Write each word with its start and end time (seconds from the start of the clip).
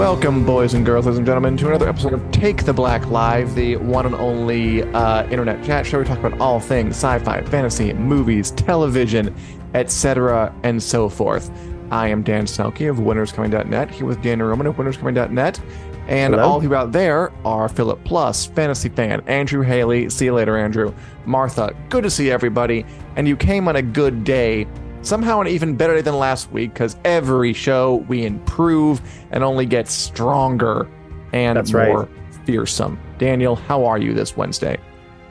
Welcome, 0.00 0.46
boys 0.46 0.72
and 0.72 0.86
girls, 0.86 1.04
ladies 1.04 1.18
and 1.18 1.26
gentlemen, 1.26 1.58
to 1.58 1.68
another 1.68 1.86
episode 1.86 2.14
of 2.14 2.30
Take 2.30 2.64
the 2.64 2.72
Black 2.72 3.06
Live, 3.08 3.54
the 3.54 3.76
one 3.76 4.06
and 4.06 4.14
only 4.14 4.82
uh, 4.82 5.28
internet 5.28 5.62
chat 5.62 5.84
show. 5.84 5.98
We 5.98 6.06
talk 6.06 6.18
about 6.18 6.40
all 6.40 6.58
things 6.58 6.96
sci-fi, 6.96 7.42
fantasy, 7.42 7.92
movies, 7.92 8.50
television, 8.52 9.36
etc., 9.74 10.54
and 10.62 10.82
so 10.82 11.10
forth. 11.10 11.50
I 11.90 12.08
am 12.08 12.22
Dan 12.22 12.46
Selcke 12.46 12.88
of 12.88 12.96
WinterIsComing.net, 12.96 13.90
here 13.90 14.06
with 14.06 14.22
Daniel 14.22 14.48
Roman 14.48 14.68
of 14.68 14.76
WinterIsComing.net, 14.76 15.60
and 16.08 16.32
Hello. 16.32 16.48
all 16.48 16.56
of 16.56 16.62
you 16.62 16.74
out 16.74 16.92
there 16.92 17.30
are 17.44 17.68
Philip 17.68 18.02
Plus, 18.02 18.46
Fantasy 18.46 18.88
Fan, 18.88 19.20
Andrew 19.26 19.60
Haley. 19.60 20.08
See 20.08 20.24
you 20.24 20.32
later, 20.32 20.56
Andrew. 20.56 20.94
Martha, 21.26 21.76
good 21.90 22.04
to 22.04 22.10
see 22.10 22.30
everybody. 22.30 22.86
And 23.16 23.28
you 23.28 23.36
came 23.36 23.68
on 23.68 23.76
a 23.76 23.82
good 23.82 24.24
day 24.24 24.66
somehow 25.02 25.40
an 25.40 25.46
even 25.48 25.76
better 25.76 25.94
day 25.94 26.02
than 26.02 26.18
last 26.18 26.50
week 26.52 26.72
because 26.74 26.96
every 27.04 27.52
show 27.52 27.96
we 28.08 28.24
improve 28.24 29.00
and 29.30 29.42
only 29.42 29.66
get 29.66 29.88
stronger 29.88 30.88
and 31.32 31.56
That's 31.56 31.72
right. 31.72 31.88
more 31.88 32.08
fearsome. 32.44 32.98
Daniel, 33.18 33.56
how 33.56 33.84
are 33.84 33.98
you 33.98 34.12
this 34.14 34.36
Wednesday? 34.36 34.78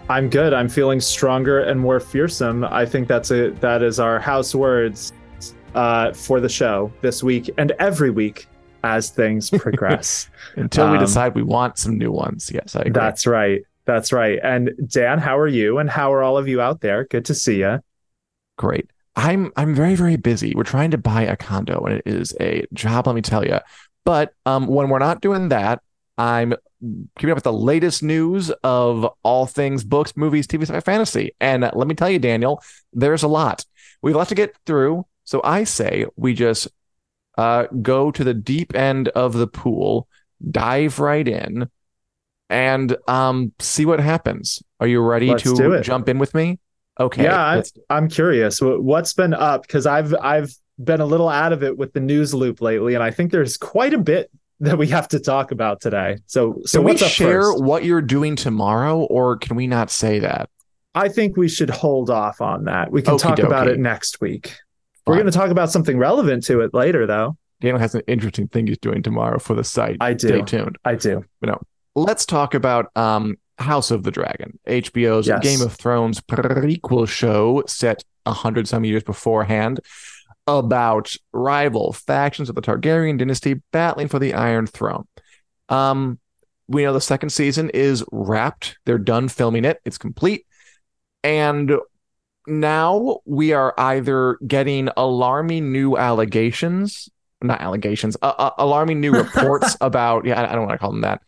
I'm 0.10 0.30
good. 0.30 0.54
I'm 0.54 0.70
feeling 0.70 1.00
stronger 1.00 1.60
and 1.60 1.80
more 1.80 2.00
fearsome. 2.00 2.64
I 2.64 2.86
think 2.86 3.08
that's 3.08 3.30
a 3.32 3.52
that 3.62 3.84
is 3.84 4.00
our 4.00 4.20
house 4.20 4.56
words 4.56 5.14
uh, 5.76 6.14
for 6.14 6.40
the 6.40 6.50
show 6.50 6.92
this 7.02 7.22
week 7.24 7.50
and 7.58 7.72
every 7.80 8.10
week 8.10 8.48
as 8.84 9.10
things 9.12 9.50
progress. 9.56 10.30
Until 10.56 10.90
we 10.90 10.98
Um, 10.98 11.04
decide 11.04 11.36
we 11.36 11.44
want 11.44 11.78
some 11.78 11.98
new 11.98 12.12
ones. 12.12 12.50
Yes, 12.52 12.76
I 12.76 12.82
agree. 12.82 12.92
that's 12.92 13.28
right. 13.28 13.62
That's 13.86 14.12
right. 14.12 14.40
And 14.44 14.72
Dan, 14.88 15.20
how 15.20 15.38
are 15.38 15.48
you? 15.48 15.78
And 15.78 15.90
how 15.90 16.12
are 16.14 16.24
all 16.24 16.38
of 16.38 16.48
you 16.48 16.60
out 16.60 16.82
there? 16.82 17.04
Good 17.06 17.26
to 17.26 17.36
see 17.36 17.60
you. 17.60 17.80
great. 18.58 18.90
I'm 19.16 19.52
I'm 19.56 19.76
very 19.76 19.96
very 19.96 20.16
busy. 20.16 20.54
We're 20.56 20.64
trying 20.64 20.92
to 20.92 20.98
buy 20.98 21.24
a 21.24 21.36
condo, 21.36 21.84
and 21.86 21.96
it 21.96 22.04
is 22.06 22.34
a 22.40 22.66
job. 22.74 23.08
Let 23.08 23.16
me 23.16 23.22
tell 23.22 23.46
you. 23.46 23.60
But 24.06 24.34
um, 24.46 24.68
when 24.68 24.90
we're 24.90 25.00
not 25.00 25.22
doing 25.22 25.50
that, 25.50 25.82
I'm 26.18 26.54
keeping 27.18 27.32
up 27.32 27.38
with 27.38 27.44
the 27.44 27.54
latest 27.54 28.04
news 28.04 28.50
of 28.64 29.10
all 29.24 29.46
things 29.46 29.84
books, 29.84 30.16
movies, 30.16 30.48
TV, 30.48 30.64
sci-fi, 30.64 30.80
fantasy. 30.80 31.36
And 31.40 31.70
let 31.74 31.88
me 31.88 31.96
tell 31.96 32.10
you, 32.10 32.20
Daniel, 32.20 32.62
there's 32.94 33.24
a 33.24 33.28
lot. 33.28 33.66
We've 34.02 34.16
a 34.16 34.18
lot 34.18 34.30
to 34.30 34.36
get 34.36 34.56
through. 34.66 35.06
So 35.26 35.42
I 35.44 35.64
say 35.64 36.06
we 36.16 36.34
just 36.34 36.68
uh, 37.38 37.68
go 37.82 38.12
to 38.12 38.24
the 38.24 38.34
deep 38.34 38.76
end 38.76 39.10
of 39.10 39.34
the 39.34 39.48
pool, 39.48 40.08
dive 40.50 41.00
right 41.00 41.28
in, 41.28 41.70
and 42.50 42.98
um, 43.08 43.54
see 43.60 43.86
what 43.86 44.00
happens. 44.00 44.64
Are 44.80 44.88
you 44.88 45.02
ready 45.02 45.28
Let's 45.28 45.44
to 45.44 45.82
jump 45.82 46.10
in 46.10 46.18
with 46.20 46.34
me? 46.34 46.60
Okay. 47.00 47.24
yeah, 47.24 47.38
I, 47.44 47.56
let's- 47.58 47.74
I'm 47.90 48.10
curious. 48.10 48.60
What's 48.62 49.14
been 49.14 49.34
up? 49.34 49.62
Because 49.64 49.86
I've 49.86 50.14
I've 50.16 50.52
been 50.84 51.02
a 51.02 51.06
little 51.06 51.30
out 51.30 51.54
of 51.54 51.64
it 51.64 51.78
with 51.78 51.94
the 51.94 52.00
news 52.00 52.34
loop 52.34 52.62
lately, 52.62 52.94
and 52.96 53.04
I 53.04 53.12
think 53.12 53.32
there's 53.32 53.58
quite 53.58 53.94
a 53.94 53.98
bit 53.98 54.30
that 54.62 54.78
we 54.78 54.88
have 54.88 55.08
to 55.10 55.20
talk 55.20 55.52
about 55.52 55.80
today. 55.82 56.18
So 56.26 56.62
so 56.66 56.80
Can 56.80 56.86
we 56.90 56.98
share 56.98 57.42
first? 57.42 57.64
what 57.64 57.86
you're 57.86 58.02
doing 58.02 58.36
tomorrow, 58.36 59.00
or 59.02 59.38
can 59.38 59.56
we 59.56 59.68
not 59.68 59.90
say 59.90 60.20
that? 60.20 60.50
I 60.96 61.08
think 61.08 61.38
we 61.38 61.48
should 61.48 61.70
hold 61.70 62.10
off 62.10 62.42
on 62.42 62.66
that. 62.66 62.92
We 62.92 63.02
can 63.02 63.16
Okie 63.16 63.22
talk 63.22 63.40
about 63.40 63.68
it 63.68 63.80
next 63.80 64.20
week. 64.22 64.58
We're 65.06 65.16
going 65.16 65.26
to 65.28 65.32
talk 65.32 65.50
about 65.50 65.72
something 65.72 65.98
relevant 65.98 66.44
to 66.46 66.62
it 66.62 66.74
later, 66.74 67.08
though. 67.08 67.38
Daniel 67.62 67.80
has 67.80 67.96
an 67.96 68.02
interesting 68.08 68.48
thing 68.48 68.68
he's 68.68 68.78
doing 68.78 69.02
tomorrow 69.02 69.40
for 69.40 69.54
the 69.56 69.64
site. 69.64 69.98
I 70.02 70.14
do. 70.14 70.28
Stay 70.28 70.42
tuned. 70.42 70.78
I 70.86 70.96
do. 70.96 71.26
Let's 71.96 72.26
talk 72.26 72.54
about 72.54 72.96
um, 72.96 73.38
House 73.60 73.92
of 73.92 74.04
the 74.04 74.12
Dragon, 74.12 74.58
HBO's 74.68 75.28
Yes. 75.28 75.44
Game 75.44 75.62
of 75.62 75.74
Thrones 75.74 76.22
prequel 76.22 77.08
show 77.08 77.64
set 77.68 78.04
a 78.26 78.34
hundred 78.34 78.68
some 78.68 78.84
years 78.86 79.04
beforehand 79.04 79.80
about 80.48 81.16
rival 81.32 81.94
factions 81.94 82.50
of 82.50 82.56
the 82.56 82.62
Targaryen 82.62 83.18
dynasty 83.18 83.62
battling 83.72 84.08
for 84.08 84.20
the 84.20 84.34
Iron 84.34 84.66
Throne. 84.66 85.08
Um, 85.70 86.20
we 86.68 86.84
know 86.84 86.94
the 86.94 87.02
second 87.02 87.30
season 87.30 87.70
is 87.72 88.04
wrapped. 88.12 88.78
They're 88.86 88.98
done 88.98 89.28
filming 89.28 89.66
it. 89.66 89.80
It's 89.86 89.98
complete. 89.98 90.46
And 91.24 91.74
now 92.48 93.20
we 93.26 93.54
are 93.54 93.74
either 93.78 94.38
getting 94.46 94.90
alarming 94.98 95.72
new 95.72 95.98
allegations, 95.98 97.10
not 97.42 97.62
allegations, 97.62 98.18
uh, 98.22 98.34
uh, 98.38 98.52
alarming 98.58 99.00
new 99.02 99.12
reports 99.24 99.78
about, 99.82 100.26
yeah, 100.26 100.40
I 100.42 100.52
I 100.52 100.56
don't 100.56 100.66
want 100.66 100.74
to 100.74 100.78
call 100.78 100.92
them 100.92 101.02
that, 101.02 101.22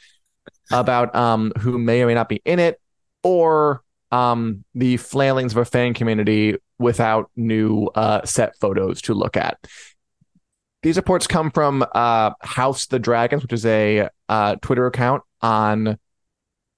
about 0.73 1.15
um 1.15 1.51
who 1.59 1.77
may 1.77 2.01
or 2.01 2.07
may 2.07 2.13
not 2.13 2.29
be 2.29 2.41
in 2.45 2.59
it, 2.59 2.79
or 3.23 3.81
um 4.11 4.63
the 4.75 4.97
flailings 4.97 5.51
of 5.53 5.57
a 5.57 5.65
fan 5.65 5.93
community 5.93 6.57
without 6.79 7.29
new 7.35 7.85
uh 7.95 8.23
set 8.25 8.55
photos 8.59 9.01
to 9.03 9.13
look 9.13 9.37
at. 9.37 9.57
These 10.83 10.97
reports 10.97 11.27
come 11.27 11.51
from 11.51 11.85
uh 11.93 12.31
House 12.41 12.87
the 12.87 12.99
Dragons, 12.99 13.43
which 13.43 13.53
is 13.53 13.65
a 13.65 14.09
uh 14.29 14.55
Twitter 14.61 14.87
account 14.87 15.23
on 15.41 15.97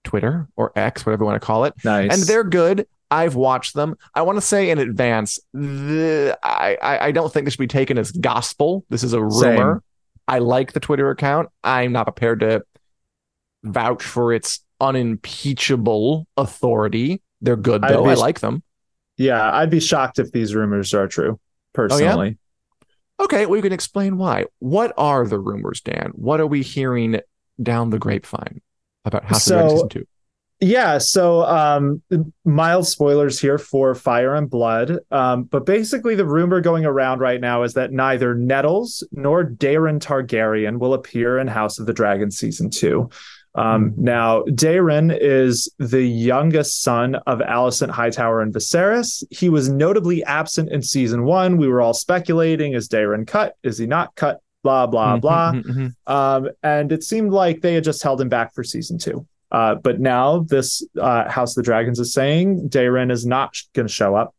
Twitter 0.04 0.48
or 0.58 0.72
X, 0.76 1.06
whatever 1.06 1.24
you 1.24 1.28
want 1.28 1.42
to 1.42 1.46
call 1.46 1.66
it 1.66 1.74
Nice. 1.84 2.12
and 2.12 2.22
they're 2.24 2.44
good. 2.44 2.86
I've 3.10 3.36
watched 3.36 3.76
them. 3.76 3.96
I 4.16 4.24
want 4.24 4.38
to 4.38 4.42
say 4.42 4.72
in 4.72 4.80
advance, 4.80 5.38
the, 5.54 6.36
I, 6.42 6.78
I 6.82 7.06
I 7.08 7.12
don't 7.12 7.32
think 7.32 7.46
this 7.46 7.54
should 7.54 7.60
be 7.60 7.68
taken 7.68 7.98
as 8.00 8.12
gospel. 8.12 8.84
This 8.90 9.04
is 9.04 9.14
a 9.14 9.22
rumor. 9.22 9.76
Same. 9.76 9.82
I 10.28 10.40
like 10.40 10.74
the 10.74 10.80
Twitter 10.80 11.10
account. 11.12 11.50
I'm 11.64 11.92
not 11.92 12.06
prepared 12.06 12.40
to 12.40 12.64
vouch 13.64 14.04
for 14.04 14.34
its 14.34 14.60
unimpeachable 14.82 16.28
authority. 16.38 17.22
They're 17.42 17.56
good 17.56 17.82
though. 17.82 18.04
be- 18.04 18.10
I 18.12 18.14
like 18.16 18.40
them. 18.40 18.64
yeah, 19.18 19.52
I'd 19.56 19.70
be 19.70 19.80
shocked 19.80 20.20
if 20.20 20.32
these 20.32 20.56
rumors 20.56 20.94
are 20.94 21.08
true, 21.08 21.40
personally. 21.74 22.38
Okay, 23.20 23.46
well 23.46 23.56
you 23.56 23.62
can 23.62 23.74
explain 23.74 24.18
why. 24.18 24.46
What 24.60 24.94
are 24.98 25.26
the 25.28 25.40
rumors, 25.40 25.82
Dan? 25.82 26.12
What 26.16 26.40
are 26.40 26.48
we 26.48 26.62
hearing 26.62 27.20
down 27.62 27.90
the 27.90 28.00
grapevine 28.00 28.62
about 29.06 29.24
House 29.26 29.50
of 29.50 29.56
the 29.56 29.62
Dragon 29.62 29.70
season 29.78 29.90
two? 29.90 30.06
Yeah, 30.60 30.98
so 30.98 31.44
um 31.44 32.02
mild 32.46 32.88
spoilers 32.88 33.40
here 33.40 33.58
for 33.58 33.94
Fire 33.96 34.34
and 34.34 34.50
Blood. 34.50 34.98
Um, 35.12 35.44
but 35.44 35.66
basically 35.66 36.16
the 36.16 36.26
rumor 36.26 36.62
going 36.62 36.86
around 36.86 37.20
right 37.20 37.40
now 37.42 37.64
is 37.64 37.74
that 37.74 37.92
neither 37.92 38.34
Nettles 38.34 39.06
nor 39.12 39.44
Daeron 39.44 40.00
Targaryen 40.00 40.80
will 40.80 40.94
appear 40.94 41.38
in 41.38 41.48
House 41.48 41.80
of 41.80 41.86
the 41.86 41.94
Dragon 41.94 42.32
season 42.32 42.70
two. 42.70 43.10
Um, 43.56 43.92
Mhm. 43.92 43.98
Now, 44.00 44.42
Daeron 44.44 45.16
is 45.20 45.72
the 45.78 46.02
youngest 46.04 46.82
son 46.82 47.16
of 47.28 47.40
Alicent 47.40 47.92
Hightower 47.92 48.42
and 48.42 48.54
Viserys. 48.54 49.24
He 49.30 49.50
was 49.50 49.70
notably 49.70 50.24
absent 50.24 50.72
in 50.72 50.82
season 50.82 51.24
one. 51.24 51.58
We 51.58 51.68
were 51.68 51.82
all 51.82 51.94
speculating: 51.94 52.74
is 52.74 52.90
Daeron 52.90 53.28
cut? 53.28 53.56
Is 53.64 53.78
he 53.78 53.86
not 53.86 54.16
cut? 54.16 54.42
Blah 54.64 54.88
blah 54.88 55.18
blah. 55.18 55.52
Mhm, 55.52 55.64
mhm, 55.66 55.94
mhm. 56.08 56.12
Um, 56.12 56.50
and 56.64 56.92
it 56.92 57.04
seemed 57.04 57.32
like 57.32 57.62
they 57.62 57.74
had 57.76 57.84
just 57.84 58.02
held 58.02 58.20
him 58.22 58.30
back 58.30 58.54
for 58.56 58.64
season 58.64 58.98
two. 58.98 59.26
Uh, 59.52 59.76
but 59.76 60.00
now 60.00 60.40
this 60.50 60.84
uh, 61.00 61.30
House 61.30 61.52
of 61.56 61.64
the 61.64 61.66
Dragons 61.66 62.00
is 62.00 62.12
saying 62.12 62.70
Daeron 62.70 63.12
is 63.12 63.24
not 63.24 63.56
going 63.74 63.86
to 63.88 63.94
show 63.94 64.16
up. 64.16 64.34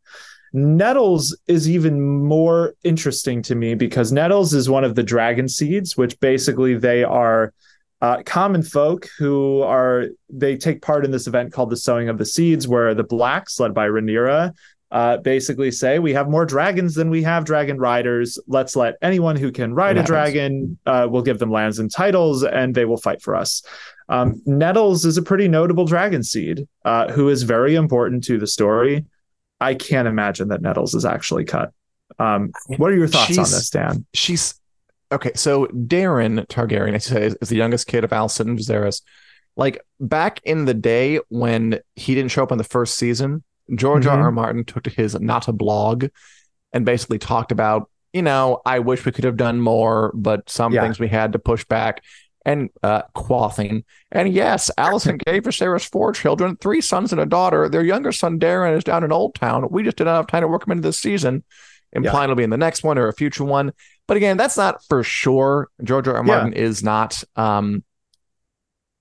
Nettles 0.52 1.36
is 1.46 1.68
even 1.68 2.00
more 2.00 2.74
interesting 2.84 3.42
to 3.42 3.54
me 3.54 3.74
because 3.74 4.12
Nettles 4.12 4.54
is 4.54 4.70
one 4.70 4.84
of 4.84 4.94
the 4.94 5.02
dragon 5.02 5.48
seeds, 5.48 5.96
which 5.96 6.18
basically 6.20 6.74
they 6.76 7.04
are 7.04 7.52
uh, 8.04 8.22
common 8.24 8.62
folk 8.62 9.08
who 9.18 9.62
are 9.62 10.08
they 10.28 10.56
take 10.58 10.82
part 10.82 11.06
in 11.06 11.10
this 11.10 11.26
event 11.26 11.52
called 11.54 11.70
the 11.70 11.76
Sowing 11.76 12.10
of 12.10 12.18
the 12.18 12.26
Seeds, 12.26 12.68
where 12.68 12.94
the 12.94 13.02
blacks, 13.02 13.58
led 13.58 13.72
by 13.72 13.86
Rhaenyra, 13.88 14.52
uh, 14.90 15.16
basically 15.18 15.70
say 15.70 15.98
we 15.98 16.12
have 16.12 16.28
more 16.28 16.44
dragons 16.44 16.94
than 16.94 17.08
we 17.08 17.22
have 17.22 17.46
dragon 17.46 17.78
riders. 17.78 18.38
Let's 18.46 18.76
let 18.76 18.96
anyone 19.00 19.36
who 19.36 19.50
can 19.50 19.72
ride 19.74 19.96
It 19.96 20.00
a 20.00 20.02
happens. 20.02 20.08
dragon, 20.08 20.78
uh, 20.84 21.08
we'll 21.10 21.22
give 21.22 21.38
them 21.38 21.50
lands 21.50 21.78
and 21.78 21.90
titles, 21.90 22.44
and 22.44 22.74
they 22.74 22.84
will 22.84 22.98
fight 22.98 23.22
for 23.22 23.34
us. 23.34 23.62
Um, 24.10 24.42
Nettles 24.44 25.06
is 25.06 25.16
a 25.16 25.22
pretty 25.22 25.48
notable 25.48 25.86
dragon 25.86 26.22
seed 26.22 26.68
uh, 26.84 27.10
who 27.10 27.30
is 27.30 27.42
very 27.42 27.74
important 27.74 28.22
to 28.24 28.38
the 28.38 28.46
story. 28.46 29.06
I 29.60 29.74
can't 29.74 30.06
imagine 30.06 30.48
that 30.48 30.60
Nettles 30.60 30.94
is 30.94 31.06
actually 31.06 31.46
cut. 31.46 31.72
Um, 32.18 32.52
what 32.76 32.92
are 32.92 32.96
your 32.96 33.08
thoughts 33.08 33.38
on 33.38 33.44
this, 33.44 33.70
Dan? 33.70 34.04
She's 34.12 34.60
okay. 35.12 35.32
So 35.34 35.66
Daeron 35.66 36.46
Targaryen, 36.48 36.92
you 36.92 36.98
said, 37.00 37.22
is, 37.22 37.36
is 37.42 37.48
the 37.48 37.56
youngest 37.56 37.86
kid 37.86 38.04
of 38.04 38.10
Alicent 38.10 38.40
and 38.48 38.58
Viserys. 38.58 39.02
Like 39.56 39.80
back 40.00 40.40
in 40.44 40.64
the 40.64 40.74
day 40.74 41.20
when 41.28 41.78
he 41.94 42.14
didn't 42.14 42.30
show 42.32 42.42
up 42.42 42.52
in 42.52 42.58
the 42.58 42.64
first 42.64 42.96
season, 42.98 43.44
George 43.74 44.06
R. 44.06 44.16
Mhm. 44.18 44.22
R. 44.24 44.32
Martin 44.32 44.64
took 44.64 44.82
to 44.84 44.90
his 44.90 45.18
not 45.20 45.48
a 45.48 45.52
blog 45.52 46.06
and 46.72 46.84
basically 46.84 47.18
talked 47.18 47.52
about, 47.52 47.88
you 48.12 48.22
know, 48.22 48.60
I 48.66 48.80
wish 48.80 49.04
we 49.06 49.12
could 49.12 49.24
have 49.24 49.36
done 49.36 49.60
more, 49.60 50.10
but 50.14 50.50
some 50.50 50.72
Yeah. 50.72 50.82
things 50.82 50.98
we 50.98 51.08
had 51.08 51.32
to 51.32 51.38
push 51.38 51.64
back 51.64 52.02
and 52.44 52.68
uh 52.82 53.02
quaffing. 53.16 53.84
And 54.12 54.30
yes, 54.32 54.70
Alicent 54.76 55.24
gave 55.24 55.44
Viserys 55.44 55.88
four 55.88 56.12
children, 56.12 56.56
three 56.56 56.80
sons 56.80 57.12
and 57.12 57.20
a 57.20 57.24
daughter. 57.26 57.68
Their 57.68 57.84
younger 57.84 58.12
son 58.12 58.38
Daeron 58.38 58.76
is 58.76 58.84
down 58.84 59.04
in 59.04 59.12
Old 59.12 59.34
Town. 59.36 59.68
We 59.70 59.82
just 59.84 59.96
didn't 59.96 60.14
have 60.14 60.26
time 60.26 60.42
to 60.42 60.48
work 60.48 60.66
him 60.66 60.72
into 60.72 60.82
this 60.88 60.98
season, 60.98 61.44
implying 61.92 62.24
it'll 62.24 62.36
be 62.36 62.42
in 62.44 62.50
the 62.50 62.58
next 62.58 62.82
one 62.82 62.98
or 62.98 63.06
a 63.08 63.12
future 63.14 63.44
one. 63.44 63.72
But 64.06 64.16
again, 64.18 64.36
that's 64.36 64.56
not 64.56 64.84
for 64.84 65.02
sure. 65.02 65.68
George 65.82 66.06
R. 66.08 66.16
R. 66.16 66.22
Yeah. 66.24 66.26
Martin 66.26 66.52
is 66.52 66.82
not 66.82 67.22
um 67.36 67.82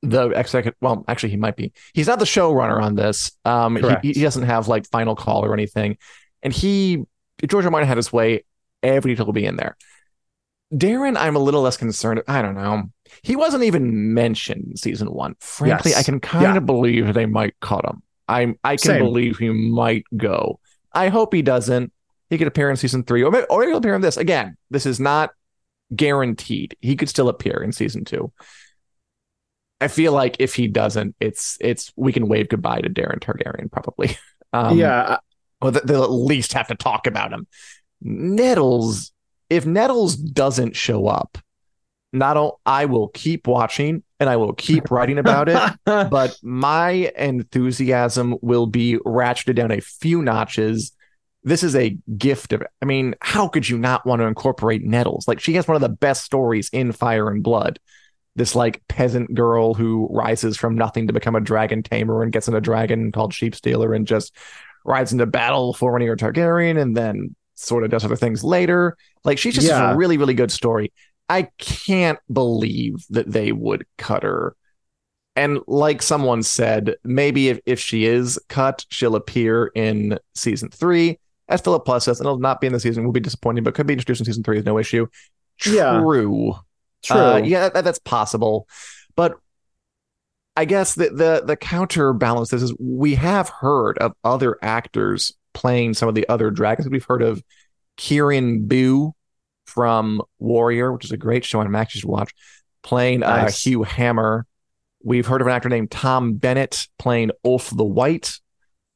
the 0.01 0.29
executive 0.31 0.75
well 0.81 1.05
actually 1.07 1.29
he 1.29 1.37
might 1.37 1.55
be 1.55 1.71
he's 1.93 2.07
not 2.07 2.19
the 2.19 2.25
showrunner 2.25 2.81
on 2.81 2.95
this 2.95 3.31
um 3.45 3.77
he, 4.01 4.11
he 4.11 4.21
doesn't 4.21 4.43
have 4.43 4.67
like 4.67 4.85
final 4.89 5.15
call 5.15 5.45
or 5.45 5.53
anything 5.53 5.97
and 6.41 6.51
he 6.51 7.01
george 7.47 7.63
R. 7.63 7.67
R. 7.67 7.71
martin 7.71 7.87
had 7.87 7.95
his 7.95 8.11
way 8.11 8.43
every 8.81 9.11
detail 9.13 9.25
will 9.27 9.31
be 9.31 9.45
in 9.45 9.55
there 9.55 9.77
daeron 10.73 11.15
i'm 11.17 11.37
a 11.37 11.39
little 11.39 11.61
less 11.61 11.77
concerned 11.77 12.21
i 12.27 12.41
don't 12.41 12.55
know 12.55 12.83
he 13.21 13.37
wasn't 13.37 13.63
even 13.63 14.13
mentioned 14.13 14.65
in 14.71 14.75
season 14.75 15.07
one 15.07 15.35
frankly 15.39 15.91
Yes. 15.91 15.99
i 16.01 16.03
can 16.03 16.19
kind 16.19 16.43
Yeah. 16.43 16.57
of 16.57 16.65
believe 16.65 17.13
they 17.13 17.25
might 17.25 17.57
cut 17.61 17.85
him 17.85 18.03
i'm 18.27 18.59
i 18.61 18.71
can 18.75 18.79
Same. 18.85 18.99
believe 19.03 19.37
he 19.37 19.51
might 19.51 20.03
go 20.17 20.59
i 20.91 21.07
hope 21.07 21.33
he 21.33 21.41
doesn't 21.41 21.92
he 22.33 22.37
could 22.37 22.47
appear 22.47 22.69
in 22.69 22.75
season 22.75 23.03
three 23.03 23.23
or 23.23 23.31
maybe, 23.31 23.45
or 23.49 23.59
maybe 23.59 23.71
he'll 23.71 23.77
appear 23.77 23.95
in 23.95 24.01
this 24.01 24.17
again 24.17 24.57
this 24.69 24.85
is 24.85 24.99
not 24.99 25.31
guaranteed 25.95 26.75
he 26.81 26.95
could 26.95 27.09
still 27.09 27.29
appear 27.29 27.61
in 27.61 27.71
season 27.71 28.03
two 28.03 28.31
I 29.83 29.89
feel 29.89 30.13
like 30.13 30.37
if 30.39 30.55
he 30.55 30.69
doesn't, 30.69 31.13
it's 31.19 31.57
it's 31.59 31.91
we 31.97 32.13
can 32.13 32.29
wave 32.29 32.47
goodbye 32.47 32.79
to 32.79 32.89
Daeron 32.89 33.19
Targaryen 33.19 33.71
probably. 33.71 34.17
Um, 34.55 34.77
yeah, 34.77 35.17
well, 35.63 35.71
they'll 35.71 36.03
at 36.03 36.11
least 36.11 36.53
have 36.53 36.67
to 36.67 36.75
talk 36.75 37.07
about 37.07 37.33
him. 37.33 37.47
Nettles, 38.03 39.11
if 39.49 39.65
Nettles 39.65 40.15
doesn't 40.15 40.75
show 40.75 41.07
up, 41.07 41.39
not 42.11 42.59
I 42.63 42.85
will 42.85 43.07
keep 43.07 43.47
watching 43.47 44.03
and 44.19 44.29
I 44.29 44.35
will 44.35 44.53
keep 44.53 44.91
writing 44.91 45.17
about 45.17 45.49
it, 45.49 45.57
but 45.85 46.37
my 46.43 47.11
enthusiasm 47.17 48.37
will 48.43 48.67
be 48.67 48.97
ratcheted 48.97 49.55
down 49.55 49.71
a 49.71 49.81
few 49.81 50.21
notches. 50.21 50.91
This 51.43 51.63
is 51.63 51.75
a 51.75 51.97
gift 52.17 52.53
of, 52.53 52.63
I 52.81 52.85
mean, 52.85 53.15
how 53.21 53.47
could 53.47 53.67
you 53.67 53.77
not 53.77 54.05
want 54.05 54.21
to 54.21 54.25
incorporate 54.27 54.83
Nettles? 54.83 55.27
Like, 55.27 55.39
she 55.39 55.53
has 55.55 55.67
one 55.67 55.75
of 55.75 55.81
the 55.81 55.89
best 55.89 56.23
stories 56.23 56.69
in 56.71 56.91
Fire 56.91 57.29
and 57.29 57.43
Blood. 57.43 57.79
This, 58.35 58.55
like, 58.55 58.81
peasant 58.87 59.33
girl 59.33 59.73
who 59.73 60.07
rises 60.09 60.57
from 60.57 60.75
nothing 60.75 61.07
to 61.07 61.13
become 61.13 61.35
a 61.35 61.41
dragon 61.41 61.83
tamer 61.83 62.23
and 62.23 62.31
gets 62.31 62.47
in 62.47 62.55
a 62.55 62.61
dragon 62.61 63.11
called 63.11 63.33
Sheep 63.33 63.55
Stealer 63.55 63.93
and 63.93 64.07
just 64.07 64.35
rides 64.85 65.11
into 65.11 65.25
battle 65.25 65.73
for 65.73 65.91
Rhaenyra 65.91 66.17
Targaryen 66.17 66.81
and 66.81 66.95
then 66.95 67.35
sort 67.55 67.83
of 67.83 67.91
does 67.91 68.03
other 68.03 68.15
things 68.15 68.43
later. 68.43 68.97
Like, 69.23 69.37
she's 69.37 69.53
just 69.55 69.67
Yeah. 69.67 69.91
a 69.91 69.95
really, 69.97 70.17
really 70.17 70.33
good 70.33 70.51
story. 70.51 70.91
I 71.29 71.49
can't 71.57 72.19
believe 72.31 73.05
that 73.09 73.31
they 73.31 73.51
would 73.51 73.85
cut 73.97 74.23
her. 74.23 74.55
And 75.35 75.59
like 75.67 76.01
someone 76.01 76.43
said, 76.43 76.95
maybe 77.03 77.49
if, 77.49 77.59
if 77.65 77.79
she 77.79 78.05
is 78.05 78.39
cut, 78.49 78.85
she'll 78.89 79.15
appear 79.15 79.71
in 79.75 80.19
season 80.35 80.69
three. 80.69 81.19
As 81.49 81.61
Philip 81.61 81.85
Plus 81.85 82.05
says, 82.05 82.19
and 82.19 82.25
it'll 82.25 82.39
not 82.39 82.61
be 82.61 82.67
in 82.67 82.73
the 82.73 82.79
season, 82.79 83.03
We'll 83.03 83.11
be 83.11 83.19
disappointing, 83.19 83.63
but 83.63 83.73
could 83.73 83.87
be 83.87 83.93
introduced 83.93 84.21
in 84.21 84.25
season 84.25 84.43
three 84.43 84.59
is 84.59 84.65
no 84.65 84.77
issue. 84.77 85.07
Yeah. 85.65 85.99
True. 85.99 86.55
true. 87.03 87.17
Uh, 87.17 87.37
yeah, 87.37 87.69
that, 87.69 87.83
that's 87.83 87.99
possible. 87.99 88.67
But 89.15 89.37
I 90.55 90.65
guess 90.65 90.95
the, 90.95 91.09
the 91.09 91.43
the 91.45 91.55
counterbalance 91.55 92.49
this 92.49 92.61
is 92.61 92.73
we 92.79 93.15
have 93.15 93.49
heard 93.49 93.97
of 93.97 94.13
other 94.23 94.57
actors 94.61 95.33
playing 95.53 95.95
some 95.95 96.09
of 96.09 96.15
the 96.15 96.27
other 96.29 96.51
dragons. 96.51 96.89
We've 96.89 97.05
heard 97.05 97.23
of 97.23 97.43
Kieran 97.97 98.67
Bew 98.67 99.13
from 99.65 100.21
Warrior, 100.39 100.93
which 100.93 101.05
is 101.05 101.11
a 101.11 101.17
great 101.17 101.45
show 101.45 101.59
on 101.59 101.71
Max 101.71 101.95
you 101.95 102.01
should 102.01 102.09
watch, 102.09 102.33
playing 102.83 103.23
uh, 103.23 103.49
Hugh 103.49 103.83
Hammer. 103.83 104.45
We've 105.03 105.25
heard 105.25 105.41
of 105.41 105.47
an 105.47 105.53
actor 105.53 105.69
named 105.69 105.91
Tom 105.91 106.35
Bennett 106.35 106.87
playing 106.97 107.31
Ulf 107.43 107.71
the 107.75 107.83
White. 107.83 108.39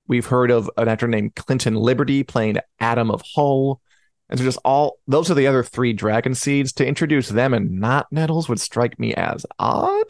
We've 0.07 0.25
heard 0.25 0.51
of 0.51 0.69
an 0.77 0.87
actor 0.87 1.07
named 1.07 1.35
Clinton 1.35 1.75
Liberty 1.75 2.23
playing 2.23 2.57
Addam 2.81 3.11
of 3.13 3.21
Hull. 3.35 3.81
And 4.29 4.39
so 4.39 4.45
just 4.45 4.59
all 4.65 4.99
those 5.07 5.31
are 5.31 5.35
the 5.35 5.47
other 5.47 5.63
three 5.63 5.93
dragon 5.93 6.35
seeds. 6.35 6.73
To 6.73 6.85
introduce 6.85 7.29
them 7.29 7.53
and 7.53 7.79
not 7.79 8.07
Nettles 8.11 8.49
would 8.49 8.59
strike 8.59 8.99
me 8.99 9.13
as 9.13 9.45
odd. 9.59 10.05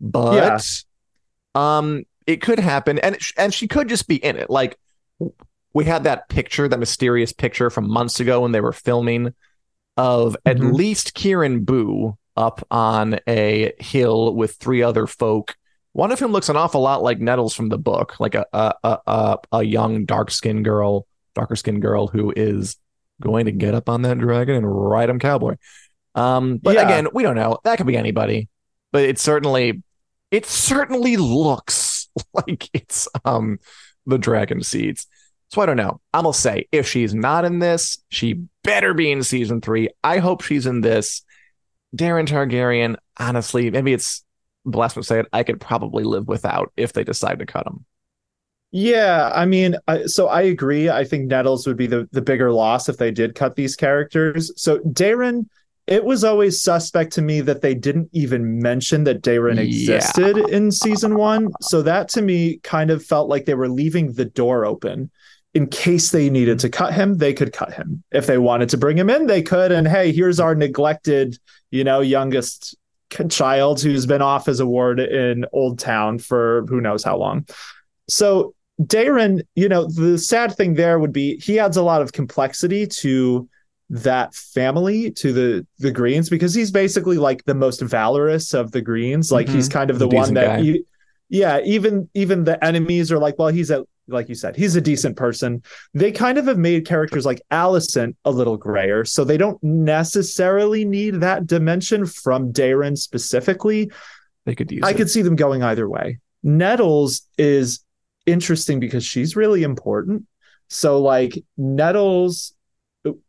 But 0.00 0.34
um 1.54 2.04
it 2.26 2.40
could 2.40 2.58
happen. 2.58 2.98
And 2.98 3.16
and 3.36 3.52
she 3.54 3.68
could 3.68 3.88
just 3.88 4.08
be 4.08 4.16
in 4.16 4.36
it. 4.36 4.50
Like 4.50 4.78
we 5.72 5.84
had 5.84 6.04
that 6.04 6.28
picture, 6.28 6.68
that 6.68 6.78
mysterious 6.78 7.32
picture 7.32 7.70
from 7.70 7.88
months 7.90 8.20
ago 8.20 8.40
when 8.40 8.52
they 8.52 8.60
were 8.60 8.72
filming 8.72 9.34
of 9.96 10.36
at 10.44 10.56
Mhm. 10.56 10.72
least 10.72 11.14
Kieran 11.14 11.64
Bew 11.64 12.16
up 12.36 12.66
on 12.70 13.20
a 13.28 13.72
hill 13.78 14.34
with 14.34 14.56
three 14.56 14.82
other 14.82 15.06
folk. 15.06 15.54
One 15.94 16.12
of 16.12 16.18
whom 16.20 16.32
looks 16.32 16.48
an 16.48 16.56
awful 16.56 16.82
lot 16.82 17.02
like 17.02 17.18
Nettles 17.20 17.54
from 17.54 17.70
the 17.70 17.78
book, 17.78 18.20
like 18.20 18.34
a 18.34 18.44
a 18.52 18.74
a, 18.84 18.98
a, 19.06 19.38
a 19.52 19.62
young 19.62 20.04
dark 20.04 20.30
skinned 20.30 20.64
girl, 20.64 21.06
darker 21.34 21.56
skinned 21.56 21.82
girl 21.82 22.06
who 22.08 22.32
is 22.36 22.76
going 23.22 23.46
to 23.46 23.52
get 23.52 23.74
up 23.74 23.88
on 23.88 24.02
that 24.02 24.18
dragon 24.18 24.56
and 24.56 24.66
ride 24.90 25.08
him 25.08 25.18
cowboy. 25.18 25.56
Um, 26.14 26.58
but 26.58 26.74
Yeah. 26.74 26.82
again, 26.86 27.08
we 27.14 27.22
don't 27.22 27.36
know. 27.36 27.58
That 27.64 27.78
could 27.78 27.86
be 27.86 27.96
anybody. 27.96 28.48
But 28.92 29.04
it 29.04 29.18
certainly, 29.18 29.82
it 30.30 30.46
certainly 30.46 31.16
looks 31.16 32.08
like 32.34 32.68
it's 32.72 33.08
um 33.24 33.58
the 34.06 34.18
dragon 34.18 34.62
seeds. 34.62 35.06
So 35.50 35.62
I 35.62 35.66
don't 35.66 35.76
know. 35.76 36.00
I'm 36.12 36.24
gonna 36.24 36.34
say 36.34 36.66
if 36.72 36.88
she's 36.88 37.14
not 37.14 37.44
in 37.44 37.60
this, 37.60 37.96
she 38.10 38.44
better 38.64 38.94
be 38.94 39.12
in 39.12 39.22
season 39.22 39.60
three. 39.60 39.88
I 40.02 40.18
hope 40.18 40.42
she's 40.42 40.66
in 40.66 40.80
this. 40.80 41.22
Daeron 41.96 42.26
Targaryen, 42.26 42.96
honestly, 43.18 43.70
maybe 43.70 43.92
it's 43.92 44.24
blasphemous 44.64 45.08
say 45.08 45.20
it. 45.20 45.26
I 45.32 45.42
could 45.42 45.60
probably 45.60 46.04
live 46.04 46.28
without 46.28 46.72
if 46.76 46.92
they 46.92 47.04
decide 47.04 47.38
to 47.40 47.46
cut 47.46 47.66
him. 47.66 47.84
Yeah, 48.76 49.30
I 49.32 49.46
mean, 49.46 49.76
I, 49.86 50.06
so 50.06 50.26
I 50.26 50.42
agree. 50.42 50.90
I 50.90 51.04
think 51.04 51.26
Nettles 51.26 51.64
would 51.66 51.76
be 51.76 51.86
the, 51.86 52.08
the 52.10 52.22
bigger 52.22 52.50
loss 52.50 52.88
if 52.88 52.96
they 52.96 53.12
did 53.12 53.36
cut 53.36 53.54
these 53.54 53.76
characters. 53.76 54.50
So 54.60 54.78
Daeron, 54.80 55.46
it 55.86 56.04
was 56.04 56.24
always 56.24 56.60
suspect 56.60 57.12
to 57.12 57.22
me 57.22 57.40
that 57.42 57.60
they 57.60 57.74
didn't 57.74 58.08
even 58.12 58.58
mention 58.60 59.04
that 59.04 59.22
Daeron 59.22 59.56
Yeah. 59.56 59.62
existed 59.62 60.38
in 60.48 60.72
season 60.72 61.14
one. 61.14 61.52
So 61.60 61.82
that 61.82 62.08
to 62.10 62.22
me 62.22 62.56
kind 62.64 62.90
of 62.90 63.04
felt 63.04 63.28
like 63.28 63.44
they 63.44 63.54
were 63.54 63.68
leaving 63.68 64.12
the 64.12 64.24
door 64.24 64.66
open. 64.66 65.10
In 65.52 65.68
case 65.68 66.10
they 66.10 66.28
needed 66.28 66.58
to 66.60 66.68
cut 66.68 66.92
him, 66.92 67.18
they 67.18 67.32
could 67.32 67.52
cut 67.52 67.72
him. 67.72 68.02
If 68.10 68.26
they 68.26 68.38
wanted 68.38 68.70
to 68.70 68.76
bring 68.76 68.98
him 68.98 69.08
in, 69.08 69.28
they 69.28 69.40
could. 69.40 69.70
And 69.70 69.86
hey, 69.86 70.10
here's 70.10 70.40
our 70.40 70.56
neglected, 70.56 71.38
you 71.70 71.84
know, 71.84 72.00
youngest 72.00 72.76
child 73.28 73.80
who's 73.80 74.06
been 74.06 74.22
off 74.22 74.48
as 74.48 74.60
a 74.60 74.66
ward 74.66 75.00
in 75.00 75.44
Old 75.52 75.78
Town 75.78 76.18
for 76.18 76.64
who 76.68 76.80
knows 76.80 77.04
how 77.04 77.16
long. 77.16 77.46
So 78.08 78.54
Daeron, 78.80 79.42
you 79.54 79.68
know, 79.68 79.86
the 79.86 80.18
sad 80.18 80.54
thing 80.54 80.74
there 80.74 80.98
would 80.98 81.12
be 81.12 81.36
he 81.38 81.58
adds 81.58 81.76
a 81.76 81.82
lot 81.82 82.02
of 82.02 82.12
complexity 82.12 82.86
to 82.86 83.48
that 83.90 84.34
family 84.34 85.10
to 85.12 85.32
the 85.32 85.66
the 85.78 85.92
Greens 85.92 86.28
because 86.28 86.54
he's 86.54 86.70
basically 86.70 87.18
like 87.18 87.44
the 87.44 87.54
most 87.54 87.80
valorous 87.80 88.52
of 88.52 88.72
the 88.72 88.80
Greens. 88.80 89.30
Like 89.30 89.46
mm-hmm. 89.46 89.56
he's 89.56 89.68
kind 89.68 89.90
of 89.90 89.98
the, 89.98 90.08
the 90.08 90.16
one 90.16 90.34
that, 90.34 90.60
he, 90.60 90.84
yeah, 91.28 91.60
even 91.64 92.08
even 92.14 92.44
the 92.44 92.62
enemies 92.64 93.12
are 93.12 93.18
like, 93.18 93.38
well, 93.38 93.48
he's 93.48 93.70
a 93.70 93.86
like 94.08 94.28
you 94.28 94.34
said, 94.34 94.56
he's 94.56 94.76
a 94.76 94.80
decent 94.80 95.16
person. 95.16 95.62
They 95.92 96.12
kind 96.12 96.38
of 96.38 96.46
have 96.46 96.58
made 96.58 96.86
characters 96.86 97.26
like 97.26 97.42
Alicent 97.50 98.16
a 98.24 98.30
little 98.30 98.56
grayer, 98.56 99.04
so 99.04 99.24
they 99.24 99.36
don't 99.36 99.62
necessarily 99.62 100.84
need 100.84 101.20
that 101.20 101.46
dimension 101.46 102.06
from 102.06 102.52
Daeron 102.52 102.96
specifically. 102.96 103.90
They 104.46 104.54
could 104.54 104.70
use. 104.70 104.82
I 104.84 104.90
it. 104.90 104.96
could 104.96 105.10
see 105.10 105.22
them 105.22 105.36
going 105.36 105.62
either 105.62 105.88
way. 105.88 106.18
Nettles 106.42 107.22
is 107.38 107.80
interesting 108.26 108.80
because 108.80 109.04
she's 109.04 109.36
really 109.36 109.62
important. 109.62 110.24
So 110.68 111.00
like 111.00 111.42
Nettles 111.56 112.53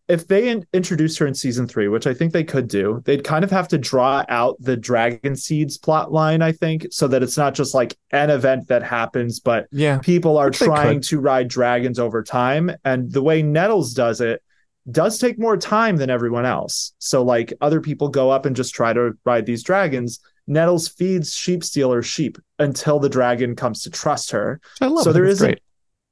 if 0.07 0.27
they 0.27 0.50
in- 0.50 0.65
introduce 0.74 1.17
her 1.17 1.25
in 1.25 1.33
season 1.33 1.67
three, 1.67 1.88
which 1.88 2.05
I 2.05 2.13
think 2.13 2.31
they 2.31 2.43
could 2.43 2.67
do, 2.67 3.01
they'd 3.05 3.24
kind 3.24 3.43
of 3.43 3.51
have 3.51 3.67
to 3.69 3.77
draw 3.77 4.24
out 4.29 4.55
the 4.59 4.77
Dragon 4.77 5.35
Seeds 5.35 5.77
plot 5.77 6.12
line, 6.12 6.41
I 6.41 6.51
think, 6.51 6.88
so 6.91 7.07
that 7.07 7.24
it's 7.24 7.38
not 7.38 7.55
just 7.55 7.74
like 7.74 7.97
an 8.12 8.29
event 8.29 8.67
that 8.67 8.83
happens, 8.83 9.39
but 9.39 9.67
yeah, 9.71 9.97
people 10.00 10.38
are 10.38 10.51
trying 10.51 11.01
to 11.01 11.19
ride 11.19 11.47
dragons 11.47 11.97
over 11.97 12.21
time. 12.24 12.71
And 12.83 13.12
the 13.12 13.24
way 13.24 13.41
Nettles 13.41 13.93
does 13.93 14.21
it 14.21 14.43
does 14.91 15.17
take 15.17 15.39
more 15.39 15.57
time 15.57 15.97
than 15.97 16.12
everyone 16.12 16.45
else. 16.45 16.93
So, 17.00 17.24
like, 17.24 17.53
other 17.59 17.81
people 17.81 18.09
go 18.09 18.29
up 18.29 18.45
and 18.45 18.55
just 18.55 18.75
try 18.75 18.93
to 18.93 19.17
ride 19.25 19.47
these 19.47 19.63
dragons. 19.63 20.19
Nettles 20.45 20.88
feeds 20.88 21.33
sheep 21.33 21.63
stealer 21.63 22.03
sheep 22.03 22.38
until 22.59 23.00
the 23.00 23.09
dragon 23.09 23.55
comes 23.55 23.81
to 23.83 23.89
trust 23.89 24.29
her. 24.31 24.62
I 24.79 24.85
love 24.85 25.03
so 25.03 25.09
it. 25.09 25.13
there 25.13 25.25
is 25.25 25.41
isn't. 25.41 25.59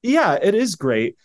Yeah, 0.01 0.39
it 0.41 0.55
is 0.55 0.73
great 0.75 1.15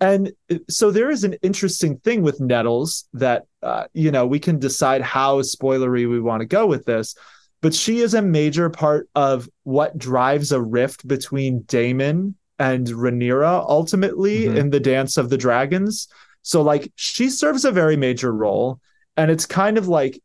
and 0.00 0.32
so 0.68 0.90
there 0.90 1.10
is 1.10 1.24
an 1.24 1.34
interesting 1.42 1.98
thing 1.98 2.22
with 2.22 2.40
Nettles 2.40 3.06
that 3.12 3.44
uh, 3.62 3.84
you 3.92 4.10
know 4.10 4.26
we 4.26 4.38
can 4.38 4.58
decide 4.58 5.02
how 5.02 5.40
spoilery 5.40 6.08
we 6.08 6.20
want 6.20 6.40
to 6.40 6.46
go 6.46 6.66
with 6.66 6.86
this, 6.86 7.14
but 7.60 7.74
she 7.74 8.00
is 8.00 8.14
a 8.14 8.22
major 8.22 8.70
part 8.70 9.08
of 9.14 9.48
what 9.64 9.98
drives 9.98 10.52
a 10.52 10.60
rift 10.60 11.06
between 11.06 11.62
Daemon 11.62 12.34
and 12.58 12.86
Rhaenyra 12.86 13.64
ultimately 13.68 14.44
mm-hmm. 14.44 14.56
in 14.56 14.70
the 14.70 14.80
Dance 14.80 15.16
of 15.16 15.28
the 15.28 15.38
Dragons. 15.38 16.08
So 16.42 16.62
like 16.62 16.90
she 16.96 17.28
serves 17.28 17.66
a 17.66 17.70
very 17.70 17.96
major 17.96 18.32
role, 18.32 18.80
and 19.18 19.30
it's 19.30 19.44
kind 19.44 19.76
of 19.76 19.86
like 19.86 20.20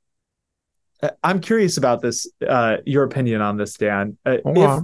uh, 1.03 1.10
I'm 1.22 1.41
curious 1.41 1.75
about 1.75 2.01
this. 2.01 2.27
Uh, 2.48 2.77
your 2.86 3.03
opinion 3.03 3.41
on 3.41 3.58
this, 3.58 3.74
Dan? 3.74 4.17
Uh, 4.25 4.38
if 4.46 4.84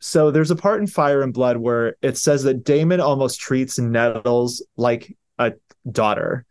so 0.00 0.30
there's 0.30 0.50
a 0.50 0.56
part 0.56 0.80
in 0.80 0.86
Fire 0.86 1.22
and 1.22 1.32
Blood 1.32 1.56
where 1.56 1.96
it 2.02 2.16
says 2.16 2.44
that 2.44 2.64
Daemon 2.64 3.00
almost 3.00 3.40
treats 3.40 3.78
Nettles 3.78 4.64
like 4.76 5.16
a 5.38 5.52
daughter. 5.90 6.44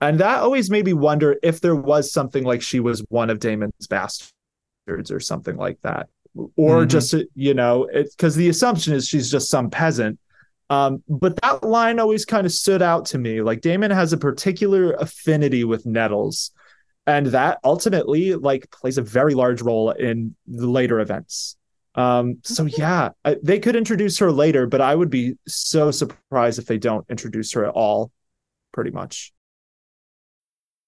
And 0.00 0.18
that 0.18 0.40
always 0.40 0.68
made 0.68 0.86
me 0.86 0.92
wonder 0.92 1.36
if 1.44 1.60
there 1.60 1.76
was 1.76 2.12
something 2.12 2.44
like 2.44 2.60
she 2.60 2.80
was 2.80 3.04
one 3.08 3.30
of 3.30 3.38
Daemon's 3.38 3.86
bastards 3.86 4.32
or 5.10 5.20
something 5.20 5.56
like 5.56 5.80
that. 5.82 6.08
Or 6.56 6.80
mm-hmm. 6.80 6.88
just, 6.88 7.14
you 7.36 7.54
know, 7.54 7.88
because 7.92 8.34
the 8.34 8.48
assumption 8.48 8.94
is 8.94 9.06
she's 9.06 9.30
just 9.30 9.48
some 9.48 9.70
peasant. 9.70 10.18
Um, 10.70 11.04
but 11.08 11.40
that 11.42 11.62
line 11.62 12.00
always 12.00 12.24
kind 12.24 12.46
of 12.46 12.52
stood 12.52 12.82
out 12.82 13.04
to 13.06 13.18
me. 13.18 13.42
Like 13.42 13.60
Daemon 13.60 13.92
has 13.92 14.12
a 14.12 14.18
particular 14.18 14.94
affinity 14.94 15.62
with 15.62 15.86
Nettles. 15.86 16.50
And 17.06 17.26
that 17.26 17.58
ultimately 17.62 18.34
like 18.34 18.70
plays 18.72 18.98
a 18.98 19.02
very 19.02 19.34
large 19.34 19.62
role 19.62 19.90
in 19.90 20.34
the 20.48 20.68
later 20.68 20.98
events. 20.98 21.56
Um, 21.94 22.38
so 22.44 22.64
yeah, 22.64 23.10
I, 23.24 23.36
they 23.42 23.58
could 23.58 23.76
introduce 23.76 24.18
her 24.18 24.32
later, 24.32 24.66
but 24.66 24.80
I 24.80 24.94
would 24.94 25.10
be 25.10 25.36
so 25.46 25.90
surprised 25.90 26.58
if 26.58 26.66
they 26.66 26.78
don't 26.78 27.06
introduce 27.10 27.52
her 27.52 27.64
at 27.64 27.74
all, 27.74 28.10
pretty 28.72 28.90
much. 28.90 29.32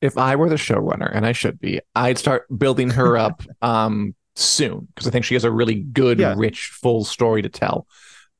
if 0.00 0.18
I 0.18 0.36
were 0.36 0.48
the 0.48 0.56
showrunner, 0.56 1.10
and 1.12 1.26
I 1.26 1.32
should 1.32 1.60
be, 1.60 1.80
I'd 1.94 2.18
start 2.18 2.46
building 2.56 2.90
her 2.90 3.16
up 3.16 3.42
um, 3.62 4.14
soon 4.34 4.88
because 4.94 5.06
I 5.06 5.10
think 5.10 5.24
she 5.24 5.34
has 5.34 5.44
a 5.44 5.50
really 5.50 5.74
good, 5.74 6.18
yeah. 6.18 6.34
rich, 6.36 6.70
full 6.74 7.04
story 7.04 7.42
to 7.42 7.48
tell. 7.48 7.86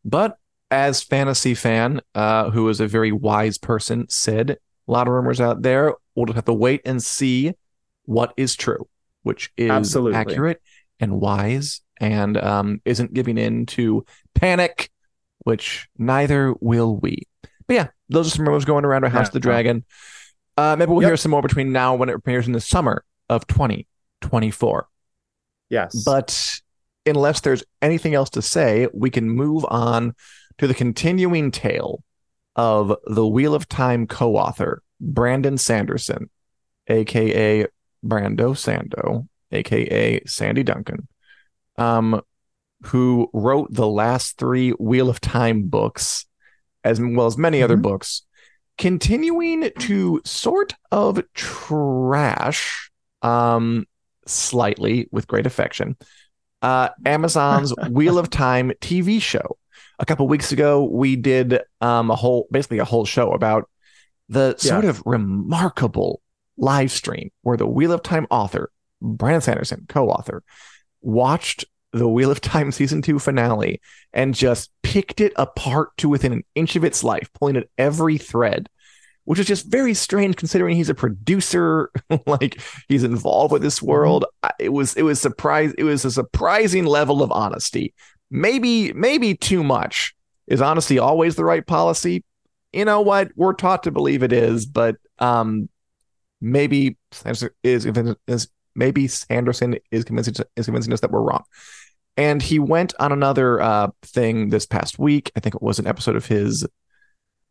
But 0.05 0.37
as 0.71 1.03
fantasy 1.03 1.55
fan, 1.55 2.01
uh, 2.15 2.51
who 2.51 2.69
is 2.69 2.81
a 2.81 2.87
very 2.87 3.13
wise 3.13 3.59
person, 3.59 4.07
said 4.09 4.51
a 4.51 4.93
lot 4.93 5.07
of 5.07 5.15
rumors 5.15 5.41
out 5.41 5.63
there. 5.63 5.95
We'll 6.15 6.27
just 6.27 6.37
have 6.37 6.45
to 6.47 6.55
wait 6.55 6.83
and 6.85 7.03
see 7.03 7.53
what 8.05 8.33
is 8.37 8.57
true, 8.57 8.89
which 9.23 9.53
is 9.57 9.71
Absolutely. 9.71 10.19
accurate 10.19 10.63
and 11.01 11.21
wise, 11.21 11.81
and 12.01 12.37
um, 12.37 12.81
isn't 12.85 13.13
giving 13.13 13.39
in 13.39 13.67
to 13.67 14.05
panic, 14.35 14.91
which 15.41 15.89
neither 15.99 16.55
will 16.61 16.97
we. 16.97 17.23
But 17.67 17.75
yeah, 17.75 17.89
those 18.09 18.29
are 18.29 18.31
some 18.31 18.47
rumors 18.47 18.65
going 18.65 18.85
around 18.85 19.05
our 19.05 19.11
House 19.11 19.27
yeah. 19.27 19.29
of 19.29 19.33
the 19.33 19.41
Dragon. 19.41 19.85
Uh, 20.57 20.77
maybe 20.77 20.91
we'll 20.91 21.03
yep. 21.03 21.11
hear 21.11 21.17
some 21.17 21.31
more 21.31 21.43
between 21.43 21.73
now 21.73 21.95
when 21.95 22.09
it 22.09 22.23
premieres 22.23 22.47
in 22.47 22.53
the 22.53 22.61
summer 22.61 23.05
of 23.29 23.47
2024. 23.47 24.89
Yes. 25.69 26.03
But 26.05 26.61
unless 27.05 27.41
there's 27.41 27.65
anything 27.83 28.15
else 28.15 28.31
to 28.31 28.43
say, 28.43 28.89
we 28.93 29.11
can 29.11 29.29
move 29.29 29.65
on 29.69 30.15
to 30.59 30.67
the 30.67 30.75
continuing 30.75 31.51
tale 31.51 32.03
of 32.55 32.97
the 33.07 33.27
Wheel 33.27 33.55
of 33.55 33.69
Time 33.69 34.07
co 34.07 34.37
author, 34.37 34.83
Brandon 35.01 35.59
Sanderson, 35.59 36.31
aka 36.89 37.67
Brando 38.05 38.55
Sando, 38.55 39.29
aka 39.53 40.25
Sandy 40.25 40.63
Duncan, 40.63 41.07
um, 41.77 42.23
who 42.87 43.29
wrote 43.35 43.73
the 43.73 43.87
last 43.87 44.39
three 44.39 44.71
Wheel 44.71 45.11
of 45.11 45.21
Time 45.21 45.65
books, 45.65 46.25
as 46.83 46.99
well 47.01 47.27
as 47.27 47.37
many 47.37 47.59
mm-hmm. 47.59 47.65
other 47.65 47.77
books 47.77 48.23
continuing 48.79 49.71
to 49.79 50.21
sort 50.25 50.75
of 50.91 51.23
trash 51.35 52.91
um 53.23 53.87
slightly 54.27 55.09
with 55.11 55.27
great 55.27 55.47
affection 55.47 55.97
uh 56.63 56.89
amazon's 57.05 57.73
wheel 57.91 58.19
of 58.19 58.31
time 58.31 58.73
tv 58.81 59.21
show. 59.21 59.57
A 59.99 60.05
couple 60.05 60.29
weeks 60.29 60.53
ago 60.53 60.85
we 60.85 61.17
did 61.17 61.61
um 61.81 62.11
a 62.11 62.17
whole 62.17 62.47
basically 62.51 62.79
a 62.79 62.85
whole 62.85 63.05
show 63.05 63.33
about 63.33 63.69
the 64.29 64.57
sort 64.59 64.85
of 64.85 65.03
remarkable 65.07 66.21
live 66.59 66.91
stream 66.91 67.31
where 67.43 67.57
the 67.57 67.67
wheel 67.67 67.93
of 67.93 68.03
time 68.03 68.27
author 68.31 68.71
brandon 69.01 69.41
sanderson 69.41 69.87
co-author 69.89 70.43
watched 71.03 71.65
the 71.99 72.09
wheel 72.09 72.31
of 72.31 72.41
time 72.41 72.71
season 72.73 73.03
2 73.03 73.19
finale 73.19 73.81
and 74.13 74.35
just 74.35 74.71
picked 74.83 75.21
it 75.21 75.33
apart 75.37 75.97
to 75.97 76.09
within 76.09 76.33
an 76.33 76.45
inch 76.55 76.77
of 76.77 76.85
its 76.85 77.03
life 77.05 77.31
pulling 77.33 77.57
at 77.57 77.69
every 77.79 78.19
thread 78.19 78.69
which 79.27 79.41
is 79.41 79.47
just 79.47 79.67
very 79.67 79.93
strange 79.93 80.37
considering 80.37 80.77
he's 80.77 80.89
a 80.89 80.95
producer 80.95 81.91
like 82.27 82.61
he's 82.89 83.05
involved 83.05 83.53
with 83.53 83.61
this 83.61 83.83
world. 83.83 84.25
It 84.59 84.71
was 84.71 84.95
it 84.95 85.03
was 85.03 85.21
surprise 85.21 85.75
it 85.77 85.83
was 85.83 86.05
a 86.05 86.11
surprising 86.11 86.87
level 86.87 87.23
of 87.23 87.31
honesty. 87.31 87.93
Maybe 88.31 88.93
maybe 88.95 89.35
too 89.35 89.63
much. 89.63 90.15
Is 90.47 90.63
honesty 90.63 90.99
always 90.99 91.35
the 91.35 91.45
right 91.45 91.67
policy? 91.67 92.25
You 92.73 92.85
know 92.85 93.01
what? 93.01 93.33
We're 93.35 93.53
taught 93.53 93.83
to 93.83 93.91
believe 93.91 94.23
it 94.23 94.33
is 94.33 94.65
but 94.65 94.97
um 95.19 95.69
maybe 96.41 96.97
is, 97.65 97.87
is 98.29 98.49
maybe 98.77 99.09
Sanderson 99.09 99.77
is 99.91 100.05
convincing 100.05 100.35
is 100.55 100.67
convincing 100.67 100.93
us 100.93 101.01
that 101.01 101.11
we're 101.11 101.21
wrong 101.21 101.43
and 102.17 102.41
he 102.43 102.59
went 102.59 102.95
on 102.99 103.13
another 103.13 103.61
uh 103.61 103.89
thing 104.03 104.51
this 104.51 104.67
past 104.67 104.99
week. 104.99 105.31
I 105.37 105.41
think 105.41 105.55
it 105.55 105.63
was 105.63 105.79
an 105.79 105.87
episode 105.87 106.17
of 106.17 106.27
his 106.27 106.67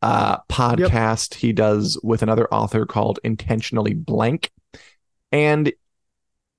uh 0.02 0.38
podcast 0.50 1.36
he 1.36 1.54
does 1.54 2.00
with 2.04 2.22
another 2.22 2.52
author 2.54 2.86
called 2.86 3.20
intentionally 3.24 3.94
blank. 3.94 4.52
And 5.32 5.74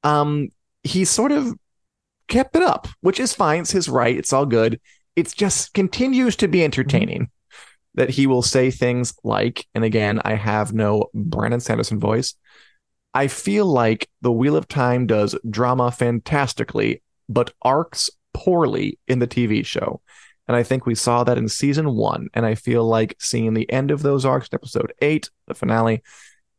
um 0.02 0.48
he 0.82 1.04
sort 1.04 1.32
of 1.32 1.54
kept 2.28 2.56
it 2.56 2.62
up 2.62 2.88
which 3.00 3.20
is 3.20 3.32
fine. 3.34 3.62
It's 3.62 3.72
his 3.72 3.88
right. 3.88 4.16
It's 4.16 4.32
all 4.32 4.46
good. 4.46 4.80
It 5.14 5.32
just 5.34 5.72
continues 5.74 6.36
to 6.36 6.48
be 6.48 6.62
entertaining 6.62 7.30
that 7.96 8.10
he 8.10 8.26
will 8.26 8.42
say 8.42 8.70
things 8.70 9.14
like 9.24 9.66
and 9.74 9.82
again 9.82 10.20
i 10.24 10.34
have 10.34 10.72
no 10.72 11.06
brandon 11.14 11.60
sanderson 11.60 11.98
voice 11.98 12.34
i 13.12 13.26
feel 13.26 13.66
like 13.66 14.08
the 14.20 14.30
wheel 14.30 14.56
of 14.56 14.68
time 14.68 15.06
does 15.06 15.34
drama 15.48 15.90
fantastically 15.90 17.02
but 17.28 17.52
arcs 17.62 18.10
poorly 18.34 18.98
in 19.08 19.18
the 19.18 19.26
tv 19.26 19.64
show 19.64 20.00
and 20.48 20.56
I 20.56 20.62
think 20.62 20.86
we 20.86 20.94
saw 20.94 21.24
that 21.24 21.38
in 21.38 21.48
season 21.48 21.94
one. 21.94 22.28
And 22.34 22.46
I 22.46 22.54
feel 22.54 22.84
like 22.84 23.16
seeing 23.18 23.54
the 23.54 23.70
end 23.70 23.90
of 23.90 24.02
those 24.02 24.24
arcs, 24.24 24.48
in 24.48 24.56
episode 24.56 24.92
eight, 25.00 25.30
the 25.46 25.54
finale, 25.54 26.02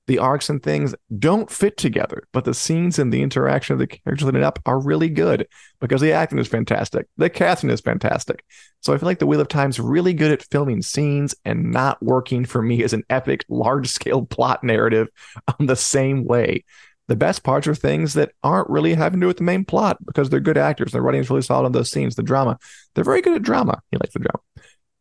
the 0.08 0.20
arcs 0.20 0.50
and 0.50 0.64
things 0.64 0.96
don't 1.20 1.52
fit 1.52 1.76
together, 1.76 2.24
but 2.32 2.46
the 2.46 2.54
scenes 2.54 2.98
and 2.98 3.12
the 3.12 3.22
interaction 3.22 3.74
of 3.74 3.80
the 3.80 3.88
characters 3.88 4.26
leading 4.26 4.44
up 4.44 4.58
are 4.66 4.80
really 4.80 5.10
good 5.10 5.48
because 5.82 6.00
the 6.00 6.14
acting 6.14 6.40
is 6.40 6.48
fantastic. 6.48 7.08
The 7.18 7.30
casting 7.30 7.70
is 7.70 7.82
fantastic. 7.82 8.44
So 8.82 8.94
I 8.94 8.98
feel 8.98 9.08
like 9.08 9.20
the 9.20 9.28
Wheel 9.28 9.42
of 9.42 9.50
Time's 9.50 9.82
really 9.82 10.14
good 10.14 10.32
at 10.32 10.44
filming 10.50 10.82
scenes 10.82 11.36
and 11.44 11.72
not 11.72 12.02
working 12.02 12.46
for 12.46 12.62
me 12.62 12.84
as 12.84 12.94
an 12.94 13.04
epic, 13.10 13.44
large 13.50 13.90
scale 13.90 14.26
plot 14.26 14.64
narrative 14.64 15.10
on 15.60 15.66
the 15.66 15.76
same 15.76 16.24
way. 16.24 16.64
The 17.08 17.16
best 17.16 17.44
parts 17.44 17.68
are 17.68 17.76
things 17.76 18.14
that 18.16 18.32
aren't 18.44 18.70
really 18.70 18.94
having 18.94 19.20
to 19.20 19.24
do 19.24 19.28
with 19.28 19.38
the 19.38 19.44
main 19.44 19.64
plot 19.64 19.98
because 20.06 20.30
they're 20.30 20.40
good 20.42 20.58
actors. 20.58 20.92
Their 20.92 21.02
writing 21.02 21.22
is 21.22 21.30
really 21.30 21.42
solid 21.42 21.66
on 21.66 21.72
those 21.72 21.90
scenes. 21.92 22.16
The 22.16 22.24
drama, 22.24 22.58
they're 22.94 23.04
very 23.04 23.22
good 23.22 23.36
at 23.36 23.44
drama. 23.44 23.82
He 23.92 23.98
likes 23.98 24.14
the 24.14 24.20
drama. 24.20 24.40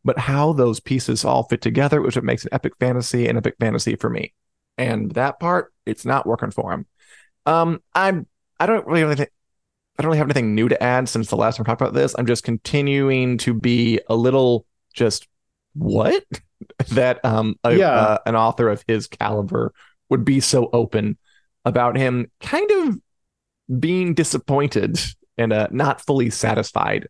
But 0.05 0.19
how 0.21 0.53
those 0.53 0.79
pieces 0.79 1.25
all 1.25 1.43
fit 1.45 1.61
together, 1.63 2.01
which 2.01 2.17
it 2.17 2.23
makes 2.23 2.45
an 2.45 2.51
epic 2.53 2.75
fantasy 2.79 3.27
an 3.27 3.37
epic 3.37 3.57
fantasy 3.59 3.97
for 3.97 4.09
me. 4.09 4.35
And 4.79 5.11
that 5.13 5.41
part, 5.41 5.73
it's 5.85 6.05
not 6.05 6.27
working 6.27 6.53
for 6.53 6.73
him. 6.73 6.87
Um, 7.45 7.83
I'm 7.95 8.27
I 8.61 8.67
don't 8.67 8.87
really 8.87 9.01
have 9.01 9.11
anything 9.11 9.29
I 9.99 10.03
don't 10.03 10.11
really 10.11 10.19
have 10.19 10.27
anything 10.27 10.55
new 10.55 10.69
to 10.69 10.81
add 10.83 11.09
since 11.09 11.29
the 11.29 11.37
last 11.37 11.57
time 11.57 11.65
we 11.65 11.67
talked 11.67 11.81
about 11.81 11.95
this. 11.95 12.15
I'm 12.17 12.27
just 12.27 12.45
continuing 12.45 13.39
to 13.39 13.55
be 13.55 13.99
a 14.09 14.15
little 14.15 14.67
just 14.95 15.27
what 15.73 16.23
that 16.93 17.25
um 17.25 17.57
a, 17.65 17.75
Yeah. 17.77 17.91
uh, 17.91 18.19
an 18.27 18.37
author 18.37 18.69
of 18.69 18.85
his 18.87 19.07
caliber 19.09 19.73
would 20.09 20.25
be 20.25 20.39
so 20.41 20.71
open 20.73 21.19
about 21.67 21.97
him 21.97 22.31
kind 22.41 22.71
of 22.71 23.01
being 23.81 24.15
disappointed 24.15 24.99
and 25.37 25.53
uh, 25.53 25.67
not 25.71 26.01
fully 26.01 26.31
satisfied 26.31 27.09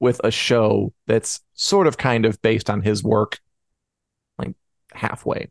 with 0.00 0.20
a 0.22 0.30
show 0.30 0.92
that's 1.06 1.40
sort 1.54 1.88
of 1.88 1.98
kind 1.98 2.24
of 2.24 2.40
based 2.40 2.70
on 2.70 2.80
his 2.80 3.02
work 3.02 3.40
like 4.38 4.54
halfway 4.94 5.50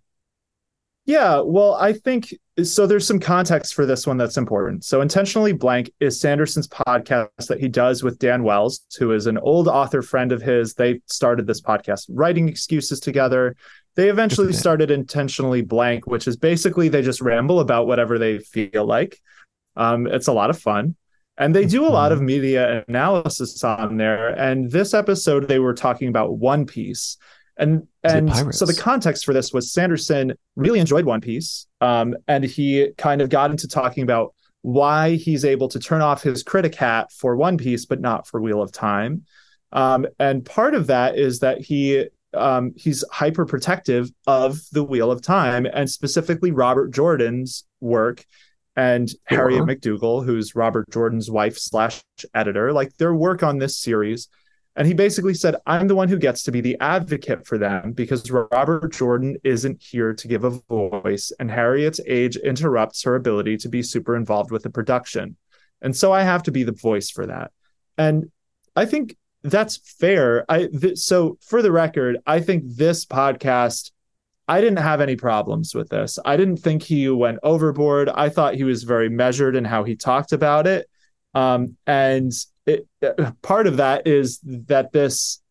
Yeah, 1.06 1.42
well, 1.42 1.76
I 1.76 1.92
think 1.92 2.34
so. 2.64 2.88
There's 2.88 3.06
some 3.06 3.20
context 3.20 3.74
for 3.74 3.86
this 3.86 4.08
one 4.08 4.18
that's 4.18 4.38
important. 4.38 4.84
So, 4.86 5.02
Intentionally 5.02 5.54
Blank 5.54 5.92
is 6.00 6.20
Sanderson's 6.20 6.68
podcast 6.68 7.48
that 7.48 7.60
he 7.60 7.68
does 7.68 8.04
with 8.04 8.20
Dan 8.20 8.44
Wells, 8.44 8.82
who 8.98 9.12
is 9.12 9.28
an 9.28 9.38
old 9.38 9.68
author 9.68 10.02
friend 10.02 10.32
of 10.32 10.42
his. 10.42 10.74
They 10.74 11.02
started 11.06 11.48
this 11.48 11.62
podcast 11.62 12.06
writing 12.10 12.48
excuses 12.50 13.00
together. 13.00 13.56
They 13.98 14.10
eventually 14.10 14.48
Good 14.48 14.54
for 14.54 14.58
them. 14.58 14.62
started 14.62 14.92
Intentionally 14.92 15.64
Blank, 15.64 16.08
which 16.08 16.28
is 16.28 16.38
basically 16.38 16.88
they 16.88 17.02
just 17.02 17.20
ramble 17.20 17.60
about 17.60 17.88
whatever 17.88 18.18
they 18.18 18.40
feel 18.40 18.86
like. 18.86 19.20
Um, 19.76 20.08
it's 20.08 20.28
a 20.28 20.34
lot 20.34 20.50
of 20.50 20.58
fun. 20.58 20.96
And 21.38 21.54
they 21.54 21.66
do 21.66 21.86
a 21.86 21.90
lot 21.90 22.12
of 22.12 22.22
media 22.22 22.84
analysis 22.88 23.64
on 23.64 23.98
there. 23.98 24.30
And 24.30 24.72
this 24.72 24.94
episode, 24.94 25.48
they 25.48 25.60
were 25.60 25.74
talking 25.74 26.08
about 26.08 26.38
One 26.38 26.66
Piece. 26.66 27.18
And 27.58 27.88
and 28.04 28.54
so 28.54 28.66
the 28.66 28.78
context 28.80 29.26
for 29.26 29.34
this 29.34 29.52
was 29.52 29.74
Sanderson 29.74 30.34
really 30.56 30.80
enjoyed 30.80 31.06
One 31.06 31.22
Piece, 31.22 31.66
um, 31.82 32.16
and 32.28 32.44
he 32.44 32.92
kind 32.98 33.20
of 33.20 33.30
got 33.30 33.50
into 33.50 33.68
talking 33.68 34.04
about 34.04 34.36
why 34.62 35.16
he's 35.16 35.44
able 35.44 35.68
to 35.70 35.80
turn 35.80 36.02
off 36.02 36.22
his 36.22 36.44
critic 36.44 36.76
hat 36.76 37.12
for 37.12 37.36
One 37.36 37.58
Piece, 37.58 37.86
but 37.86 38.00
not 38.00 38.28
for 38.28 38.42
Wheel 38.42 38.62
of 38.62 38.72
Time. 38.72 39.26
Um, 39.72 40.06
and 40.20 40.46
part 40.46 40.76
of 40.76 40.88
that 40.88 41.18
is 41.18 41.40
that 41.40 41.62
he 41.62 42.08
um, 42.34 42.74
he's 42.76 43.04
hyper 43.12 43.46
protective 43.46 44.10
of 44.26 44.60
the 44.72 44.84
Wheel 44.84 45.12
of 45.12 45.22
Time, 45.22 45.66
and 45.66 45.90
specifically 45.90 46.52
Robert 46.52 46.92
Jordan's 46.92 47.66
work 47.80 48.26
and 48.76 49.10
Harriet. 49.26 49.64
McDougal, 49.64 50.24
who's 50.24 50.56
Robert 50.56 50.90
Jordan's 50.92 51.32
wife 51.32 51.58
slash 51.58 52.04
editor, 52.34 52.72
like 52.72 52.96
their 52.98 53.14
work 53.14 53.44
on 53.44 53.58
this 53.58 53.78
series. 53.78 54.28
And 54.76 54.86
he 54.86 54.94
basically 54.94 55.34
said, 55.34 55.56
I'm 55.66 55.88
the 55.88 55.96
one 55.96 56.08
who 56.08 56.20
gets 56.20 56.44
to 56.44 56.52
be 56.52 56.62
the 56.62 56.78
advocate 56.80 57.48
for 57.48 57.58
them 57.58 57.94
because 57.94 58.30
Robert 58.30 58.94
Jordan 58.94 59.38
isn't 59.44 59.82
here 59.82 60.14
to 60.14 60.28
give 60.28 60.44
a 60.44 60.60
voice, 60.70 61.32
and 61.40 61.50
Harriet's 61.50 62.00
age 62.06 62.36
interrupts 62.36 63.02
her 63.02 63.16
ability 63.16 63.58
to 63.58 63.70
be 63.70 63.82
super 63.82 64.16
involved 64.16 64.52
with 64.52 64.62
the 64.62 64.70
production. 64.70 65.36
And 65.82 65.96
so 65.96 66.14
I 66.14 66.22
have 66.22 66.44
to 66.44 66.52
be 66.52 66.64
the 66.64 66.72
voice 66.72 67.10
for 67.10 67.26
that. 67.26 67.52
And 67.98 68.32
I 68.76 68.86
think 68.86 69.16
that's 69.44 69.78
fair. 69.78 70.46
I 70.50 70.68
th- 70.68 70.98
so 70.98 71.38
for 71.42 71.62
the 71.62 71.72
record, 71.72 72.18
I 72.26 72.40
think 72.40 72.64
this 72.66 73.06
podcast 73.06 73.92
I 74.48 74.62
didn't 74.62 74.78
have 74.78 75.02
any 75.02 75.18
problems 75.18 75.76
with 75.76 75.90
this. 75.90 76.18
I 76.24 76.38
didn't 76.38 76.58
think 76.58 76.82
he 76.82 77.10
went 77.10 77.40
overboard. 77.44 78.10
I 78.10 78.30
thought 78.30 78.56
he 78.56 78.64
was 78.64 78.84
very 78.84 79.10
measured 79.10 79.56
in 79.56 79.66
how 79.66 79.84
he 79.84 79.96
talked 79.96 80.32
about 80.32 80.68
it. 80.68 80.90
Um, 81.34 81.76
and 81.86 82.32
it, 82.66 82.88
part 83.42 83.68
of 83.68 83.78
that 83.78 84.08
is 84.08 84.40
that 84.44 84.94
this, 84.94 85.42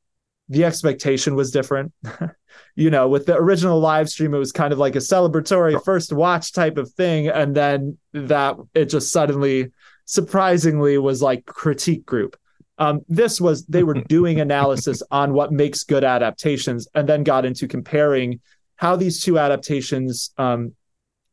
the 0.49 0.64
expectation 0.64 1.35
was 1.35 1.51
different. 1.51 1.92
you 2.75 2.88
know, 2.88 3.09
with 3.09 3.27
the 3.27 3.37
original 3.37 3.81
live 3.81 4.09
stream, 4.09 4.33
it 4.33 4.38
was 4.38 4.53
kind 4.53 4.72
of 4.72 4.79
like 4.79 4.96
a 4.96 5.01
celebratory 5.01 5.83
first 5.85 6.12
watch 6.12 6.53
type 6.53 6.79
of 6.79 6.90
thing. 6.92 7.29
And 7.29 7.55
then 7.55 7.99
that 8.14 8.57
it 8.75 8.87
just 8.87 9.12
suddenly, 9.12 9.72
surprisingly, 10.07 10.96
was 10.96 11.20
like 11.20 11.44
critique 11.44 12.07
group. 12.07 12.37
Um, 12.79 13.01
this 13.09 13.41
was 13.41 13.67
they 13.67 13.83
were 13.83 13.95
doing 14.09 14.41
analysis 14.41 15.03
on 15.11 15.33
what 15.33 15.53
makes 15.53 15.85
good 15.85 16.05
adaptations 16.05 16.89
and 16.95 17.09
then 17.09 17.25
got 17.25 17.45
into 17.45 17.69
comparing 17.69 18.41
how 18.77 18.97
these 18.97 19.23
two 19.23 19.39
adaptations 19.39 20.31
um, 20.37 20.75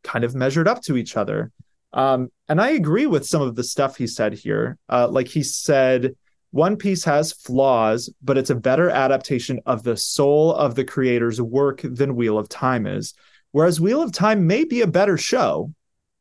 kind 0.04 0.24
of 0.24 0.36
measured 0.36 0.68
up 0.68 0.82
to 0.84 0.98
each 0.98 1.18
other. 1.18 1.52
Um, 1.92 2.30
and 2.50 2.60
I 2.60 2.70
agree 2.70 3.06
with 3.06 3.26
some 3.26 3.42
of 3.42 3.56
the 3.56 3.64
stuff 3.64 3.98
he 3.98 4.08
said 4.08 4.34
here. 4.34 4.78
Uh, 4.90 5.08
like 5.08 5.28
he 5.28 5.44
said, 5.44 6.16
One 6.52 6.76
Piece 6.76 7.04
has 7.04 7.34
flaws, 7.34 8.12
but 8.22 8.38
it's 8.38 8.50
a 8.50 8.56
better 8.56 8.90
adaptation 8.90 9.60
of 9.66 9.84
the 9.84 9.98
soul 9.98 10.54
of 10.54 10.76
the 10.76 10.86
creator's 10.86 11.42
work 11.42 11.82
than 11.84 12.16
Wheel 12.16 12.40
of 12.40 12.50
Time 12.50 12.88
is. 12.88 13.14
Whereas 13.52 13.80
Wheel 13.80 14.02
of 14.02 14.12
Time 14.12 14.48
may 14.48 14.64
be 14.64 14.82
a 14.82 14.88
better 14.88 15.18
show. 15.18 15.72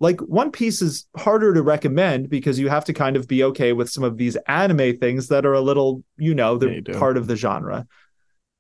Like 0.03 0.21
One 0.23 0.51
Piece 0.51 0.83
is 0.83 1.07
harder 1.17 1.55
to 1.55 1.63
recommend 1.63 2.29
because 2.29 2.59
you 2.59 2.69
have 2.69 2.85
to 2.87 2.93
kind 2.93 3.17
of 3.17 3.29
be 3.29 3.45
okay 3.45 3.73
with 3.73 3.89
some 3.89 4.03
of 4.03 4.17
these 4.17 4.37
anime 4.49 4.99
things 4.99 5.29
that 5.29 5.47
are 5.47 5.53
a 5.53 5.61
little, 5.61 6.03
you 6.17 6.35
know, 6.35 6.59
they're 6.59 6.73
you 6.73 6.83
part 6.83 7.17
of 7.17 7.29
the 7.29 7.37
genre. 7.37 7.87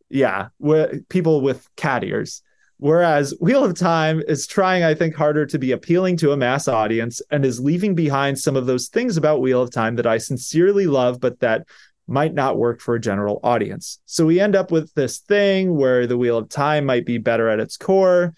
Yeah, 0.08 0.48
where 0.58 1.00
people 1.08 1.40
with 1.40 1.68
cat 1.74 2.04
ears. 2.04 2.42
Whereas 2.76 3.34
Wheel 3.40 3.64
of 3.64 3.76
Time 3.76 4.22
is 4.28 4.46
trying, 4.46 4.84
I 4.84 4.94
think, 4.94 5.16
harder 5.16 5.44
to 5.46 5.58
be 5.58 5.72
appealing 5.72 6.16
to 6.18 6.30
a 6.30 6.36
mass 6.36 6.68
audience 6.68 7.20
and 7.32 7.44
is 7.44 7.58
leaving 7.58 7.96
behind 7.96 8.38
some 8.38 8.54
of 8.56 8.66
those 8.66 8.86
things 8.86 9.16
about 9.16 9.40
Wheel 9.40 9.62
of 9.62 9.72
Time 9.72 9.96
that 9.96 10.06
I 10.06 10.18
sincerely 10.18 10.86
love, 10.86 11.18
but 11.18 11.40
that 11.40 11.66
might 12.06 12.34
not 12.34 12.56
work 12.56 12.80
for 12.80 12.94
a 12.94 13.00
general 13.00 13.40
audience. 13.42 13.98
So 14.06 14.26
we 14.26 14.38
end 14.38 14.54
up 14.54 14.70
with 14.70 14.94
this 14.94 15.18
thing 15.18 15.76
where 15.76 16.06
the 16.06 16.16
Wheel 16.16 16.38
of 16.38 16.48
Time 16.48 16.86
might 16.86 17.04
be 17.04 17.18
better 17.18 17.48
at 17.48 17.58
its 17.58 17.76
core. 17.76 18.32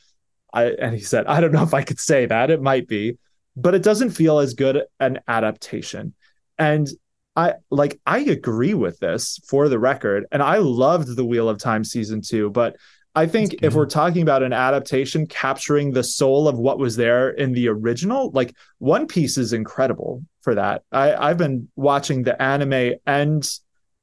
I, 0.54 0.66
and 0.66 0.94
he 0.94 1.00
said, 1.00 1.26
I 1.26 1.40
don't 1.40 1.52
know 1.52 1.64
if 1.64 1.74
I 1.74 1.82
could 1.82 1.98
say 1.98 2.26
that. 2.26 2.50
It 2.50 2.62
might 2.62 2.86
be, 2.86 3.18
but 3.56 3.74
it 3.74 3.82
doesn't 3.82 4.10
feel 4.10 4.38
as 4.38 4.54
good 4.54 4.84
an 5.00 5.18
adaptation. 5.26 6.14
And 6.56 6.88
I 7.36 7.54
like 7.70 8.00
I 8.06 8.20
agree 8.20 8.74
with 8.74 9.00
this 9.00 9.40
for 9.48 9.68
the 9.68 9.78
record, 9.78 10.26
and 10.30 10.42
I 10.42 10.58
loved 10.58 11.16
the 11.16 11.24
Wheel 11.24 11.48
of 11.48 11.58
Time 11.58 11.82
season 11.82 12.22
two. 12.22 12.50
But 12.50 12.76
I 13.16 13.26
think 13.26 13.56
if 13.62 13.74
we're 13.74 13.86
talking 13.86 14.22
about 14.22 14.44
an 14.44 14.52
adaptation 14.52 15.26
capturing 15.26 15.92
the 15.92 16.04
soul 16.04 16.46
of 16.46 16.58
what 16.58 16.78
was 16.78 16.96
there 16.96 17.30
in 17.30 17.52
the 17.52 17.68
original, 17.68 18.30
like 18.30 18.54
One 18.78 19.06
Piece 19.08 19.36
is 19.36 19.52
incredible 19.52 20.24
for 20.42 20.54
that. 20.54 20.82
I, 20.92 21.14
I've 21.14 21.38
been 21.38 21.68
watching 21.74 22.22
the 22.22 22.40
anime 22.40 22.94
and 23.06 23.48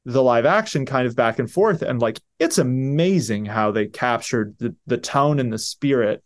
the 0.04 0.24
live 0.24 0.46
action 0.46 0.86
kind 0.86 1.08
of 1.08 1.16
back 1.16 1.40
and 1.40 1.50
forth, 1.50 1.82
and 1.82 2.02
like 2.02 2.20
it's 2.40 2.58
amazing 2.58 3.46
how 3.46 3.72
they 3.72 3.88
captured 3.88 4.56
the, 4.60 4.76
the 4.88 4.98
tone 4.98 5.40
and 5.40 5.54
the 5.54 5.60
spirit 5.60 6.22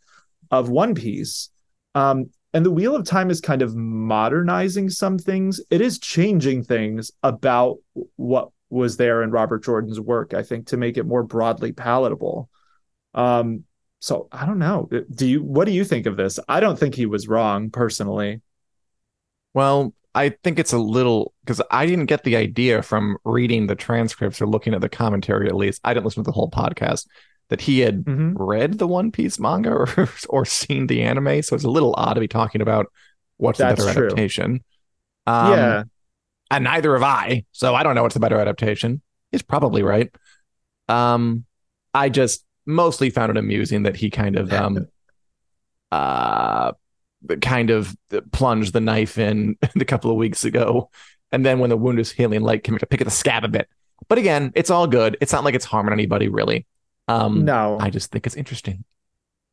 of 0.52 0.70
One 0.70 0.96
Piece. 0.96 1.50
Um, 1.94 2.30
and 2.54 2.66
the 2.66 2.72
Wheel 2.72 2.96
of 2.96 3.06
Time 3.06 3.30
is 3.30 3.42
kind 3.42 3.62
of 3.62 3.76
modernizing 3.76 4.90
some 4.90 5.18
things. 5.18 5.60
It 5.70 5.82
is 5.82 6.00
changing 6.00 6.64
things 6.64 7.12
about 7.22 7.78
what 8.16 8.50
was 8.70 8.98
there 8.98 9.24
in 9.24 9.32
Robert 9.32 9.64
Jordan's 9.64 10.00
work, 10.00 10.34
I 10.34 10.44
think, 10.44 10.68
to 10.68 10.78
make 10.78 10.98
it 10.98 11.06
more 11.06 11.24
broadly 11.24 11.72
palatable. 11.72 12.50
Um, 13.14 13.66
so 14.00 14.28
I 14.32 14.46
don't 14.46 14.60
know. 14.60 14.90
Do 15.14 15.28
you 15.28 15.44
what 15.44 15.66
do 15.66 15.72
you 15.72 15.84
think 15.84 16.06
of 16.06 16.18
this? 16.18 16.40
I 16.48 16.60
don't 16.60 16.78
think 16.78 16.96
he 16.96 17.06
was 17.06 17.28
wrong 17.28 17.72
personally. 17.72 18.42
Well, 19.54 19.94
I 20.14 20.30
think 20.30 20.60
it's 20.60 20.74
a 20.74 20.78
little 20.78 21.34
because 21.44 21.62
I 21.72 21.86
didn't 21.86 22.06
get 22.06 22.24
the 22.24 22.36
idea 22.36 22.82
from 22.82 23.18
reading 23.24 23.68
the 23.68 23.76
transcripts 23.76 24.42
or 24.42 24.48
looking 24.48 24.74
at 24.74 24.82
the 24.82 24.90
commentary 24.90 25.48
at 25.48 25.56
least. 25.56 25.82
I 25.84 25.94
didn't 25.94 26.06
listen 26.06 26.24
to 26.24 26.28
the 26.28 26.34
whole 26.34 26.52
podcast 26.52 27.08
that 27.50 27.62
he 27.62 27.80
had 27.80 28.04
mm-hmm. 28.04 28.36
read 28.38 28.78
the 28.78 28.88
One 28.88 29.12
Piece 29.12 29.40
manga 29.40 29.72
or 29.72 30.10
or 30.30 30.46
seen 30.46 30.88
the 30.88 31.04
anime. 31.04 31.42
So 31.42 31.56
it's 31.56 31.64
a 31.64 31.70
little 31.70 31.94
odd 31.98 32.16
to 32.16 32.20
be 32.20 32.28
talking 32.28 32.62
about 32.62 32.88
what's 33.38 33.60
That's 33.60 33.80
the 33.80 33.88
better 33.88 34.00
true. 34.00 34.08
adaptation. 34.08 34.64
Um, 35.28 35.52
yeah, 35.52 35.84
and 36.52 36.64
neither 36.64 36.94
have 36.94 37.04
I. 37.04 37.46
So 37.52 37.76
I 37.76 37.84
don't 37.84 37.96
know 37.96 38.04
what's 38.04 38.14
the 38.14 38.20
better 38.20 38.40
adaptation. 38.40 39.02
He's 39.32 39.42
probably 39.42 39.84
right. 39.84 40.14
Um, 40.88 41.46
I 41.94 42.10
just 42.10 42.46
mostly 42.66 43.10
found 43.10 43.32
it 43.32 43.38
amusing 43.38 43.84
that 43.84 43.96
he 43.96 44.10
kind 44.10 44.38
of 44.38 44.52
um, 44.54 44.88
uh, 45.92 46.74
kind 47.42 47.70
of 47.70 47.96
plunged 48.32 48.74
the 48.74 48.82
knife 48.82 49.18
in 49.18 49.58
a 49.80 49.86
couple 49.86 50.12
of 50.12 50.18
weeks 50.18 50.44
ago, 50.46 50.90
and 51.32 51.46
then 51.46 51.60
when 51.60 51.70
the 51.70 51.78
wound 51.78 52.00
is 52.00 52.12
healing, 52.12 52.42
like 52.42 52.64
came 52.64 52.78
to 52.78 52.86
pick 52.86 53.02
at 53.02 53.06
the 53.06 53.12
scab 53.12 53.44
a 53.44 53.48
bit. 53.48 53.68
But 54.08 54.18
again, 54.18 54.52
it's 54.56 54.70
all 54.70 54.88
good. 54.88 55.18
It's 55.22 55.32
not 55.32 55.44
like 55.44 55.56
it's 55.56 55.66
harming 55.66 55.94
anybody 55.94 56.28
really. 56.28 56.66
Um, 57.08 57.46
no, 57.46 57.78
I 57.80 57.90
just 57.90 58.12
think 58.12 58.26
it's 58.26 58.36
interesting. 58.36 58.84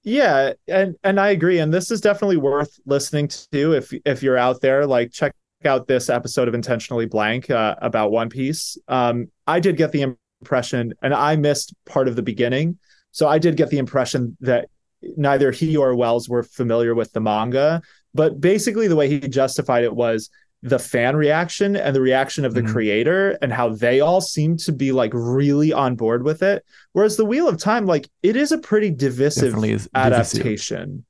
Yeah, 0.05 0.55
and 0.67 0.97
and 1.05 1.21
I 1.21 1.31
agree. 1.31 1.59
And 1.59 1.73
this 1.73 1.91
is 1.91 2.01
definitely 2.01 2.37
worth 2.37 2.79
listening 2.87 3.29
to 3.53 3.75
if 3.75 3.93
if 4.05 4.23
you're 4.23 4.39
out 4.39 4.61
there. 4.61 4.87
Like, 4.87 5.13
check 5.13 5.35
out 5.65 5.87
this 5.87 6.11
episode 6.11 6.49
of 6.49 6.55
Intentionally 6.55 7.07
Blank 7.07 7.51
uh, 7.51 7.77
about 7.81 8.11
One 8.11 8.29
Piece. 8.29 8.77
Um, 8.89 9.31
I 9.47 9.61
did 9.61 9.77
get 9.77 9.93
the 9.93 10.17
impression, 10.41 10.93
and 11.03 11.15
I 11.15 11.37
missed 11.37 11.75
part 11.87 12.09
of 12.09 12.17
the 12.17 12.23
beginning, 12.23 12.79
so 13.13 13.29
I 13.29 13.39
did 13.39 13.57
get 13.57 13.71
the 13.71 13.79
impression 13.79 14.37
that 14.41 14.69
neither 15.17 15.51
he 15.53 15.77
or 15.77 15.95
Wells 15.95 16.29
were 16.29 16.43
familiar 16.43 16.95
with 16.95 17.13
the 17.13 17.21
manga. 17.21 17.83
But 18.15 18.41
basically, 18.41 18.89
the 18.89 18.97
way 18.97 19.09
he 19.09 19.21
justified 19.21 19.85
it 19.85 19.95
was 19.95 20.31
the 20.63 20.79
fan 20.79 21.17
reaction 21.17 21.75
and 21.75 21.95
the 21.95 22.01
reaction 22.01 22.45
of 22.45 22.55
the 22.55 22.61
mm-hmm. 22.61 22.73
creator 22.73 23.37
and 23.43 23.53
how 23.53 23.71
they 23.71 24.01
all 24.01 24.21
seem 24.21 24.57
to 24.57 24.73
be 24.73 24.93
like 24.93 25.11
really 25.13 25.73
on 25.73 25.97
board 25.97 26.23
with 26.23 26.43
it. 26.43 26.65
Whereas 26.93 27.17
the 27.17 27.25
wheel 27.25 27.49
of 27.49 27.59
time 27.59 27.87
like 27.87 28.09
it 28.23 28.37
is 28.37 28.53
a 28.53 28.59
pretty 28.59 28.91
divisive 28.91 29.89
adaptation 29.95 31.05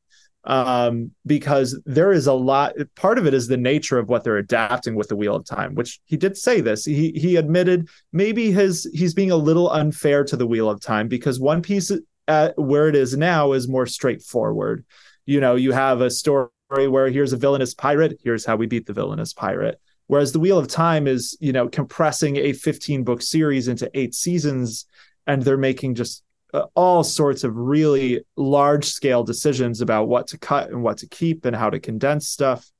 um 0.45 1.13
because 1.25 1.81
there 1.87 2.11
is 2.11 2.27
a 2.27 2.33
lot 2.33 2.73
part 2.97 3.17
of 3.17 3.29
it 3.29 3.35
is 3.35 3.47
the 3.47 3.57
nature 3.57 3.97
of 3.97 4.09
what 4.09 4.25
they're 4.25 4.39
adapting 4.39 4.97
with 4.97 5.07
the 5.07 5.15
wheel 5.15 5.37
of 5.37 5.45
time 5.45 5.73
which 5.77 6.01
he 6.05 6.17
did 6.17 6.37
say 6.37 6.61
this. 6.61 6.85
He 6.85 7.13
he 7.13 7.37
admitted 7.37 7.89
maybe 8.13 8.51
his 8.51 8.91
he's 8.93 9.15
being 9.15 9.31
a 9.31 9.37
little 9.37 9.71
unfair 9.71 10.25
to 10.25 10.37
the 10.37 10.47
wheel 10.47 10.69
of 10.69 10.81
time 10.81 11.07
because 11.07 11.39
one 11.39 11.63
piece 11.63 11.93
at 12.27 12.59
where 12.59 12.89
it 12.89 12.97
is 12.97 13.17
now 13.17 13.53
is 13.53 13.69
more 13.69 13.87
straightforward. 13.87 14.85
You 15.27 15.41
know 15.41 15.55
you 15.55 15.71
have 15.71 16.01
a 16.01 16.11
story 16.11 16.49
where 16.73 17.09
here's 17.11 17.33
a 17.33 17.37
villainous 17.37 17.75
pirate, 17.75 18.21
here's 18.23 18.45
how 18.45 18.57
we 18.57 18.67
beat 18.67 18.87
the 18.87 18.93
villainous 18.93 19.33
pirate. 19.33 19.81
Whereas 20.07 20.33
the 20.33 20.41
Wheel 20.41 20.59
of 20.59 20.69
Time 20.69 21.07
is, 21.07 21.37
you 21.41 21.53
know, 21.53 21.69
compressing 21.69 22.37
a 22.37 22.53
15 22.53 23.05
book 23.05 23.23
series 23.23 23.69
into 23.69 23.91
eight 23.95 24.15
seasons, 24.15 24.87
and 25.27 25.43
they're 25.43 25.57
making 25.57 25.95
just 25.95 26.23
uh, 26.53 26.67
all 26.75 27.05
sorts 27.05 27.45
of 27.45 27.57
really 27.57 28.25
large 28.37 28.85
scale 28.85 29.25
decisions 29.25 29.81
about 29.81 30.09
what 30.09 30.27
to 30.29 30.39
cut 30.39 30.71
and 30.71 30.83
what 30.83 30.99
to 30.99 31.07
keep 31.07 31.45
and 31.45 31.57
how 31.57 31.71
to 31.71 31.81
condense 31.81 32.29
stuff. 32.29 32.71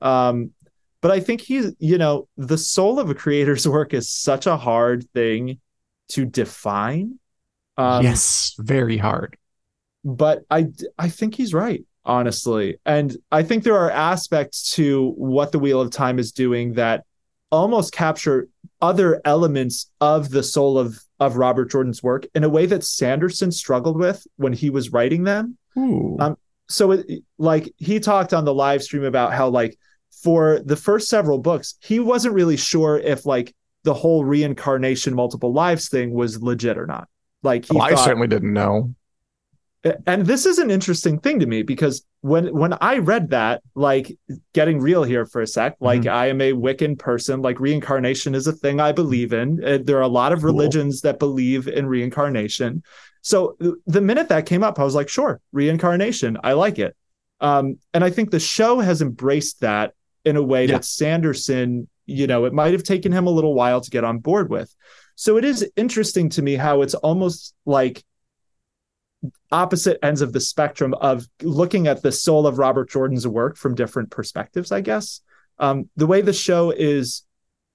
Um, 0.00 0.50
but 1.00 1.10
I 1.10 1.20
think 1.20 1.40
he's, 1.40 1.72
you 1.78 1.98
know, 1.98 2.28
the 2.36 2.58
soul 2.58 2.98
of 2.98 3.10
a 3.10 3.14
creator's 3.14 3.68
work 3.68 3.94
is 3.94 4.08
such 4.08 4.46
a 4.46 4.56
hard 4.56 5.08
thing 5.12 5.60
to 6.10 6.24
define. 6.24 7.18
Um, 7.76 8.02
yes, 8.02 8.54
very 8.58 8.96
hard. 8.96 9.36
But 10.04 10.42
I, 10.50 10.68
I 10.98 11.08
think 11.08 11.34
he's 11.36 11.54
right 11.54 11.84
honestly. 12.04 12.78
And 12.84 13.16
I 13.30 13.42
think 13.42 13.64
there 13.64 13.78
are 13.78 13.90
aspects 13.90 14.74
to 14.74 15.10
what 15.16 15.52
the 15.52 15.58
Wheel 15.58 15.80
of 15.80 15.90
Time 15.90 16.18
is 16.18 16.32
doing 16.32 16.74
that 16.74 17.04
almost 17.50 17.92
capture 17.92 18.48
other 18.80 19.20
elements 19.24 19.90
of 20.00 20.30
the 20.30 20.42
soul 20.42 20.78
of 20.78 20.98
of 21.20 21.36
Robert 21.36 21.70
Jordan's 21.70 22.02
work 22.02 22.26
in 22.34 22.42
a 22.42 22.48
way 22.48 22.66
that 22.66 22.82
Sanderson 22.82 23.52
struggled 23.52 23.96
with 23.96 24.26
when 24.36 24.52
he 24.52 24.70
was 24.70 24.92
writing 24.92 25.22
them. 25.22 25.56
Um, 26.20 26.36
so 26.68 26.90
it, 26.92 27.22
like 27.38 27.72
he 27.76 28.00
talked 28.00 28.34
on 28.34 28.44
the 28.44 28.54
live 28.54 28.82
stream 28.82 29.04
about 29.04 29.32
how 29.32 29.48
like 29.48 29.78
for 30.22 30.60
the 30.64 30.74
first 30.74 31.08
several 31.08 31.38
books 31.38 31.74
he 31.80 32.00
wasn't 32.00 32.34
really 32.34 32.56
sure 32.56 32.98
if 32.98 33.24
like 33.24 33.54
the 33.84 33.94
whole 33.94 34.24
reincarnation 34.24 35.14
multiple 35.14 35.52
lives 35.52 35.88
thing 35.88 36.12
was 36.12 36.42
legit 36.42 36.76
or 36.76 36.86
not. 36.86 37.08
Like 37.44 37.66
he 37.66 37.76
well, 37.76 37.88
thought, 37.88 37.98
I 37.98 38.04
certainly 38.04 38.28
didn't 38.28 38.52
know 38.52 38.94
and 40.06 40.26
this 40.26 40.46
is 40.46 40.58
an 40.58 40.70
interesting 40.70 41.18
thing 41.18 41.40
to 41.40 41.46
me 41.46 41.62
because 41.62 42.04
when 42.20 42.54
when 42.56 42.72
I 42.80 42.98
read 42.98 43.30
that, 43.30 43.62
like 43.74 44.16
getting 44.52 44.78
real 44.78 45.02
here 45.02 45.26
for 45.26 45.42
a 45.42 45.46
sec, 45.46 45.76
like 45.80 46.02
mm-hmm. 46.02 46.14
I 46.14 46.26
am 46.26 46.40
a 46.40 46.52
Wiccan 46.52 46.98
person, 46.98 47.42
like 47.42 47.58
reincarnation 47.58 48.34
is 48.34 48.46
a 48.46 48.52
thing 48.52 48.80
I 48.80 48.92
believe 48.92 49.32
in. 49.32 49.62
Uh, 49.64 49.78
there 49.82 49.98
are 49.98 50.02
a 50.02 50.08
lot 50.08 50.32
of 50.32 50.44
religions 50.44 51.00
cool. 51.00 51.10
that 51.10 51.18
believe 51.18 51.66
in 51.66 51.86
reincarnation. 51.86 52.84
So 53.22 53.56
the 53.86 54.00
minute 54.00 54.28
that 54.28 54.46
came 54.46 54.62
up, 54.62 54.78
I 54.78 54.84
was 54.84 54.94
like, 54.94 55.08
sure, 55.08 55.40
reincarnation, 55.52 56.38
I 56.42 56.52
like 56.52 56.78
it. 56.78 56.96
Um, 57.40 57.78
and 57.92 58.04
I 58.04 58.10
think 58.10 58.30
the 58.30 58.40
show 58.40 58.78
has 58.80 59.02
embraced 59.02 59.60
that 59.60 59.94
in 60.24 60.36
a 60.36 60.42
way 60.42 60.66
yeah. 60.66 60.74
that 60.74 60.84
Sanderson, 60.84 61.88
you 62.06 62.28
know, 62.28 62.44
it 62.44 62.52
might 62.52 62.72
have 62.72 62.84
taken 62.84 63.10
him 63.10 63.26
a 63.26 63.30
little 63.30 63.54
while 63.54 63.80
to 63.80 63.90
get 63.90 64.04
on 64.04 64.18
board 64.18 64.48
with. 64.48 64.72
So 65.16 65.36
it 65.36 65.44
is 65.44 65.68
interesting 65.76 66.28
to 66.30 66.42
me 66.42 66.54
how 66.54 66.82
it's 66.82 66.94
almost 66.94 67.54
like 67.66 68.02
opposite 69.50 69.98
ends 70.02 70.22
of 70.22 70.32
the 70.32 70.40
spectrum 70.40 70.94
of 70.94 71.26
looking 71.42 71.86
at 71.86 72.02
the 72.02 72.12
soul 72.12 72.46
of 72.46 72.58
Robert 72.58 72.90
Jordan's 72.90 73.26
work 73.26 73.56
from 73.56 73.74
different 73.74 74.10
perspectives, 74.10 74.72
I 74.72 74.80
guess. 74.80 75.20
Um, 75.58 75.88
the 75.96 76.06
way 76.06 76.22
the 76.22 76.32
show 76.32 76.70
is 76.70 77.22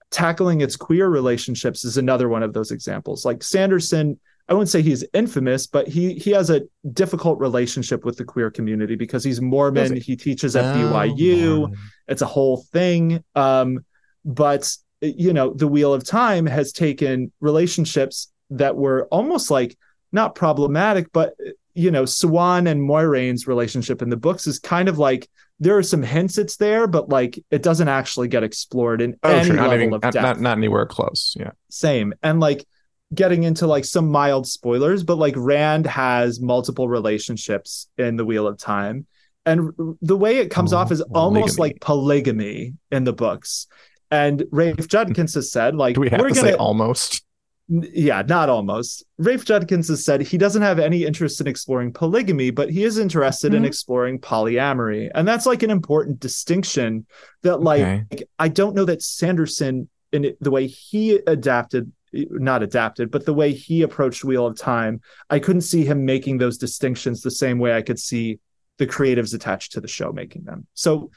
tackling 0.09 0.61
its 0.61 0.75
queer 0.75 1.07
relationships 1.07 1.83
is 1.85 1.97
another 1.97 2.29
one 2.29 2.43
of 2.43 2.53
those 2.53 2.71
examples. 2.71 3.25
Like 3.25 3.43
Sanderson, 3.43 4.19
I 4.49 4.53
wouldn't 4.53 4.69
say 4.69 4.81
he's 4.81 5.05
infamous, 5.13 5.67
but 5.67 5.87
he 5.87 6.15
he 6.15 6.31
has 6.31 6.49
a 6.49 6.61
difficult 6.93 7.39
relationship 7.39 8.05
with 8.05 8.17
the 8.17 8.23
queer 8.23 8.49
community 8.49 8.95
because 8.95 9.23
he's 9.23 9.41
Mormon. 9.41 9.95
He? 9.95 9.99
he? 9.99 10.15
teaches 10.15 10.55
at 10.55 10.75
oh, 10.75 10.77
BYU. 10.77 11.69
Man. 11.69 11.79
It's 12.07 12.21
a 12.21 12.27
whole 12.27 12.63
thing. 12.71 13.23
Um, 13.35 13.85
but 14.23 14.73
you 15.01 15.33
know, 15.33 15.53
the 15.53 15.67
Wheel 15.67 15.93
of 15.93 16.05
Time 16.05 16.45
has 16.45 16.71
taken 16.71 17.31
relationships 17.41 18.31
that 18.49 18.75
were 18.75 19.07
almost 19.11 19.51
like 19.51 19.77
not 20.11 20.35
problematic, 20.35 21.11
but 21.11 21.33
you 21.73 21.91
know, 21.91 22.03
Siuan 22.03 22.67
and 22.67 22.81
Moiraine's 22.81 23.45
relationship 23.45 24.01
in 24.01 24.09
the 24.09 24.17
books 24.17 24.47
is 24.47 24.57
kind 24.57 24.89
of 24.89 24.97
like 24.97 25.29
there 25.59 25.77
are 25.77 25.83
some 25.83 26.01
hints 26.01 26.37
it's 26.37 26.57
there, 26.57 26.87
but 26.87 27.09
like 27.09 27.43
it 27.51 27.61
doesn't 27.61 27.87
actually 27.87 28.27
get 28.27 28.43
explored 28.43 29.01
in 29.01 29.15
oh, 29.23 29.29
any 29.29 29.45
sure. 29.45 29.55
level 29.55 29.73
even, 29.73 29.93
of 29.93 30.01
depth. 30.01 30.15
Not, 30.15 30.39
not 30.39 30.57
anywhere 30.57 30.85
close. 30.85 31.35
Yeah. 31.39 31.51
Same. 31.69 32.13
And 32.23 32.39
like 32.39 32.65
getting 33.13 33.43
into 33.43 33.67
like 33.67 33.85
some 33.85 34.09
mild 34.09 34.47
spoilers, 34.47 35.03
but 35.03 35.17
like 35.17 35.33
Rand 35.37 35.85
has 35.87 36.39
multiple 36.39 36.87
relationships 36.87 37.87
in 37.97 38.17
the 38.17 38.25
Wheel 38.25 38.47
of 38.47 38.57
Time. 38.57 39.05
And 39.45 39.71
the 40.01 40.17
way 40.17 40.39
it 40.39 40.51
comes 40.51 40.73
oh, 40.73 40.77
off 40.77 40.91
is 40.91 41.01
almost 41.01 41.57
like 41.57 41.79
polygamy 41.79 42.73
in 42.91 43.05
the 43.05 43.13
books. 43.13 43.67
And 44.11 44.43
Rafe 44.51 44.87
Judkins 44.87 45.35
has 45.35 45.51
said, 45.51 45.75
like, 45.75 45.95
Do 45.95 46.01
we 46.01 46.09
have 46.09 46.19
we're 46.19 46.29
to 46.29 46.35
gonna, 46.35 46.49
say 46.49 46.55
almost? 46.55 47.23
Yeah, 47.67 48.21
not 48.21 48.49
almost. 48.49 49.03
Rafe 49.17 49.43
Judkins 49.43 49.89
has 49.89 50.05
said 50.05 50.21
he 50.21 50.37
doesn't 50.37 50.61
have 50.61 50.79
any 50.79 51.03
interest 51.03 51.41
in 51.41 51.47
exploring 51.47 51.91
polygamy, 51.91 52.49
but 52.49 52.69
he 52.69 52.83
is 52.83 52.97
interested 52.97 53.49
mm-hmm. 53.51 53.57
in 53.57 53.65
exploring 53.65 54.19
polyamory. 54.19 55.11
And 55.13 55.27
that's 55.27 55.45
like 55.45 55.63
an 55.63 55.71
important 55.71 56.19
distinction 56.19 57.05
that, 57.41 57.61
like, 57.61 57.81
okay. 57.81 58.23
I 58.39 58.47
don't 58.47 58.75
know 58.75 58.85
that 58.85 59.01
Sanderson 59.01 59.89
in 60.13 60.33
the 60.39 60.51
way 60.51 60.67
he 60.67 61.15
adapted 61.27 61.91
not 62.13 62.63
adapted, 62.63 63.11
but 63.11 63.25
the 63.25 63.33
way 63.33 63.51
he 63.51 63.81
approached 63.81 64.23
Wheel 64.23 64.47
of 64.47 64.57
Time, 64.57 65.01
I 65.29 65.39
couldn't 65.39 65.61
see 65.61 65.83
him 65.83 66.05
making 66.05 66.37
those 66.37 66.57
distinctions 66.57 67.21
the 67.21 67.31
same 67.31 67.59
way 67.59 67.75
I 67.75 67.81
could 67.81 67.99
see 67.99 68.39
the 68.77 68.87
creatives 68.87 69.33
attached 69.33 69.73
to 69.73 69.81
the 69.81 69.87
show 69.87 70.11
making 70.11 70.43
them. 70.43 70.67
So 70.73 71.11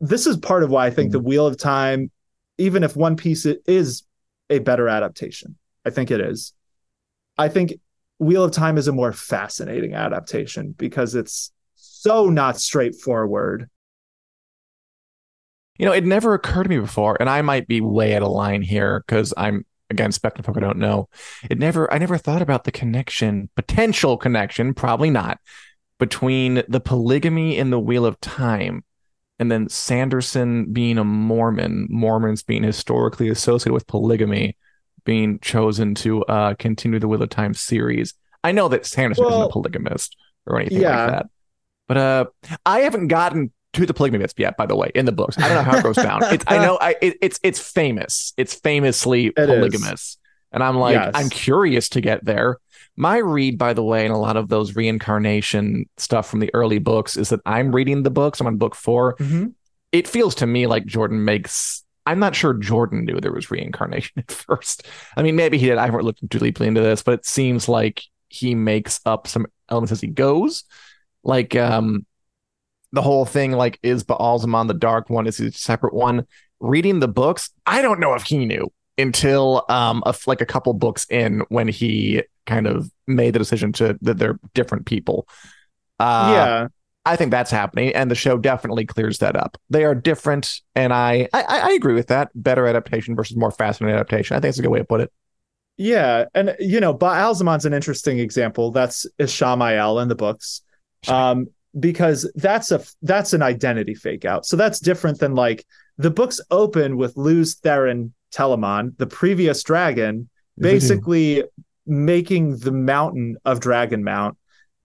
this 0.00 0.26
is 0.26 0.36
part 0.36 0.62
of 0.62 0.70
why 0.70 0.86
I 0.86 0.90
think 0.90 1.08
mm-hmm. 1.08 1.18
the 1.18 1.24
Wheel 1.24 1.46
of 1.46 1.56
Time, 1.56 2.10
even 2.58 2.82
if 2.82 2.96
One 2.96 3.16
Piece 3.16 3.46
is 3.46 4.02
a 4.50 4.58
better 4.58 4.88
adaptation, 4.88 5.56
I 5.84 5.90
think 5.90 6.10
it 6.10 6.20
is. 6.20 6.52
I 7.36 7.48
think 7.48 7.74
Wheel 8.18 8.44
of 8.44 8.52
Time 8.52 8.78
is 8.78 8.88
a 8.88 8.92
more 8.92 9.12
fascinating 9.12 9.94
adaptation 9.94 10.74
because 10.76 11.14
it's 11.14 11.52
so 11.74 12.28
not 12.28 12.60
straightforward. 12.60 13.68
You 15.78 15.86
know, 15.86 15.92
it 15.92 16.04
never 16.04 16.34
occurred 16.34 16.64
to 16.64 16.68
me 16.68 16.78
before, 16.78 17.16
and 17.18 17.28
I 17.28 17.42
might 17.42 17.66
be 17.66 17.80
way 17.80 18.14
out 18.14 18.22
of 18.22 18.30
line 18.30 18.62
here 18.62 19.02
because 19.06 19.34
I'm 19.36 19.66
again 19.90 20.12
speculative 20.12 20.56
I 20.56 20.60
don't 20.60 20.78
know. 20.78 21.08
It 21.50 21.58
never 21.58 21.92
I 21.92 21.98
never 21.98 22.16
thought 22.16 22.42
about 22.42 22.64
the 22.64 22.72
connection, 22.72 23.50
potential 23.56 24.16
connection, 24.16 24.74
probably 24.74 25.10
not, 25.10 25.38
between 25.98 26.62
the 26.68 26.80
polygamy 26.80 27.58
in 27.58 27.70
the 27.70 27.80
Wheel 27.80 28.06
of 28.06 28.20
Time 28.20 28.84
and 29.38 29.50
then 29.50 29.68
Sanderson 29.68 30.72
being 30.72 30.98
a 30.98 31.04
Mormon, 31.04 31.86
Mormons 31.90 32.42
being 32.42 32.62
historically 32.62 33.28
associated 33.28 33.72
with 33.72 33.86
polygamy, 33.86 34.56
being 35.04 35.38
chosen 35.40 35.94
to 35.96 36.24
uh, 36.24 36.54
continue 36.54 36.98
the 36.98 37.08
Wheel 37.08 37.22
of 37.22 37.30
Time 37.30 37.54
series. 37.54 38.14
I 38.42 38.52
know 38.52 38.68
that 38.68 38.86
Sanderson 38.86 39.24
well, 39.24 39.34
isn't 39.34 39.50
a 39.50 39.52
polygamist 39.52 40.16
or 40.46 40.60
anything 40.60 40.82
yeah. 40.82 41.00
like 41.00 41.10
that, 41.10 41.26
but 41.88 41.96
uh, 41.96 42.24
I 42.64 42.80
haven't 42.80 43.08
gotten 43.08 43.52
to 43.72 43.86
the 43.86 43.94
polygamy 43.94 44.22
bits 44.22 44.34
yet. 44.36 44.56
By 44.56 44.66
the 44.66 44.76
way, 44.76 44.90
in 44.94 45.04
the 45.04 45.12
books, 45.12 45.36
I 45.38 45.48
don't 45.48 45.56
know 45.56 45.70
how 45.70 45.78
it 45.78 45.82
goes 45.82 45.96
down. 45.96 46.22
It's 46.24 46.44
I 46.46 46.58
know 46.58 46.78
I 46.80 46.96
it, 47.02 47.18
it's 47.20 47.40
it's 47.42 47.58
famous. 47.58 48.32
It's 48.36 48.54
famously 48.54 49.26
it 49.26 49.36
polygamous, 49.36 50.00
is. 50.00 50.18
and 50.52 50.62
I'm 50.62 50.76
like 50.76 50.94
yes. 50.94 51.12
I'm 51.14 51.28
curious 51.28 51.88
to 51.90 52.00
get 52.00 52.24
there. 52.24 52.58
My 52.96 53.18
read, 53.18 53.58
by 53.58 53.72
the 53.72 53.82
way, 53.82 54.04
in 54.04 54.12
a 54.12 54.18
lot 54.18 54.36
of 54.36 54.48
those 54.48 54.76
reincarnation 54.76 55.86
stuff 55.96 56.28
from 56.28 56.40
the 56.40 56.50
early 56.54 56.78
books 56.78 57.16
is 57.16 57.30
that 57.30 57.40
I'm 57.44 57.74
reading 57.74 58.02
the 58.02 58.10
books. 58.10 58.40
I'm 58.40 58.46
on 58.46 58.56
book 58.56 58.74
4 58.74 59.16
mm-hmm. 59.16 59.46
It 59.92 60.08
feels 60.08 60.34
to 60.36 60.46
me 60.46 60.66
like 60.66 60.86
Jordan 60.86 61.24
makes 61.24 61.84
I'm 62.06 62.18
not 62.18 62.34
sure 62.34 62.52
Jordan 62.54 63.04
knew 63.04 63.20
there 63.20 63.32
was 63.32 63.50
reincarnation 63.50 64.12
at 64.18 64.30
first. 64.30 64.86
I 65.16 65.22
mean, 65.22 65.36
maybe 65.36 65.58
he 65.58 65.66
did. 65.66 65.78
I 65.78 65.86
haven't 65.86 66.02
looked 66.02 66.28
too 66.28 66.38
deeply 66.38 66.66
into 66.66 66.80
this, 66.80 67.02
but 67.02 67.14
it 67.14 67.26
seems 67.26 67.68
like 67.68 68.02
he 68.28 68.54
makes 68.54 69.00
up 69.06 69.26
some 69.26 69.46
elements 69.68 69.92
as 69.92 70.00
he 70.00 70.08
goes. 70.08 70.64
Like 71.22 71.56
um 71.56 72.06
the 72.92 73.02
whole 73.02 73.24
thing, 73.24 73.52
like 73.52 73.78
is 73.82 74.04
Ba'alzamon 74.04 74.68
the 74.68 74.74
dark 74.74 75.10
one? 75.10 75.26
Is 75.26 75.38
he 75.38 75.46
a 75.46 75.52
separate 75.52 75.94
one? 75.94 76.26
Reading 76.60 77.00
the 77.00 77.08
books, 77.08 77.50
I 77.66 77.82
don't 77.82 78.00
know 78.00 78.14
if 78.14 78.22
he 78.24 78.44
knew 78.44 78.72
until 78.98 79.64
um 79.68 80.02
a, 80.06 80.14
like 80.26 80.40
a 80.40 80.46
couple 80.46 80.72
books 80.74 81.06
in 81.10 81.42
when 81.48 81.68
he 81.68 82.22
kind 82.46 82.66
of 82.66 82.90
made 83.06 83.34
the 83.34 83.38
decision 83.38 83.72
to 83.74 83.98
that 84.02 84.18
they're 84.18 84.38
different 84.54 84.86
people. 84.86 85.28
Uh, 85.98 86.30
yeah, 86.32 86.68
I 87.04 87.16
think 87.16 87.30
that's 87.30 87.50
happening, 87.50 87.94
and 87.94 88.10
the 88.10 88.14
show 88.14 88.38
definitely 88.38 88.86
clears 88.86 89.18
that 89.18 89.36
up. 89.36 89.56
They 89.70 89.84
are 89.84 89.94
different, 89.94 90.60
and 90.74 90.92
I, 90.92 91.28
I 91.32 91.42
I 91.42 91.70
agree 91.72 91.94
with 91.94 92.08
that. 92.08 92.30
Better 92.34 92.66
adaptation 92.66 93.14
versus 93.14 93.36
more 93.36 93.50
fascinating 93.50 93.94
adaptation. 93.94 94.36
I 94.36 94.40
think 94.40 94.50
it's 94.50 94.58
a 94.58 94.62
good 94.62 94.70
way 94.70 94.78
to 94.78 94.84
put 94.84 95.00
it. 95.00 95.12
Yeah, 95.76 96.26
and 96.34 96.54
you 96.60 96.80
know, 96.80 96.94
Ba'alzamon's 96.94 97.66
an 97.66 97.74
interesting 97.74 98.18
example. 98.18 98.70
That's 98.70 99.06
Ishamael 99.18 100.00
in 100.02 100.08
the 100.08 100.14
books, 100.14 100.62
um, 101.08 101.48
because 101.78 102.30
that's 102.36 102.70
a 102.70 102.82
that's 103.02 103.32
an 103.32 103.42
identity 103.42 103.94
fake 103.94 104.24
out. 104.24 104.46
So 104.46 104.56
that's 104.56 104.78
different 104.78 105.18
than 105.18 105.34
like 105.34 105.66
the 105.98 106.10
books 106.10 106.40
open 106.50 106.96
with 106.96 107.16
Lews 107.16 107.56
Therin 107.56 108.12
Telamon, 108.32 108.96
the 108.98 109.06
previous 109.06 109.62
dragon, 109.62 110.28
basically 110.58 111.44
making 111.86 112.58
the 112.58 112.72
mountain 112.72 113.36
of 113.44 113.60
Dragon 113.60 114.04
Mount. 114.04 114.36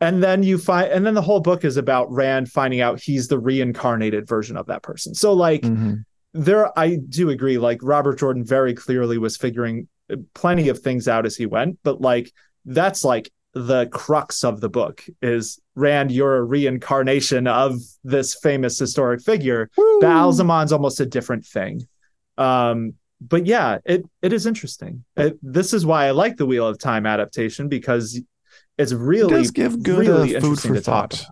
And 0.01 0.23
then 0.23 0.43
you 0.43 0.57
find 0.57 0.91
and 0.91 1.05
then 1.05 1.13
the 1.13 1.21
whole 1.21 1.41
book 1.41 1.65
is 1.65 1.75
about 1.75 2.11
rand 2.11 2.49
finding 2.49 2.79
out 2.79 3.01
he's 3.01 3.27
the 3.27 3.39
reincarnated 3.39 4.27
version 4.27 4.55
of 4.55 4.67
that 4.67 4.81
person. 4.81 5.13
So 5.13 5.33
like 5.33 5.61
mm-hmm. 5.61 5.95
there 6.33 6.77
i 6.79 6.95
do 7.09 7.31
agree 7.31 7.57
like 7.57 7.79
robert 7.81 8.19
jordan 8.19 8.45
very 8.45 8.73
clearly 8.73 9.17
was 9.17 9.35
figuring 9.35 9.87
plenty 10.35 10.69
of 10.69 10.79
things 10.79 11.07
out 11.07 11.25
as 11.25 11.35
he 11.35 11.47
went 11.47 11.79
but 11.83 11.99
like 11.99 12.31
that's 12.65 13.03
like 13.03 13.31
the 13.53 13.87
crux 13.87 14.43
of 14.43 14.61
the 14.61 14.69
book 14.69 15.03
is 15.21 15.59
rand 15.75 16.11
you're 16.11 16.37
a 16.37 16.43
reincarnation 16.43 17.47
of 17.47 17.75
this 18.03 18.35
famous 18.35 18.77
historic 18.77 19.21
figure. 19.21 19.69
Ba'alzamon's 19.77 20.71
almost 20.71 20.99
a 20.99 21.05
different 21.05 21.45
thing. 21.45 21.87
Um 22.37 22.93
but 23.21 23.45
yeah 23.45 23.77
it 23.85 24.05
it 24.21 24.31
is 24.31 24.45
interesting 24.45 25.03
it, 25.17 25.37
this 25.41 25.73
is 25.73 25.85
why 25.85 26.05
i 26.05 26.11
like 26.11 26.37
the 26.37 26.45
wheel 26.45 26.65
of 26.65 26.79
time 26.79 27.05
adaptation 27.05 27.67
because 27.67 28.19
it's 28.79 28.93
really 28.93 29.33
it 29.33 29.37
does 29.37 29.51
give 29.51 29.83
good 29.83 30.07
really 30.07 30.37
uh, 30.37 30.41
food 30.41 30.59
for 30.59 30.79
thought. 30.79 31.25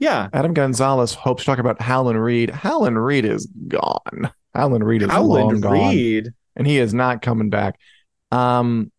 Yeah, 0.00 0.28
Adam 0.32 0.54
Gonzalez 0.54 1.14
hopes 1.14 1.44
to 1.44 1.46
talk 1.46 1.60
about 1.60 1.80
Howland 1.80 2.22
Reed. 2.22 2.50
Howland 2.50 3.02
Reed 3.02 3.24
is 3.24 3.46
gone. 3.46 4.32
Howland 4.52 4.84
Reed 4.84 5.02
is 5.02 5.08
long 5.08 5.60
Reed. 5.60 6.24
gone, 6.24 6.34
and 6.56 6.66
he 6.66 6.78
is 6.78 6.92
not 6.92 7.22
coming 7.22 7.48
back. 7.48 7.78
Um, 8.32 8.90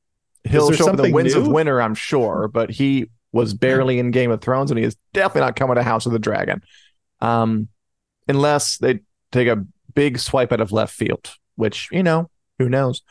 he'll 0.45 0.71
show 0.71 0.87
up 0.87 0.97
in 0.97 1.01
the 1.05 1.11
Winds 1.11 1.35
new? 1.35 1.41
of 1.41 1.47
Winter, 1.47 1.81
I'm 1.81 1.95
sure, 1.95 2.47
but 2.47 2.69
he 2.69 3.09
was 3.33 3.53
barely 3.53 3.99
in 3.99 4.11
Game 4.11 4.31
of 4.31 4.39
Thrones, 4.39 4.71
and 4.71 4.79
he 4.79 4.85
is 4.85 4.95
definitely 5.13 5.41
not 5.41 5.57
coming 5.57 5.75
to 5.75 5.83
House 5.83 6.05
of 6.05 6.13
the 6.13 6.19
Dragon. 6.19 6.63
Um, 7.19 7.67
unless 8.29 8.77
they 8.77 9.01
take 9.33 9.49
a 9.49 9.65
big 9.93 10.17
swipe 10.17 10.53
out 10.53 10.61
of 10.61 10.71
left 10.71 10.93
field, 10.93 11.35
which 11.55 11.89
you 11.91 12.03
know, 12.03 12.29
who 12.59 12.69
knows? 12.69 13.01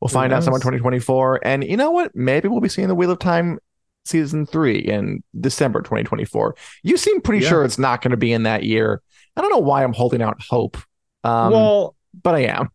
We'll 0.00 0.08
who 0.08 0.14
find 0.14 0.30
knows? 0.30 0.38
out 0.38 0.44
sometime 0.44 0.60
2024. 0.60 1.46
And 1.46 1.64
you 1.64 1.76
know 1.76 1.90
what? 1.90 2.14
Maybe 2.14 2.48
we'll 2.48 2.60
be 2.60 2.68
seeing 2.68 2.88
the 2.88 2.94
Wheel 2.94 3.10
of 3.10 3.18
Time 3.18 3.58
season 4.04 4.46
three 4.46 4.78
in 4.78 5.22
December 5.38 5.80
2024. 5.80 6.56
You 6.82 6.96
seem 6.96 7.20
pretty 7.20 7.44
yeah. 7.44 7.48
sure 7.48 7.64
it's 7.64 7.78
not 7.78 8.02
going 8.02 8.10
to 8.10 8.16
be 8.16 8.32
in 8.32 8.42
that 8.42 8.64
year. 8.64 9.00
I 9.36 9.40
don't 9.40 9.50
know 9.50 9.58
why 9.58 9.84
I'm 9.84 9.92
holding 9.92 10.20
out 10.22 10.42
hope. 10.42 10.76
Um, 11.24 11.52
well, 11.52 11.96
but 12.20 12.34
I 12.34 12.40
am. 12.40 12.70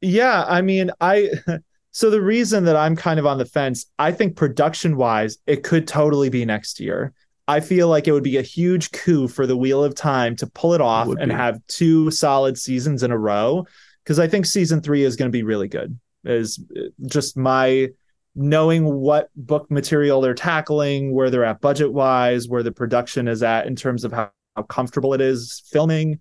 Yeah, 0.00 0.44
I 0.46 0.62
mean, 0.62 0.90
I. 1.00 1.30
So 1.92 2.08
the 2.08 2.22
reason 2.22 2.64
that 2.66 2.76
I'm 2.76 2.94
kind 2.94 3.18
of 3.18 3.26
on 3.26 3.38
the 3.38 3.44
fence, 3.44 3.86
I 3.98 4.12
think 4.12 4.36
production 4.36 4.96
wise, 4.96 5.38
it 5.46 5.64
could 5.64 5.88
totally 5.88 6.28
be 6.28 6.44
next 6.44 6.78
year. 6.78 7.12
I 7.48 7.58
feel 7.58 7.88
like 7.88 8.06
it 8.06 8.12
would 8.12 8.22
be 8.22 8.36
a 8.36 8.42
huge 8.42 8.92
coup 8.92 9.26
for 9.26 9.44
the 9.44 9.56
Wheel 9.56 9.82
of 9.82 9.96
Time 9.96 10.36
to 10.36 10.46
pull 10.46 10.72
it 10.72 10.80
off 10.80 11.08
it 11.08 11.18
and 11.18 11.30
be. 11.30 11.34
have 11.34 11.58
two 11.66 12.12
solid 12.12 12.56
seasons 12.56 13.02
in 13.02 13.10
a 13.10 13.18
row. 13.18 13.66
Because 14.04 14.18
I 14.18 14.26
think 14.26 14.46
season 14.46 14.80
three 14.80 15.04
is 15.04 15.16
going 15.16 15.30
to 15.30 15.36
be 15.36 15.42
really 15.42 15.68
good. 15.68 15.98
Is 16.24 16.62
eh, 16.76 16.88
just 17.06 17.36
my 17.36 17.88
knowing 18.34 18.84
what 18.84 19.28
book 19.36 19.70
material 19.70 20.20
they're 20.20 20.34
tackling, 20.34 21.12
where 21.12 21.30
they're 21.30 21.44
at 21.44 21.60
budget 21.60 21.92
wise, 21.92 22.48
where 22.48 22.62
the 22.62 22.72
production 22.72 23.28
is 23.28 23.42
at 23.42 23.66
in 23.66 23.74
terms 23.74 24.04
of 24.04 24.12
how, 24.12 24.30
how 24.56 24.62
comfortable 24.62 25.14
it 25.14 25.20
is 25.20 25.62
filming. 25.70 26.18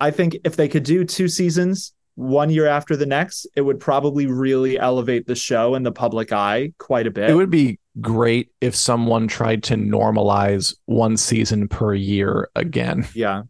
I 0.00 0.10
think 0.10 0.36
if 0.44 0.56
they 0.56 0.68
could 0.68 0.84
do 0.84 1.04
two 1.04 1.28
seasons, 1.28 1.92
one 2.14 2.50
year 2.50 2.66
after 2.66 2.96
the 2.96 3.06
next, 3.06 3.46
it 3.56 3.62
would 3.62 3.80
probably 3.80 4.26
really 4.26 4.78
elevate 4.78 5.26
the 5.26 5.34
show 5.34 5.74
in 5.74 5.82
the 5.82 5.92
public 5.92 6.32
eye 6.32 6.72
quite 6.78 7.06
a 7.06 7.10
bit. 7.10 7.30
It 7.30 7.34
would 7.34 7.50
be 7.50 7.78
great 8.00 8.50
if 8.60 8.74
someone 8.74 9.28
tried 9.28 9.62
to 9.64 9.76
normalize 9.76 10.74
one 10.86 11.16
season 11.16 11.68
per 11.68 11.94
year 11.94 12.50
again. 12.54 13.06
Yeah. 13.14 13.42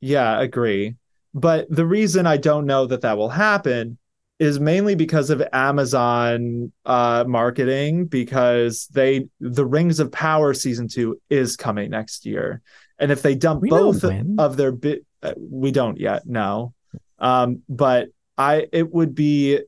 Yeah, 0.00 0.40
agree. 0.40 0.94
But 1.34 1.66
the 1.68 1.84
reason 1.84 2.26
I 2.26 2.36
don't 2.36 2.64
know 2.64 2.86
that 2.86 3.00
that 3.02 3.18
will 3.18 3.28
happen 3.28 3.98
is 4.38 4.58
mainly 4.58 4.94
because 4.94 5.30
of 5.30 5.42
Amazon 5.52 6.72
uh, 6.84 7.24
marketing 7.26 8.06
because 8.06 8.86
they 8.92 9.28
the 9.40 9.66
Rings 9.66 10.00
of 10.00 10.10
Power 10.12 10.54
season 10.54 10.88
2 10.88 11.20
is 11.30 11.56
coming 11.56 11.90
next 11.90 12.24
year. 12.24 12.62
And 12.98 13.10
if 13.10 13.22
they 13.22 13.34
dump 13.34 13.62
we 13.62 13.70
both 13.70 14.04
of 14.38 14.56
their 14.56 14.72
bit 14.72 15.04
uh, 15.22 15.34
we 15.38 15.72
don't 15.72 15.98
yet 15.98 16.26
know. 16.26 16.74
Um, 17.18 17.62
but 17.68 18.08
I 18.36 18.66
it 18.72 18.92
would 18.92 19.14
be 19.14 19.60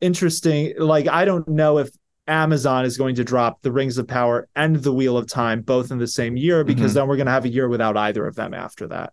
interesting 0.00 0.74
like 0.78 1.08
I 1.08 1.24
don't 1.24 1.48
know 1.48 1.78
if 1.78 1.90
Amazon 2.26 2.84
is 2.84 2.96
going 2.96 3.16
to 3.16 3.24
drop 3.24 3.60
the 3.62 3.72
Rings 3.72 3.98
of 3.98 4.06
Power 4.06 4.48
and 4.54 4.76
the 4.76 4.92
Wheel 4.92 5.16
of 5.16 5.26
Time 5.26 5.62
both 5.62 5.90
in 5.90 5.98
the 5.98 6.06
same 6.06 6.36
year 6.36 6.64
because 6.64 6.92
mm-hmm. 6.92 7.00
then 7.00 7.08
we're 7.08 7.16
going 7.16 7.26
to 7.26 7.32
have 7.32 7.44
a 7.44 7.48
year 7.48 7.68
without 7.68 7.96
either 7.96 8.26
of 8.26 8.36
them 8.36 8.54
after 8.54 8.86
that. 8.88 9.12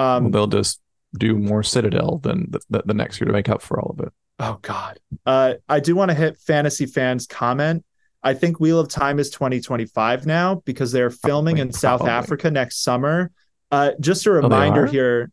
Um, 0.00 0.24
well, 0.24 0.30
they'll 0.30 0.46
just 0.46 0.80
do 1.18 1.36
more 1.36 1.62
Citadel 1.62 2.18
than 2.18 2.50
the, 2.50 2.60
the, 2.70 2.82
the 2.86 2.94
next 2.94 3.20
year 3.20 3.26
to 3.26 3.32
make 3.32 3.48
up 3.48 3.62
for 3.62 3.80
all 3.80 3.96
of 3.98 4.06
it. 4.06 4.12
Oh 4.38 4.58
God. 4.62 4.98
Uh, 5.26 5.54
I 5.68 5.80
do 5.80 5.94
want 5.94 6.10
to 6.10 6.14
hit 6.14 6.38
fantasy 6.38 6.86
fans 6.86 7.26
comment. 7.26 7.84
I 8.22 8.34
think 8.34 8.60
Wheel 8.60 8.80
of 8.80 8.88
Time 8.88 9.18
is 9.18 9.30
2025 9.30 10.26
now 10.26 10.56
because 10.64 10.92
they're 10.92 11.10
filming 11.10 11.56
probably, 11.56 11.68
in 11.68 11.72
South 11.72 12.00
probably. 12.00 12.12
Africa 12.12 12.50
next 12.50 12.82
summer. 12.82 13.30
Uh, 13.70 13.92
just 14.00 14.26
a 14.26 14.30
oh, 14.30 14.34
reminder 14.34 14.86
oh, 14.86 14.90
here. 14.90 15.30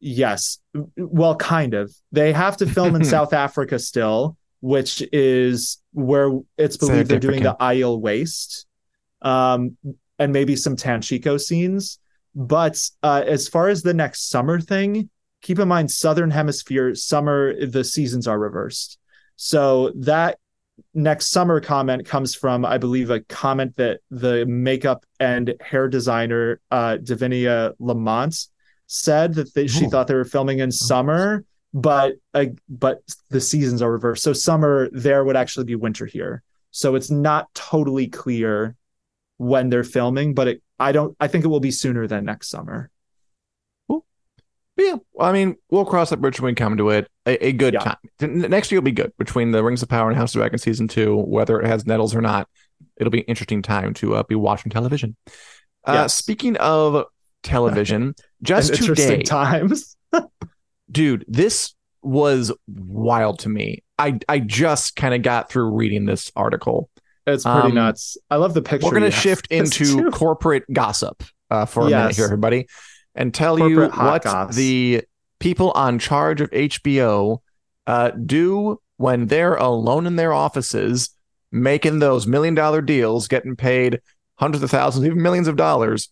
Yes. 0.00 0.58
Well, 0.96 1.36
kind 1.36 1.74
of. 1.74 1.92
They 2.12 2.32
have 2.32 2.56
to 2.58 2.66
film 2.66 2.96
in 2.96 3.04
South 3.16 3.32
Africa 3.32 3.78
still, 3.78 4.36
which 4.60 5.02
is 5.12 5.78
where 5.92 6.30
it's 6.56 6.76
believed 6.76 7.08
they're 7.08 7.18
doing 7.18 7.42
the 7.42 7.56
Aiel 7.60 8.00
Waste 8.00 8.66
um, 9.22 9.76
and 10.18 10.32
maybe 10.32 10.56
some 10.56 10.76
Tanchico 10.76 11.40
scenes. 11.40 11.98
But 12.34 12.78
uh, 13.02 13.24
as 13.26 13.48
far 13.48 13.68
as 13.68 13.82
the 13.82 13.94
next 13.94 14.30
summer 14.30 14.60
thing, 14.60 15.10
keep 15.42 15.58
in 15.58 15.68
mind 15.68 15.90
southern 15.90 16.30
hemisphere 16.30 16.94
summer 16.94 17.66
the 17.66 17.84
seasons 17.84 18.26
are 18.26 18.38
reversed. 18.38 18.98
So 19.36 19.92
that 19.96 20.38
next 20.94 21.30
summer 21.30 21.60
comment 21.60 22.06
comes 22.06 22.36
from 22.36 22.64
i 22.64 22.78
believe 22.78 23.10
a 23.10 23.18
comment 23.22 23.74
that 23.74 23.98
the 24.12 24.46
makeup 24.46 25.04
and 25.18 25.54
hair 25.60 25.88
designer 25.88 26.60
uh 26.70 26.96
davinia 27.02 27.72
lamont 27.80 28.46
said 28.86 29.34
that 29.34 29.52
they, 29.54 29.66
she 29.66 29.86
thought 29.86 30.06
they 30.06 30.14
were 30.14 30.24
filming 30.24 30.60
in 30.60 30.70
summer 30.70 31.44
but 31.74 32.14
uh, 32.34 32.46
but 32.68 33.02
the 33.30 33.40
seasons 33.40 33.82
are 33.82 33.92
reversed. 33.92 34.22
So 34.22 34.32
summer 34.32 34.88
there 34.92 35.24
would 35.24 35.36
actually 35.36 35.64
be 35.64 35.74
winter 35.74 36.06
here. 36.06 36.42
So 36.70 36.94
it's 36.94 37.10
not 37.10 37.52
totally 37.54 38.08
clear 38.08 38.76
when 39.38 39.70
they're 39.70 39.84
filming 39.84 40.34
but 40.34 40.46
it 40.48 40.62
i 40.78 40.92
don't 40.92 41.16
i 41.18 41.26
think 41.26 41.44
it 41.44 41.48
will 41.48 41.60
be 41.60 41.70
sooner 41.70 42.06
than 42.06 42.24
next 42.24 42.48
summer 42.48 42.90
But 43.88 44.84
yeah, 44.86 44.96
I 45.18 45.32
mean, 45.32 45.56
we'll 45.70 45.84
cross 45.84 46.10
that 46.10 46.20
bridge 46.20 46.38
when 46.40 46.52
we 46.52 46.54
come 46.54 46.76
to 46.76 46.90
it. 46.90 47.08
A, 47.26 47.46
a 47.48 47.52
good 47.52 47.74
Yeah. 47.74 47.80
time. 48.20 48.48
Next 48.48 48.70
year 48.70 48.80
will 48.80 48.84
be 48.84 48.92
good 48.92 49.12
between 49.18 49.50
the 49.50 49.64
Rings 49.64 49.82
of 49.82 49.88
Power 49.88 50.08
and 50.08 50.16
House 50.16 50.32
of 50.36 50.38
Dragon 50.38 50.56
season 50.60 50.86
two. 50.86 51.16
Whether 51.16 51.60
it 51.60 51.66
has 51.66 51.84
Nettles 51.84 52.14
or 52.14 52.20
not, 52.20 52.48
it'll 52.96 53.10
be 53.10 53.18
an 53.18 53.24
interesting 53.24 53.60
time 53.60 53.92
to 53.94 54.14
uh, 54.14 54.22
be 54.22 54.36
watching 54.36 54.70
television. 54.70 55.16
Uh, 55.84 55.94
Yes. 55.94 56.14
Speaking 56.14 56.56
of 56.58 57.06
television, 57.42 58.14
just 58.42 58.70
And 58.70 58.78
interesting 58.78 59.08
today, 59.18 59.22
times 59.24 59.96
dude, 60.92 61.24
this 61.26 61.74
was 62.02 62.52
wild 62.68 63.40
to 63.40 63.48
me. 63.48 63.82
I 63.98 64.20
I 64.28 64.38
just 64.38 64.94
kind 64.94 65.12
of 65.12 65.22
got 65.22 65.50
through 65.50 65.74
reading 65.74 66.04
this 66.06 66.30
article. 66.36 66.88
It's 67.32 67.44
pretty 67.44 67.68
Um, 67.68 67.74
nuts 67.74 68.16
i 68.30 68.36
love 68.36 68.54
the 68.54 68.62
picture 68.62 68.86
We're 68.86 68.98
going 68.98 69.10
to 69.10 69.10
shift 69.10 69.46
into 69.50 70.10
corporate 70.10 70.64
gossip 70.72 71.22
uh, 71.50 71.64
for 71.66 71.86
a 71.86 71.90
minute 71.90 72.16
here, 72.16 72.24
everybody, 72.26 72.66
and 73.14 73.32
tell 73.32 73.58
you 73.58 73.74
Corporate 73.76 73.90
hot 73.92 74.12
what 74.12 74.24
goss. 74.24 74.54
the 74.56 75.02
people 75.40 75.70
on 75.72 75.98
charge 75.98 76.40
of 76.40 76.50
HBO 76.50 77.38
uh, 77.86 78.10
do 78.10 78.80
when 78.96 79.26
they're 79.28 79.54
alone 79.54 80.06
in 80.06 80.16
their 80.16 80.32
offices, 80.32 81.10
making 81.52 82.00
those 82.00 82.26
million 82.26 82.54
dollar 82.54 82.82
deals, 82.82 83.28
getting 83.28 83.56
paid 83.56 84.00
hundreds 84.36 84.62
of 84.62 84.70
thousands, 84.70 85.06
even 85.06 85.22
millions 85.22 85.48
of 85.48 85.56
dollars. 85.56 86.10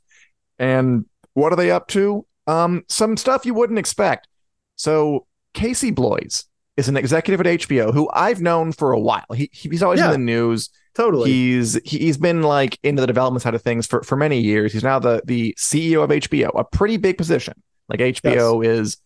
And 0.59 1.05
what 1.35 1.52
are 1.52 1.57
they 1.57 1.70
up 1.70 1.88
to? 1.88 2.24
Um, 2.46 2.85
some 2.88 3.16
stuff 3.16 3.44
you 3.44 3.52
wouldn't 3.52 3.79
expect. 3.79 4.29
So 4.76 5.26
Casey 5.52 5.90
Bloys 5.90 6.44
is 6.76 6.88
an 6.88 6.96
executive 6.96 7.40
at 7.46 7.61
HBO 7.61 7.92
who 7.92 8.09
I've 8.12 8.40
known 8.40 8.72
for 8.72 8.92
a 8.92 9.00
while. 9.00 9.26
He, 9.35 9.50
he's 9.52 9.83
always 9.83 10.00
Yeah. 10.00 10.07
in 10.07 10.12
the 10.12 10.18
news. 10.18 10.70
Totally 10.96 11.30
He's 11.30 11.74
he- 11.85 11.98
he's 11.98 12.16
been 12.16 12.42
like 12.42 12.78
into 12.82 13.00
the 13.02 13.06
development 13.06 13.42
side 13.42 13.54
of 13.54 13.62
things 13.62 13.87
for 13.87 14.02
for 14.02 14.16
many 14.16 14.40
years. 14.40 14.72
He's 14.72 14.82
now 14.82 14.98
the 14.98 15.20
the 15.24 15.54
CEO 15.59 16.02
of 16.02 16.11
HBO, 16.11 16.50
a 16.59 16.64
pretty 16.64 16.96
big 16.96 17.18
position. 17.18 17.54
Like 17.88 18.00
HBO 18.00 18.64
is, 18.66 18.96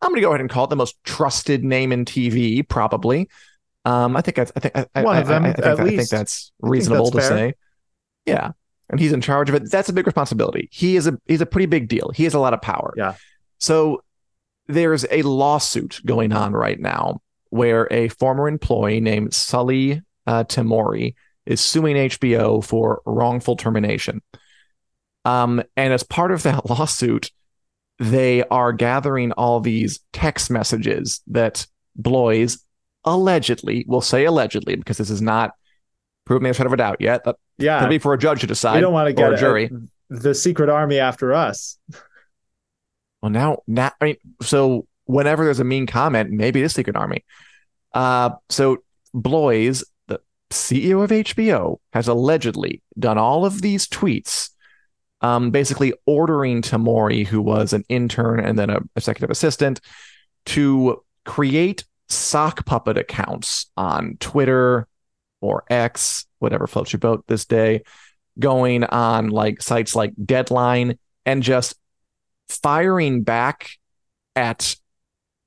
I'm 0.00 0.10
going 0.10 0.16
to 0.16 0.22
go 0.22 0.30
ahead 0.30 0.40
and 0.40 0.48
call 0.48 0.64
it 0.64 0.70
the 0.70 0.76
most 0.76 0.96
trusted 1.04 1.62
name 1.64 1.92
in 1.92 2.04
TV, 2.06 2.66
probably. 2.66 3.28
Um, 3.84 4.16
I 4.16 4.22
think 4.22 4.36
that's, 4.36 4.52
I 4.56 4.60
think 4.60 4.76
I, 4.76 4.86
I- 4.94 5.18
of 5.20 5.26
them, 5.26 5.44
I, 5.44 5.52
think, 5.52 5.66
at 5.66 5.80
I 5.80 5.84
think 5.96 6.08
that's 6.08 6.52
reasonable 6.60 7.10
that's 7.10 7.26
to 7.28 7.34
fair. 7.34 7.48
say. 7.50 7.54
Yeah, 8.26 8.52
and 8.88 9.00
he's 9.00 9.12
in 9.12 9.20
charge 9.20 9.48
of 9.48 9.56
it. 9.56 9.70
That's 9.70 9.88
a 9.88 9.92
big 9.92 10.06
responsibility. 10.06 10.68
He 10.72 10.96
is 10.96 11.06
a 11.06 11.18
he's 11.26 11.40
a 11.40 11.46
pretty 11.46 11.66
big 11.66 11.88
deal. 11.88 12.10
He 12.14 12.24
has 12.24 12.34
a 12.34 12.38
lot 12.38 12.54
of 12.54 12.62
power. 12.62 12.94
Yeah. 12.96 13.14
So 13.58 14.02
there's 14.68 15.04
a 15.10 15.22
lawsuit 15.22 16.00
going 16.06 16.32
on 16.32 16.52
right 16.52 16.78
now 16.78 17.20
where 17.48 17.88
a 17.90 18.08
former 18.08 18.46
employee 18.46 19.00
named 19.00 19.34
Sully 19.34 20.00
uh, 20.26 20.44
Temori 20.44 21.14
is 21.50 21.60
suing 21.60 21.96
HBO 21.96 22.64
for 22.64 23.02
wrongful 23.04 23.56
termination. 23.56 24.22
Um, 25.24 25.62
and 25.76 25.92
as 25.92 26.02
part 26.02 26.30
of 26.30 26.44
that 26.44 26.68
lawsuit, 26.70 27.30
they 27.98 28.44
are 28.44 28.72
gathering 28.72 29.32
all 29.32 29.60
these 29.60 30.00
text 30.12 30.50
messages 30.50 31.20
that 31.26 31.66
Bloys 31.96 32.64
allegedly, 33.04 33.84
will 33.88 34.00
say 34.00 34.24
allegedly 34.24 34.76
because 34.76 34.96
this 34.96 35.10
is 35.10 35.20
not 35.20 35.52
proven 36.24 36.46
a 36.46 36.50
of 36.50 36.72
a 36.72 36.76
doubt 36.76 37.00
yet. 37.00 37.24
That 37.24 37.36
yeah 37.58 37.82
will 37.82 37.88
be 37.88 37.98
for 37.98 38.14
a 38.14 38.18
judge 38.18 38.40
to 38.40 38.46
decide. 38.46 38.76
we 38.76 38.80
don't 38.80 38.92
want 38.92 39.08
to 39.08 39.12
get 39.12 39.32
a 39.32 39.36
jury. 39.36 39.70
the 40.08 40.34
secret 40.34 40.68
army 40.70 40.98
after 40.98 41.34
us 41.34 41.78
Well, 43.20 43.30
now, 43.30 43.58
now, 43.66 43.90
I 44.00 44.04
mean, 44.04 44.16
so 44.40 44.86
whenever 45.04 45.44
there's 45.44 45.60
a 45.60 45.64
mean 45.64 45.86
comment, 45.86 46.30
maybe 46.30 46.60
it 46.60 46.64
is 46.64 46.72
Secret 46.72 46.96
Army. 46.96 47.24
Uh, 47.92 48.30
so 48.48 48.78
Bloys, 49.12 49.84
CEO 50.50 51.02
of 51.02 51.10
HBO, 51.10 51.78
has 51.92 52.08
allegedly 52.08 52.82
done 52.98 53.18
all 53.18 53.44
of 53.46 53.62
these 53.62 53.86
tweets, 53.86 54.50
um, 55.20 55.50
basically 55.50 55.92
ordering 56.06 56.62
Temori, 56.62 57.26
who 57.26 57.40
was 57.40 57.72
an 57.72 57.84
intern 57.88 58.40
and 58.40 58.58
then 58.58 58.70
a 58.70 58.80
executive 58.96 59.30
assistant, 59.30 59.80
to 60.46 61.02
create 61.24 61.84
sock 62.08 62.66
puppet 62.66 62.98
accounts 62.98 63.70
on 63.76 64.16
Twitter 64.18 64.86
or 65.40 65.64
X, 65.70 66.26
whatever 66.38 66.66
floats 66.66 66.92
your 66.92 66.98
boat 67.00 67.24
this 67.28 67.44
day, 67.44 67.82
going 68.38 68.84
on 68.84 69.28
like 69.28 69.62
sites 69.62 69.94
like 69.94 70.12
Deadline 70.24 70.98
and 71.24 71.42
just 71.42 71.74
firing 72.48 73.22
back 73.22 73.70
at 74.34 74.74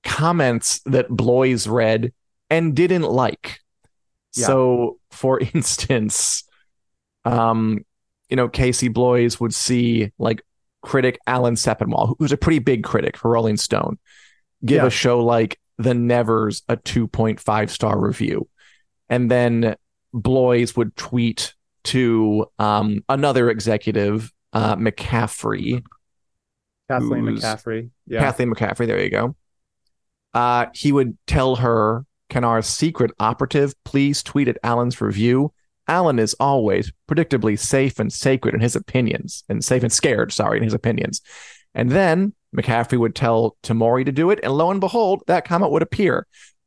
comments 0.04 0.80
that 0.86 1.10
Bloys 1.10 1.68
read 1.68 2.14
and 2.50 2.76
didn't 2.76 3.04
like. 3.04 3.60
Yeah. 4.36 4.48
So, 4.48 5.00
for 5.12 5.40
instance, 5.54 6.44
um, 7.26 7.80
you 8.30 8.36
know, 8.36 8.48
Casey 8.50 8.88
Bloys 8.88 9.40
would 9.40 9.54
see 9.54 10.12
like 10.18 10.42
critic 10.82 11.20
Alan 11.28 11.56
Sepinwall, 11.56 12.16
who's 12.20 12.32
a 12.32 12.38
pretty 12.38 12.60
big 12.60 12.84
critic 12.84 13.18
for 13.18 13.32
Rolling 13.32 13.58
Stone, 13.58 13.98
give 14.66 14.82
Yeah. 14.82 14.88
a 14.88 14.92
show 14.92 15.24
like 15.24 15.60
The 15.78 15.94
Nevers 15.94 16.64
a 16.68 16.78
2.5 16.78 17.70
star 17.70 18.00
review. 18.00 18.48
And 19.10 19.30
then 19.30 19.76
Bloys 20.14 20.76
would 20.76 20.96
tweet 20.96 21.54
to 21.86 22.46
um, 22.60 23.04
another 23.10 23.50
executive, 23.50 24.32
uh, 24.54 24.76
McCaffrey, 24.76 25.84
kathleen 26.90 27.24
mccaffrey 27.24 27.90
yeah 28.08 28.20
Kathleen 28.20 28.54
McCaffrey. 28.54 28.88
There 28.88 29.02
you 29.02 29.10
go. 29.10 29.36
Uh, 30.34 30.66
he 30.74 30.92
would 30.92 31.18
tell 31.28 31.56
her, 31.56 32.06
"Can 32.34 32.44
our 32.44 32.64
secret 32.64 33.12
operative 33.20 33.76
please 33.84 34.24
tweet 34.24 34.48
at 34.48 34.58
Alan's 34.64 35.00
review? 35.00 35.54
Alan 35.88 36.18
is 36.18 36.34
always 36.40 36.92
predictably 37.08 37.60
safe 37.60 38.00
and 38.00 38.12
sacred 38.12 38.56
in 38.56 38.60
his 38.60 38.76
opinions, 38.76 39.44
and 39.48 39.64
safe 39.64 39.84
and 39.84 39.94
scared, 39.94 40.34
sorry, 40.34 40.58
in 40.58 40.64
his 40.64 40.74
opinions." 40.74 41.22
And 41.76 41.92
then 41.92 42.34
McCaffrey 42.58 42.98
would 42.98 43.14
tell 43.14 43.56
Temori 43.62 44.04
to 44.06 44.12
do 44.12 44.32
it, 44.32 44.40
and 44.42 44.52
lo 44.52 44.72
and 44.72 44.80
behold, 44.80 45.22
that 45.28 45.46
comment 45.46 45.72
would 45.72 45.84
appear. 45.84 46.26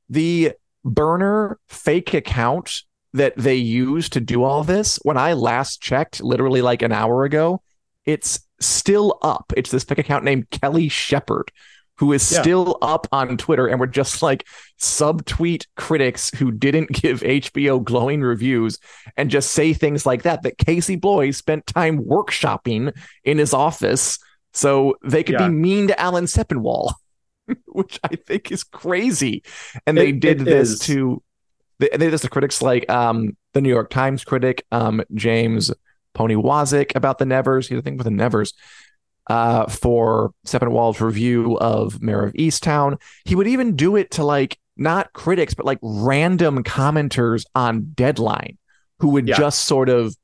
The 0.08 0.52
burner 0.84 1.58
fake 1.66 2.14
account 2.14 2.82
that 3.12 3.36
they 3.36 3.56
use 3.56 4.08
to 4.10 4.20
do 4.20 4.44
all 4.44 4.62
this, 4.62 5.00
when 5.02 5.16
I 5.16 5.32
last 5.32 5.82
checked, 5.82 6.22
literally 6.22 6.62
like 6.62 6.82
an 6.82 6.92
hour 6.92 7.24
ago, 7.24 7.60
it's 8.04 8.38
still 8.60 9.18
up. 9.20 9.52
It's 9.56 9.72
this 9.72 9.82
fake 9.82 9.98
account 9.98 10.22
named 10.22 10.48
Kelly 10.50 10.88
Shepard, 10.88 11.50
who 11.98 12.12
is 12.12 12.30
Yeah. 12.30 12.42
still 12.42 12.78
up 12.82 13.06
on 13.12 13.36
Twitter, 13.36 13.66
and 13.66 13.80
we're 13.80 13.86
just 13.86 14.22
like 14.22 14.46
subtweet 14.80 15.64
critics 15.76 16.30
who 16.36 16.50
didn't 16.52 16.90
give 17.02 17.20
HBO 17.20 17.82
glowing 17.82 18.20
reviews 18.22 18.78
and 19.16 19.30
just 19.30 19.52
say 19.52 19.72
things 19.72 20.04
like 20.06 20.22
that. 20.22 20.42
That 20.42 20.58
Casey 20.58 20.96
Bloys 20.96 21.36
spent 21.36 21.66
time 21.66 21.98
workshopping 22.04 22.92
in 23.24 23.38
his 23.38 23.54
office 23.54 24.18
so 24.52 24.96
they 25.04 25.22
could 25.22 25.36
Yeah. 25.40 25.48
be 25.48 25.54
mean 25.54 25.88
to 25.88 26.00
Alan 26.00 26.24
Sepinwall, 26.24 26.92
which 27.66 27.98
I 28.04 28.16
think 28.16 28.50
is 28.52 28.64
crazy. 28.64 29.42
And 29.86 29.96
they 29.96 30.12
did 30.12 30.40
this 30.40 30.70
is. 30.72 30.78
to 30.80 31.22
they, 31.78 31.88
they 31.90 31.98
did 32.06 32.12
this 32.12 32.22
to 32.22 32.30
critics 32.30 32.62
like 32.62 32.88
um 32.90 33.36
the 33.52 33.60
New 33.60 33.68
York 33.68 33.90
Times 33.90 34.24
critic 34.24 34.64
um 34.72 35.02
James 35.14 35.70
Poniewozik 36.14 36.94
about 36.94 37.18
the 37.18 37.26
Nevers. 37.26 37.68
He's 37.68 37.78
a 37.78 37.82
thing 37.82 37.96
with 37.98 38.06
the 38.06 38.10
Nevers. 38.10 38.54
Uh, 39.28 39.66
for 39.66 40.30
Sepinwall's 40.46 41.00
review 41.00 41.58
of 41.58 42.00
Mare 42.00 42.24
of 42.26 42.32
Easttown, 42.34 43.00
he 43.24 43.34
would 43.34 43.48
even 43.48 43.74
do 43.74 43.96
it 43.96 44.12
to 44.12 44.22
like 44.24 44.56
not 44.76 45.12
critics, 45.14 45.52
but 45.52 45.66
like 45.66 45.78
random 45.82 46.62
commenters 46.62 47.44
on 47.54 47.90
Deadline, 47.94 48.56
who 49.00 49.08
would 49.08 49.26
Yeah. 49.26 49.36
just 49.36 49.64
sort 49.66 49.88
of 49.88 50.14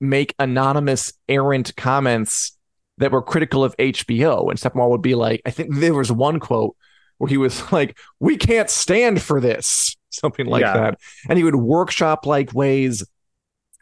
make 0.00 0.34
anonymous 0.38 1.12
errant 1.28 1.74
comments 1.76 2.56
that 2.98 3.12
were 3.12 3.22
critical 3.22 3.62
of 3.64 3.76
HBO. 3.78 4.50
And 4.50 4.58
Sepinwall 4.58 4.90
would 4.90 5.02
be 5.02 5.14
like, 5.14 5.42
I 5.46 5.50
think 5.50 5.76
there 5.76 5.94
was 5.94 6.10
one 6.10 6.40
quote 6.40 6.76
where 7.18 7.28
he 7.28 7.36
was 7.36 7.60
like, 7.72 7.96
"We 8.20 8.36
can't 8.36 8.68
stand 8.70 9.22
for 9.22 9.40
this," 9.40 9.96
something 10.10 10.46
like 10.46 10.62
Yeah. 10.62 10.72
that, 10.74 11.00
and 11.28 11.38
he 11.38 11.44
would 11.44 11.56
workshop 11.56 12.26
like 12.26 12.52
ways. 12.52 13.04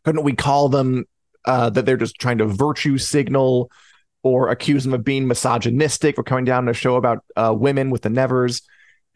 Couldn't 0.04 0.24
we 0.24 0.34
call 0.34 0.68
them 0.68 1.06
uh, 1.46 1.70
that 1.70 1.86
they're 1.86 1.96
just 1.96 2.18
trying 2.18 2.38
to 2.38 2.46
virtue 2.46 2.98
signal 2.98 3.70
or 4.24 4.48
accuse 4.48 4.84
him 4.84 4.94
of 4.94 5.04
being 5.04 5.28
misogynistic 5.28 6.18
or 6.18 6.24
coming 6.24 6.44
down 6.44 6.64
to 6.64 6.72
a 6.72 6.74
show 6.74 6.96
about 6.96 7.24
uh, 7.36 7.54
women 7.56 7.90
with 7.90 8.02
the 8.02 8.10
Nevers? 8.10 8.62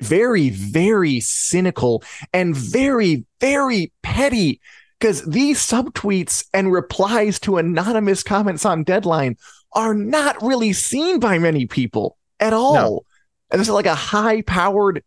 Very, 0.00 0.50
very 0.50 1.18
cynical 1.18 2.04
and 2.32 2.54
very, 2.54 3.24
very 3.40 3.90
petty 4.02 4.60
because 5.00 5.24
these 5.24 5.58
subtweets 5.58 6.46
and 6.54 6.72
replies 6.72 7.40
to 7.40 7.56
anonymous 7.56 8.22
comments 8.22 8.64
on 8.64 8.84
Deadline 8.84 9.36
are 9.72 9.94
not 9.94 10.40
really 10.42 10.72
seen 10.72 11.18
by 11.18 11.38
many 11.38 11.66
people 11.66 12.16
at 12.40 12.52
all. 12.52 13.04
And 13.50 13.60
this 13.60 13.68
is 13.68 13.74
like 13.74 13.86
a 13.86 13.94
high 13.94 14.42
powered, 14.42 15.02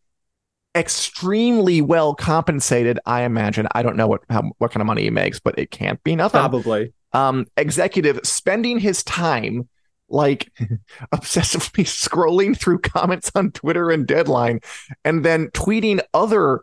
extremely 0.75 1.81
well 1.81 2.15
compensated, 2.15 2.99
I 3.05 3.21
imagine. 3.21 3.67
I 3.73 3.83
don't 3.83 3.97
know 3.97 4.07
what 4.07 4.21
how, 4.29 4.51
what 4.57 4.71
kind 4.71 4.81
of 4.81 4.87
money 4.87 5.03
he 5.03 5.09
makes, 5.09 5.39
but 5.39 5.57
it 5.57 5.71
can't 5.71 6.03
be 6.03 6.15
nothing. 6.15 6.39
Probably. 6.39 6.93
Um, 7.13 7.45
executive 7.57 8.21
spending 8.23 8.79
his 8.79 9.03
time 9.03 9.67
like 10.11 10.51
obsessively 11.13 11.83
scrolling 11.85 12.57
through 12.57 12.79
comments 12.79 13.31
on 13.35 13.51
Twitter 13.51 13.89
and 13.91 14.05
Deadline 14.07 14.59
and 15.03 15.23
then 15.25 15.47
tweeting 15.49 15.99
other 16.13 16.61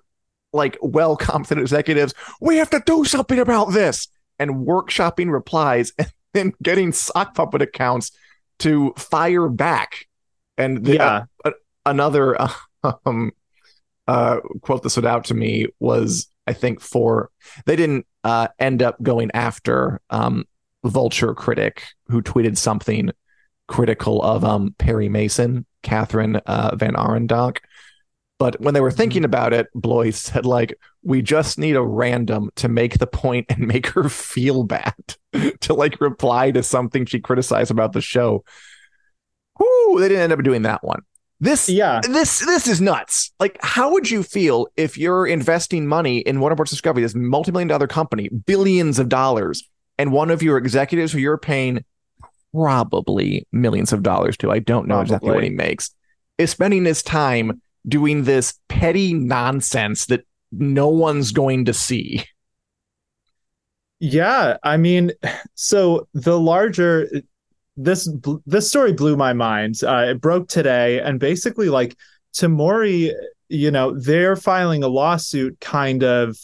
like 0.53 0.79
well 0.81 1.17
competent 1.17 1.61
executives, 1.61 2.15
we 2.41 2.57
have 2.57 2.71
to 2.71 2.83
do 2.87 3.05
something 3.05 3.39
about 3.39 3.73
this 3.73 4.09
and 4.39 4.67
workshopping 4.67 5.31
replies 5.31 5.93
and 5.99 6.13
then 6.33 6.53
getting 6.63 6.93
sock 6.93 7.35
puppet 7.35 7.63
accounts 7.63 8.13
to 8.61 8.93
fire 8.97 9.49
back. 9.49 10.07
And 10.57 10.85
the, 10.85 10.95
Yeah. 10.95 11.25
uh, 11.45 11.51
another 11.87 12.37
um, 13.05 13.33
uh, 14.07 14.41
quote 14.63 14.83
that 14.83 14.91
stood 14.91 15.07
out 15.07 15.25
to 15.27 15.35
me 15.35 15.67
was 15.81 16.29
I 16.47 16.55
think 16.55 16.81
for 16.81 17.31
they 17.67 17.77
didn't 17.77 18.07
uh, 18.25 18.49
end 18.59 18.83
up 18.83 19.01
going 19.03 19.31
after 19.35 20.01
um, 20.11 20.45
Vulture 20.85 21.35
critic 21.35 21.83
who 22.09 22.23
tweeted 22.23 22.57
something 22.57 23.11
critical 23.69 24.23
of 24.23 24.45
um, 24.45 24.75
Perry 24.79 25.09
Mason, 25.09 25.65
Kathryn 25.83 26.41
uh, 26.47 26.73
VanArendonk. 26.73 27.59
But 28.39 28.61
when 28.61 28.73
they 28.73 28.81
were 28.81 28.93
thinking 28.93 29.25
about 29.25 29.53
it, 29.53 29.67
Bloys 29.75 30.17
said, 30.17 30.47
like, 30.47 30.75
we 31.03 31.23
just 31.23 31.59
need 31.59 31.75
a 31.75 31.83
random 31.83 32.51
to 32.57 32.69
make 32.69 32.99
the 32.99 33.07
point 33.07 33.47
and 33.49 33.67
make 33.67 33.89
her 33.89 34.09
feel 34.09 34.63
bad 34.63 34.95
to 35.61 35.75
like 35.75 36.01
reply 36.01 36.51
to 36.53 36.63
something 36.63 37.05
she 37.05 37.21
criticized 37.21 37.71
about 37.71 37.93
the 37.93 38.01
show. 38.01 38.45
Whoo, 39.59 39.99
they 40.01 40.09
didn't 40.09 40.23
end 40.25 40.33
up 40.33 40.43
doing 40.45 40.63
that 40.63 40.85
one. 40.85 41.03
This 41.41 41.69
Yeah. 41.69 42.01
this 42.03 42.41
this 42.41 42.67
is 42.67 42.81
nuts. 42.81 43.33
Like, 43.39 43.59
how 43.63 43.93
would 43.93 44.11
you 44.11 44.23
feel 44.23 44.67
if 44.77 44.99
you're 44.99 45.27
investing 45.27 45.87
money 45.87 46.19
in 46.19 46.41
Warner 46.41 46.57
Bros. 46.57 46.71
Discovery, 46.71 47.03
this 47.03 47.15
multi-million 47.15 47.69
dollar 47.69 47.87
company, 47.87 48.29
billions 48.29 48.99
of 48.99 49.09
dollars, 49.09 49.69
and 49.99 50.13
one 50.13 50.31
of 50.31 50.43
your 50.43 50.59
executives 50.59 51.13
who 51.13 51.19
you're 51.19 51.39
paying 51.39 51.85
probably 52.53 53.47
millions 53.53 53.93
of 53.93 54.03
dollars 54.03 54.37
to, 54.39 54.51
I 54.51 54.59
don't 54.59 54.89
know 54.89 55.01
exactly 55.01 55.31
what 55.31 55.45
he 55.45 55.51
makes, 55.51 55.95
is 56.39 56.51
spending 56.51 56.85
his 56.85 57.03
time 57.03 57.61
doing 57.87 58.25
this 58.25 58.59
petty 58.69 59.15
nonsense 59.15 60.07
that 60.07 60.27
no 60.53 60.89
one's 60.89 61.33
going 61.33 61.65
to 61.67 61.75
see. 61.75 62.25
Yeah, 64.01 64.59
I 64.63 64.77
mean, 64.77 65.13
so 65.55 66.09
the 66.15 66.39
larger 66.39 67.09
this 67.77 68.09
this 68.45 68.69
story 68.69 68.93
blew 68.93 69.17
my 69.17 69.33
mind. 69.33 69.77
Uh, 69.83 70.07
it 70.09 70.21
broke 70.21 70.49
today, 70.49 71.01
and 71.01 71.19
basically, 71.21 71.69
like 71.69 71.97
Temori, 72.35 73.13
you 73.49 73.71
know, 73.71 73.99
they're 73.99 74.37
filing 74.37 74.83
a 74.83 74.89
lawsuit, 74.89 75.59
kind 75.61 76.03
of 76.03 76.37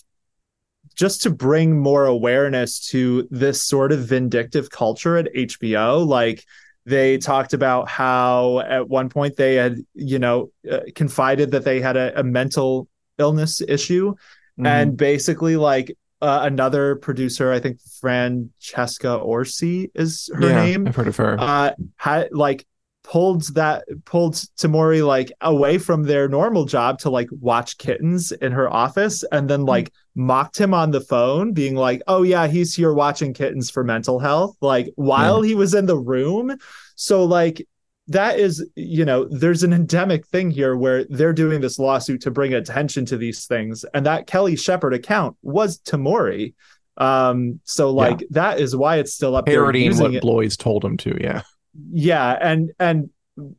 just 0.94 1.22
to 1.22 1.30
bring 1.30 1.78
more 1.78 2.06
awareness 2.06 2.88
to 2.88 3.26
this 3.30 3.62
sort 3.62 3.92
of 3.92 4.00
vindictive 4.06 4.70
culture 4.70 5.16
at 5.16 5.28
HBO. 5.34 6.04
Like 6.06 6.44
they 6.86 7.18
talked 7.18 7.54
about 7.54 7.88
how 7.88 8.60
at 8.60 8.88
one 8.88 9.08
point 9.08 9.36
they 9.36 9.54
had, 9.54 9.78
you 9.94 10.18
know, 10.18 10.50
uh, 10.70 10.80
confided 10.94 11.50
that 11.52 11.64
they 11.64 11.80
had 11.80 11.96
a, 11.96 12.18
a 12.20 12.22
mental 12.22 12.88
illness 13.18 13.60
issue 13.60 14.14
Mm-hmm. 14.58 14.66
and 14.66 14.96
basically 14.96 15.56
like 15.56 15.96
uh, 16.22 16.40
another 16.44 16.94
producer 16.96 17.52
i 17.52 17.58
think 17.58 17.80
francesca 18.00 19.16
orsi 19.16 19.90
is 19.94 20.30
her 20.34 20.48
Yeah, 20.48 20.62
name 20.64 20.86
I've 20.86 20.94
heard 20.96 21.08
of 21.08 21.16
her. 21.16 21.36
uh 21.38 21.72
had 21.96 22.28
like 22.32 22.64
pulled 23.02 23.52
that 23.54 23.84
pulled 24.04 24.34
temori 24.56 25.06
like 25.06 25.32
away 25.40 25.76
from 25.78 26.04
their 26.04 26.28
normal 26.28 26.64
job 26.64 26.98
to 27.00 27.10
like 27.10 27.28
watch 27.32 27.76
kittens 27.78 28.32
in 28.32 28.52
her 28.52 28.72
office 28.72 29.24
and 29.32 29.50
then 29.50 29.62
like 29.66 29.92
mocked 30.14 30.58
him 30.58 30.72
on 30.72 30.92
the 30.92 31.00
phone 31.00 31.52
being 31.52 31.74
like 31.74 32.00
oh 32.06 32.22
yeah 32.22 32.46
he's 32.46 32.74
here 32.74 32.92
watching 32.92 33.34
kittens 33.34 33.68
for 33.68 33.82
mental 33.82 34.20
health 34.20 34.56
like 34.60 34.88
while 34.94 35.42
he 35.42 35.54
was 35.54 35.74
in 35.74 35.86
the 35.86 35.98
room. 35.98 36.56
So 36.94 37.24
like 37.24 37.66
that 38.08 38.38
is 38.38 38.64
you 38.76 39.04
know 39.04 39.24
there's 39.24 39.62
an 39.62 39.72
endemic 39.72 40.26
thing 40.26 40.50
here 40.50 40.76
where 40.76 41.04
they're 41.04 41.32
doing 41.32 41.60
this 41.60 41.78
lawsuit 41.78 42.20
to 42.22 42.30
bring 42.30 42.54
attention 42.54 43.06
to 43.06 43.16
these 43.16 43.46
things. 43.46 43.84
And 43.94 44.06
that 44.06 44.26
kelly 44.26 44.56
shepard 44.56 44.94
account 44.94 45.36
was 45.42 45.78
temori. 45.80 46.54
Um 46.96 47.60
so 47.64 47.90
like 47.90 48.24
that 48.30 48.60
is 48.60 48.76
why 48.76 48.98
it's 48.98 49.14
still 49.14 49.34
up 49.34 49.46
there 49.46 49.62
Parodying 49.62 49.86
using 49.86 50.02
what 50.04 50.14
it. 50.14 50.22
Bloys 50.22 50.56
told 50.56 50.84
him 50.84 50.96
to, 50.98 51.16
yeah. 51.20 51.42
yeah 51.90 52.38
and 52.40 52.70
and 52.78 53.10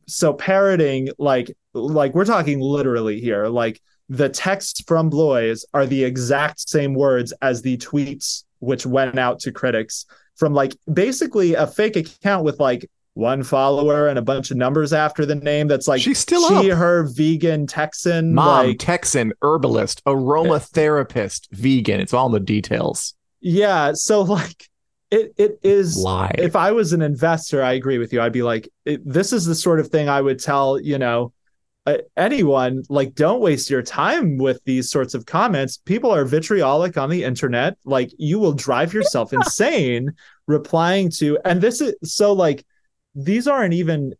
so 0.06 0.32
parroting 0.32 1.10
like 1.18 1.54
like 1.74 2.14
we're 2.14 2.24
talking 2.24 2.60
literally 2.60 3.20
here 3.20 3.48
like 3.48 3.82
the 4.08 4.28
texts 4.28 4.82
from 4.86 5.10
bloys 5.10 5.64
are 5.74 5.86
the 5.86 6.04
exact 6.04 6.68
same 6.68 6.94
words 6.94 7.32
as 7.42 7.62
the 7.62 7.76
tweets 7.78 8.44
which 8.60 8.86
went 8.86 9.18
out 9.18 9.38
to 9.40 9.52
critics 9.52 10.06
from 10.36 10.54
like 10.54 10.74
basically 10.92 11.54
a 11.54 11.66
fake 11.66 11.96
account 11.96 12.44
with 12.44 12.60
like 12.60 12.88
one 13.14 13.42
follower 13.42 14.08
and 14.08 14.18
a 14.18 14.22
bunch 14.22 14.50
of 14.50 14.56
numbers 14.58 14.92
after 14.92 15.24
the 15.24 15.34
name 15.34 15.66
that's 15.68 15.88
like 15.88 16.02
She's 16.02 16.18
still 16.18 16.46
she 16.62 16.70
up. 16.70 16.78
her 16.78 17.04
vegan 17.14 17.66
texan 17.66 18.34
Mom, 18.34 18.66
like 18.66 18.78
Texan, 18.78 19.32
herbalist, 19.42 20.04
aromatherapist, 20.04 21.48
vegan. 21.52 22.00
It's 22.00 22.12
all 22.14 22.26
in 22.26 22.32
the 22.32 22.40
details. 22.40 23.14
yeah 23.40 23.92
so 23.94 24.22
like 24.22 24.68
it 25.10 25.32
it 25.38 25.58
is 25.62 25.96
Lie. 25.96 26.34
if 26.36 26.56
I 26.56 26.72
was 26.72 26.92
an 26.92 27.00
investor, 27.00 27.62
I 27.62 27.74
agree 27.74 27.98
with 27.98 28.12
you. 28.12 28.20
I'd 28.20 28.32
be 28.32 28.42
like, 28.42 28.68
it, 28.84 29.00
this 29.04 29.32
is 29.32 29.46
the 29.46 29.54
sort 29.54 29.78
of 29.78 29.86
thing 29.88 30.08
I 30.08 30.20
would 30.20 30.40
tell, 30.40 30.80
you 30.80 30.98
know, 30.98 31.32
uh, 31.86 31.98
anyone, 32.16 32.82
like, 32.88 33.14
don't 33.14 33.40
waste 33.40 33.70
your 33.70 33.82
time 33.82 34.36
with 34.38 34.60
these 34.64 34.90
sorts 34.90 35.14
of 35.14 35.24
comments. 35.24 35.78
People 35.78 36.10
are 36.12 36.24
vitriolic 36.24 36.96
on 36.98 37.08
the 37.10 37.22
internet. 37.22 37.78
Like, 37.84 38.10
you 38.18 38.38
will 38.38 38.52
drive 38.52 38.92
yourself 38.92 39.32
insane 39.32 40.12
replying 40.46 41.10
to, 41.10 41.38
and 41.44 41.60
this 41.60 41.80
is 41.80 41.94
so 42.02 42.32
like, 42.32 42.66
these 43.14 43.46
aren't 43.48 43.74
even, 43.74 44.14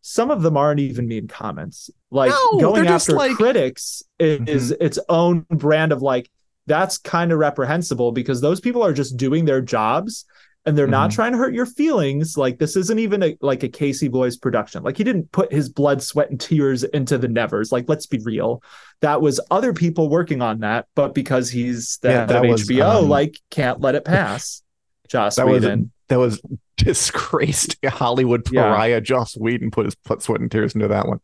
some 0.00 0.30
of 0.30 0.42
them 0.42 0.56
aren't 0.56 0.80
even 0.80 1.06
mean 1.06 1.28
comments. 1.28 1.90
Like, 2.10 2.30
No, 2.30 2.58
going 2.58 2.84
they're 2.84 2.92
after 2.94 3.12
like- 3.12 3.36
critics 3.36 4.02
is, 4.18 4.40
is 4.48 4.70
its 4.80 4.98
own 5.08 5.46
brand 5.50 5.92
of 5.92 6.02
like, 6.02 6.30
that's 6.66 6.96
kind 6.96 7.30
of 7.30 7.38
reprehensible 7.38 8.12
because 8.12 8.40
those 8.40 8.60
people 8.60 8.82
are 8.82 8.94
just 8.94 9.18
doing 9.18 9.44
their 9.44 9.60
jobs 9.60 10.24
and 10.66 10.76
they're 10.78 10.86
not 10.86 11.10
Mhm. 11.10 11.12
trying 11.12 11.32
to 11.32 11.38
hurt 11.38 11.54
your 11.54 11.66
feelings. 11.66 12.36
Like 12.38 12.58
this 12.58 12.76
isn't 12.76 12.98
even 12.98 13.22
a, 13.22 13.36
like 13.40 13.62
a 13.62 13.68
Casey 13.68 14.08
Bloys 14.08 14.36
production. 14.36 14.82
Like 14.82 14.96
he 14.96 15.04
didn't 15.04 15.30
put 15.32 15.52
his 15.52 15.68
blood, 15.68 16.02
sweat, 16.02 16.30
and 16.30 16.40
tears 16.40 16.84
into 16.84 17.18
the 17.18 17.28
Nevers. 17.28 17.70
Like 17.72 17.88
let's 17.88 18.06
be 18.06 18.18
real, 18.18 18.62
that 19.00 19.20
was 19.20 19.40
other 19.50 19.72
people 19.72 20.08
working 20.08 20.40
on 20.42 20.60
that. 20.60 20.86
But 20.94 21.14
because 21.14 21.50
he's 21.50 21.98
the 22.02 22.08
Yeah, 22.10 22.26
that 22.26 22.38
of 22.38 22.44
was, 22.48 22.70
HBO, 22.70 23.00
um, 23.00 23.08
like 23.08 23.38
can't 23.50 23.80
let 23.80 23.94
it 23.94 24.04
pass. 24.04 24.62
Joss 25.08 25.36
That 25.36 25.46
was 25.46 25.62
Whedon. 25.62 25.90
that 26.08 26.18
was 26.18 26.40
disgraced 26.76 27.76
Hollywood 27.84 28.44
Yeah. 28.50 28.62
pariah. 28.62 29.00
Joss 29.00 29.36
Whedon 29.36 29.70
put 29.70 29.84
his 29.86 29.94
put 29.94 30.22
sweat 30.22 30.40
and 30.40 30.50
tears 30.50 30.74
into 30.74 30.88
that 30.88 31.06
one. 31.06 31.20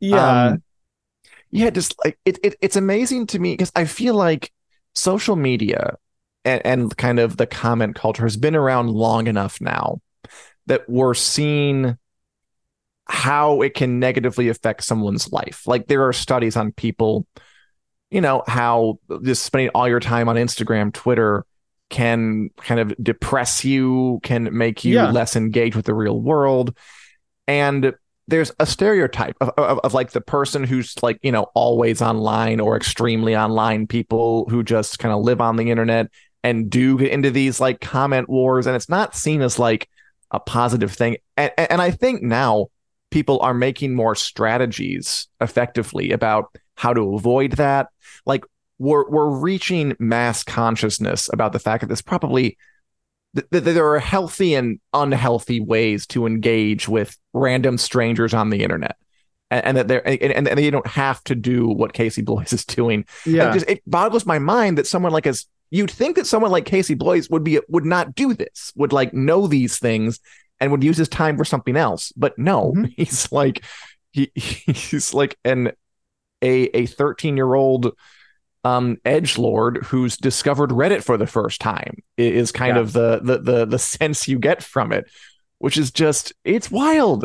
yeah, 0.00 0.52
Um, 0.52 0.62
yeah, 1.50 1.70
just 1.70 1.94
like 2.04 2.18
it, 2.24 2.38
it 2.42 2.56
it's 2.60 2.76
amazing 2.76 3.26
to 3.28 3.38
me 3.38 3.52
because 3.54 3.72
I 3.74 3.84
feel 3.84 4.14
like 4.14 4.52
social 4.94 5.36
media 5.36 5.96
and, 6.44 6.64
and 6.64 6.96
kind 6.96 7.18
of 7.18 7.36
the 7.36 7.46
comment 7.46 7.94
culture 7.94 8.22
has 8.22 8.36
been 8.36 8.56
around 8.56 8.90
long 8.90 9.26
enough 9.26 9.60
now 9.60 10.00
that 10.66 10.88
we're 10.88 11.14
seeing 11.14 11.96
how 13.06 13.60
it 13.62 13.74
can 13.74 13.98
negatively 13.98 14.48
affect 14.48 14.84
someone's 14.84 15.32
life. 15.32 15.62
Like 15.66 15.88
there 15.88 16.06
are 16.06 16.12
studies 16.12 16.56
on 16.56 16.72
people, 16.72 17.26
you 18.10 18.20
know, 18.20 18.44
how 18.46 18.98
just 19.22 19.44
spending 19.44 19.70
all 19.74 19.88
your 19.88 20.00
time 20.00 20.28
on 20.28 20.36
Instagram, 20.36 20.92
Twitter 20.92 21.44
can 21.88 22.50
kind 22.58 22.78
of 22.80 22.94
depress 23.02 23.64
you, 23.64 24.20
can 24.22 24.56
make 24.56 24.84
you 24.84 24.94
Yeah. 24.94 25.10
less 25.10 25.34
engaged 25.34 25.74
with 25.74 25.86
the 25.86 25.94
real 25.94 26.20
world. 26.20 26.76
And 27.48 27.94
there's 28.28 28.52
a 28.60 28.66
stereotype 28.66 29.34
of, 29.40 29.48
of, 29.58 29.80
of 29.80 29.92
like 29.92 30.12
the 30.12 30.20
person 30.20 30.62
who's 30.62 30.94
like, 31.02 31.18
you 31.22 31.32
know, 31.32 31.48
always 31.54 32.00
online 32.00 32.60
or 32.60 32.76
extremely 32.76 33.36
online 33.36 33.88
people 33.88 34.46
who 34.48 34.62
just 34.62 35.00
kind 35.00 35.12
of 35.12 35.24
live 35.24 35.40
on 35.40 35.56
the 35.56 35.68
internet 35.68 36.06
and 36.42 36.70
do 36.70 36.98
get 36.98 37.12
into 37.12 37.30
these 37.30 37.60
like 37.60 37.80
comment 37.80 38.28
wars. 38.28 38.66
And 38.66 38.74
it's 38.76 38.88
not 38.88 39.14
seen 39.14 39.42
as 39.42 39.58
like 39.58 39.88
a 40.30 40.40
positive 40.40 40.92
thing. 40.92 41.16
And, 41.36 41.52
and 41.56 41.82
I 41.82 41.90
think 41.90 42.22
now 42.22 42.68
people 43.10 43.40
are 43.40 43.54
making 43.54 43.94
more 43.94 44.14
strategies 44.14 45.28
effectively 45.40 46.12
about 46.12 46.54
how 46.74 46.94
to 46.94 47.14
avoid 47.14 47.52
that. 47.52 47.88
Like 48.24 48.44
we're 48.78 49.08
we're 49.10 49.28
reaching 49.28 49.96
mass 49.98 50.42
consciousness 50.42 51.28
about 51.32 51.52
the 51.52 51.58
fact 51.58 51.82
that 51.82 51.88
there's 51.88 52.02
probably 52.02 52.56
that 53.34 53.50
there 53.50 53.92
are 53.92 53.98
healthy 53.98 54.54
and 54.54 54.80
unhealthy 54.92 55.60
ways 55.60 56.06
to 56.08 56.26
engage 56.26 56.88
with 56.88 57.16
random 57.32 57.78
strangers 57.78 58.34
on 58.34 58.50
the 58.50 58.62
internet. 58.62 58.96
And, 59.52 59.66
and 59.66 59.76
that 59.76 59.88
they're 59.88 60.08
and, 60.08 60.48
and 60.48 60.58
they 60.58 60.70
don't 60.70 60.86
have 60.86 61.22
to 61.24 61.34
do 61.34 61.68
what 61.68 61.92
Casey 61.92 62.22
Bloys 62.22 62.52
is 62.52 62.64
doing. 62.64 63.04
yeah, 63.26 63.50
It 63.50 63.54
just 63.54 63.68
it 63.68 63.82
boggles 63.86 64.24
my 64.24 64.38
mind 64.38 64.78
that 64.78 64.86
someone 64.86 65.12
like 65.12 65.26
us 65.26 65.46
you'd 65.70 65.90
think 65.90 66.16
that 66.16 66.26
someone 66.26 66.50
like 66.50 66.64
Casey 66.64 66.94
Bloys 66.94 67.30
would 67.30 67.44
be 67.44 67.60
would 67.68 67.84
not 67.84 68.14
do 68.14 68.34
this, 68.34 68.72
would 68.76 68.92
like 68.92 69.14
know 69.14 69.46
these 69.46 69.78
things 69.78 70.20
and 70.60 70.70
would 70.70 70.84
use 70.84 70.96
his 70.96 71.08
time 71.08 71.36
for 71.36 71.44
something 71.44 71.76
else. 71.76 72.12
But 72.16 72.38
no, 72.38 72.72
Mhm. 72.76 72.92
he's 72.96 73.30
like 73.32 73.64
he 74.12 74.30
he's 74.34 75.14
like 75.14 75.36
an 75.44 75.72
a 76.42 76.64
a 76.76 76.86
13 76.86 77.36
year 77.36 77.54
old 77.54 77.92
um 78.64 78.98
edge 79.04 79.38
lord 79.38 79.78
who's 79.84 80.16
discovered 80.18 80.70
reddit 80.70 81.02
for 81.02 81.16
the 81.16 81.26
first 81.26 81.60
time 81.62 81.94
is 82.18 82.52
kind 82.52 82.76
Yeah. 82.76 82.82
of 82.82 82.92
the, 82.92 83.20
the 83.22 83.38
the 83.38 83.64
the 83.66 83.78
sense 83.78 84.28
you 84.28 84.38
get 84.38 84.62
from 84.62 84.92
it 84.92 85.08
which 85.58 85.78
is 85.78 85.90
just 85.90 86.34
it's 86.44 86.70
wild 86.70 87.24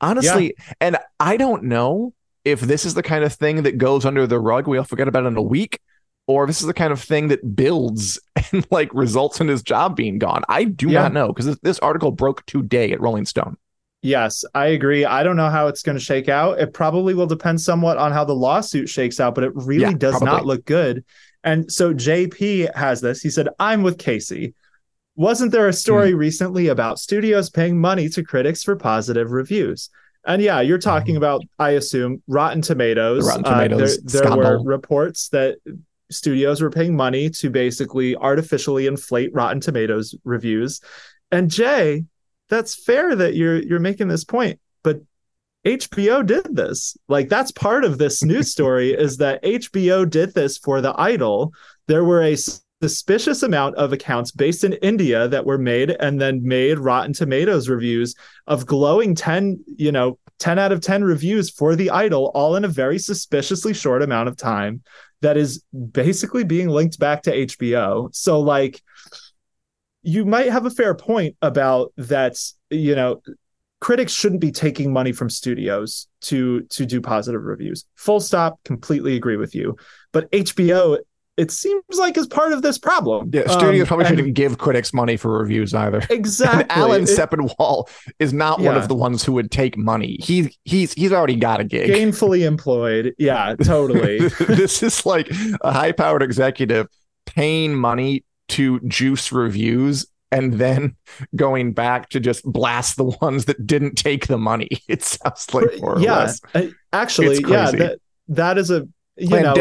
honestly 0.00 0.54
and 0.80 0.96
i 1.18 1.36
don't 1.36 1.64
know 1.64 2.12
if 2.44 2.60
this 2.60 2.84
is 2.84 2.94
the 2.94 3.02
kind 3.02 3.24
of 3.24 3.32
thing 3.32 3.64
that 3.64 3.78
goes 3.78 4.04
under 4.04 4.26
the 4.28 4.38
rug 4.38 4.68
we 4.68 4.78
all 4.78 4.84
forget 4.84 5.08
about 5.08 5.24
it 5.24 5.28
in 5.28 5.36
a 5.36 5.42
week 5.42 5.80
or 6.26 6.44
if 6.44 6.48
this 6.48 6.60
is 6.60 6.66
the 6.66 6.74
kind 6.74 6.92
of 6.92 7.00
thing 7.00 7.28
that 7.28 7.54
builds 7.56 8.18
and 8.52 8.66
like 8.70 8.92
results 8.94 9.40
in 9.40 9.48
his 9.48 9.62
job 9.62 9.96
being 9.96 10.18
gone 10.18 10.42
i 10.48 10.64
do 10.64 10.90
Yeah. 10.90 10.92
not 10.92 11.12
know 11.12 11.28
because 11.28 11.46
this, 11.46 11.58
this 11.62 11.78
article 11.80 12.10
broke 12.12 12.44
today 12.46 12.92
at 12.92 13.00
rolling 13.00 13.26
stone 13.26 13.56
Yes, 14.02 14.44
I 14.54 14.66
agree. 14.66 15.04
I 15.04 15.22
don't 15.24 15.36
know 15.36 15.50
how 15.50 15.66
it's 15.66 15.82
going 15.82 15.98
to 15.98 16.04
shake 16.04 16.28
out. 16.28 16.60
It 16.60 16.72
probably 16.72 17.14
will 17.14 17.26
depend 17.26 17.60
somewhat 17.60 17.96
on 17.98 18.12
how 18.12 18.24
the 18.24 18.34
lawsuit 18.34 18.88
shakes 18.88 19.18
out, 19.18 19.34
but 19.34 19.42
it 19.42 19.52
really 19.56 19.92
Yeah, 19.92 19.92
does 19.94 20.22
not 20.22 20.46
look 20.46 20.64
good. 20.64 21.04
And 21.42 21.70
so 21.72 21.92
JP 21.92 22.72
has 22.76 23.00
this. 23.00 23.20
He 23.20 23.30
said, 23.30 23.48
I'm 23.58 23.82
with 23.82 23.98
Casey. 23.98 24.54
Wasn't 25.16 25.50
there 25.50 25.68
a 25.68 25.72
story 25.72 26.12
Hmm. 26.12 26.18
recently 26.18 26.68
about 26.68 26.98
studios 27.00 27.50
paying 27.50 27.80
money 27.80 28.08
to 28.10 28.22
critics 28.22 28.62
for 28.62 28.76
positive 28.76 29.32
reviews? 29.32 29.90
And 30.26 30.42
yeah, 30.42 30.60
you're 30.60 30.78
talking 30.78 31.16
about, 31.16 31.42
I 31.58 31.70
assume, 31.70 32.22
Rotten 32.28 32.62
Tomatoes. 32.62 33.24
The 33.24 33.28
Rotten 33.28 33.44
Uh, 33.44 33.68
there 33.68 33.68
Tomatoes 33.68 33.98
there 34.04 34.32
were 34.36 34.62
reports 34.62 35.28
that 35.30 35.58
studios 36.10 36.60
were 36.60 36.70
paying 36.70 36.96
money 36.96 37.30
to 37.30 37.50
basically 37.50 38.16
artificially 38.16 38.86
inflate 38.86 39.34
Rotten 39.34 39.60
Tomatoes 39.60 40.14
reviews. 40.24 40.80
And 41.30 41.50
Jay, 41.50 42.04
that's 42.48 42.74
fair 42.74 43.16
that 43.16 43.34
you're 43.34 43.62
you're 43.62 43.80
making 43.80 44.08
this 44.08 44.24
point, 44.24 44.60
but 44.82 45.00
HBO 45.64 46.24
did 46.24 46.54
this. 46.54 46.96
Like 47.08 47.28
that's 47.28 47.50
part 47.50 47.84
of 47.84 47.98
this 47.98 48.22
news 48.22 48.52
story 48.52 48.92
is 48.92 49.16
that 49.16 49.42
HBO 49.42 50.08
did 50.08 50.34
this 50.34 50.58
for 50.58 50.80
The 50.80 50.94
Idol. 50.96 51.52
There 51.88 52.04
were 52.04 52.22
a 52.22 52.36
suspicious 52.82 53.42
amount 53.42 53.74
of 53.76 53.92
accounts 53.92 54.30
based 54.30 54.62
in 54.62 54.74
India 54.74 55.28
that 55.28 55.46
were 55.46 55.58
made 55.58 55.90
and 55.90 56.20
then 56.20 56.42
made 56.42 56.78
Rotten 56.78 57.12
Tomatoes 57.12 57.68
reviews 57.68 58.14
of 58.46 58.66
glowing 58.66 59.14
10, 59.14 59.64
you 59.66 59.90
know, 59.90 60.18
10 60.38 60.58
out 60.58 60.72
of 60.72 60.80
10 60.80 61.02
reviews 61.02 61.48
for 61.48 61.74
The 61.74 61.90
Idol 61.90 62.30
all 62.34 62.56
in 62.56 62.64
a 62.64 62.68
very 62.68 62.98
suspiciously 62.98 63.72
short 63.72 64.02
amount 64.02 64.28
of 64.28 64.36
time 64.36 64.82
that 65.22 65.38
is 65.38 65.64
basically 65.92 66.44
being 66.44 66.68
linked 66.68 66.98
back 66.98 67.22
to 67.22 67.32
HBO. 67.32 68.14
So 68.14 68.40
like 68.40 68.82
you 70.02 70.24
might 70.24 70.52
have 70.52 70.66
a 70.66 70.70
fair 70.70 70.94
point 70.94 71.36
about 71.40 71.92
that, 71.96 72.36
you 72.68 72.94
know, 72.94 73.22
critics 73.80 74.12
shouldn't 74.12 74.40
be 74.40 74.52
taking 74.52 74.92
money 74.92 75.12
from 75.12 75.30
studios 75.30 76.08
to 76.20 76.62
to 76.62 76.86
do 76.86 77.00
positive 77.00 77.42
reviews. 77.42 77.84
Full 77.96 78.20
stop, 78.20 78.62
completely 78.64 79.16
agree 79.16 79.36
with 79.36 79.54
you. 79.54 79.76
But 80.12 80.30
HBO 80.30 80.98
it 81.36 81.50
seems 81.50 81.82
like 81.98 82.16
is 82.16 82.26
part 82.26 82.52
of 82.52 82.62
this 82.62 82.78
problem. 82.78 83.30
Yeah, 83.32 83.46
studios 83.50 83.82
Um, 83.82 83.86
probably 83.88 84.06
and- 84.06 84.16
shouldn't 84.16 84.34
give 84.34 84.58
critics 84.58 84.94
money 84.94 85.16
for 85.16 85.38
reviews 85.38 85.74
either. 85.74 86.02
Exactly. 86.10 86.62
And 86.62 86.72
Alan 86.72 87.02
It- 87.02 87.08
Sepinwall 87.10 87.88
is 88.18 88.32
not 88.32 88.60
one 88.60 88.76
of 88.76 88.88
the 88.88 88.94
ones 88.94 89.22
who 89.24 89.32
would 89.32 89.50
take 89.50 89.76
money. 89.76 90.16
He 90.20 90.56
he's 90.64 90.92
he's 90.94 91.12
already 91.12 91.36
got 91.36 91.60
a 91.60 91.64
gig. 91.64 91.90
gainfully 91.90 92.46
employed. 92.46 93.14
Yeah, 93.18 93.54
totally. 93.62 94.18
this 94.48 94.82
is 94.82 95.04
like 95.04 95.30
a 95.60 95.72
high-powered 95.72 96.22
executive 96.22 96.86
paying 97.26 97.74
money 97.74 98.24
to 98.48 98.80
juice 98.80 99.32
reviews 99.32 100.06
and 100.32 100.54
then 100.54 100.96
going 101.34 101.72
back 101.72 102.08
to 102.10 102.20
just 102.20 102.44
blast 102.44 102.96
the 102.96 103.04
ones 103.04 103.44
that 103.46 103.66
didn't 103.66 103.94
take 103.96 104.26
the 104.26 104.38
money. 104.38 104.68
It 104.88 105.02
sounds 105.02 105.52
like 105.52 105.80
more 105.80 105.96
or 105.96 106.00
yeah, 106.00 106.18
less 106.18 106.40
actually, 106.92 107.40
yeah, 107.46 107.70
that 107.72 107.98
that 108.28 108.58
is 108.58 108.70
a 108.70 108.88
you 109.16 109.28
know, 109.42 109.54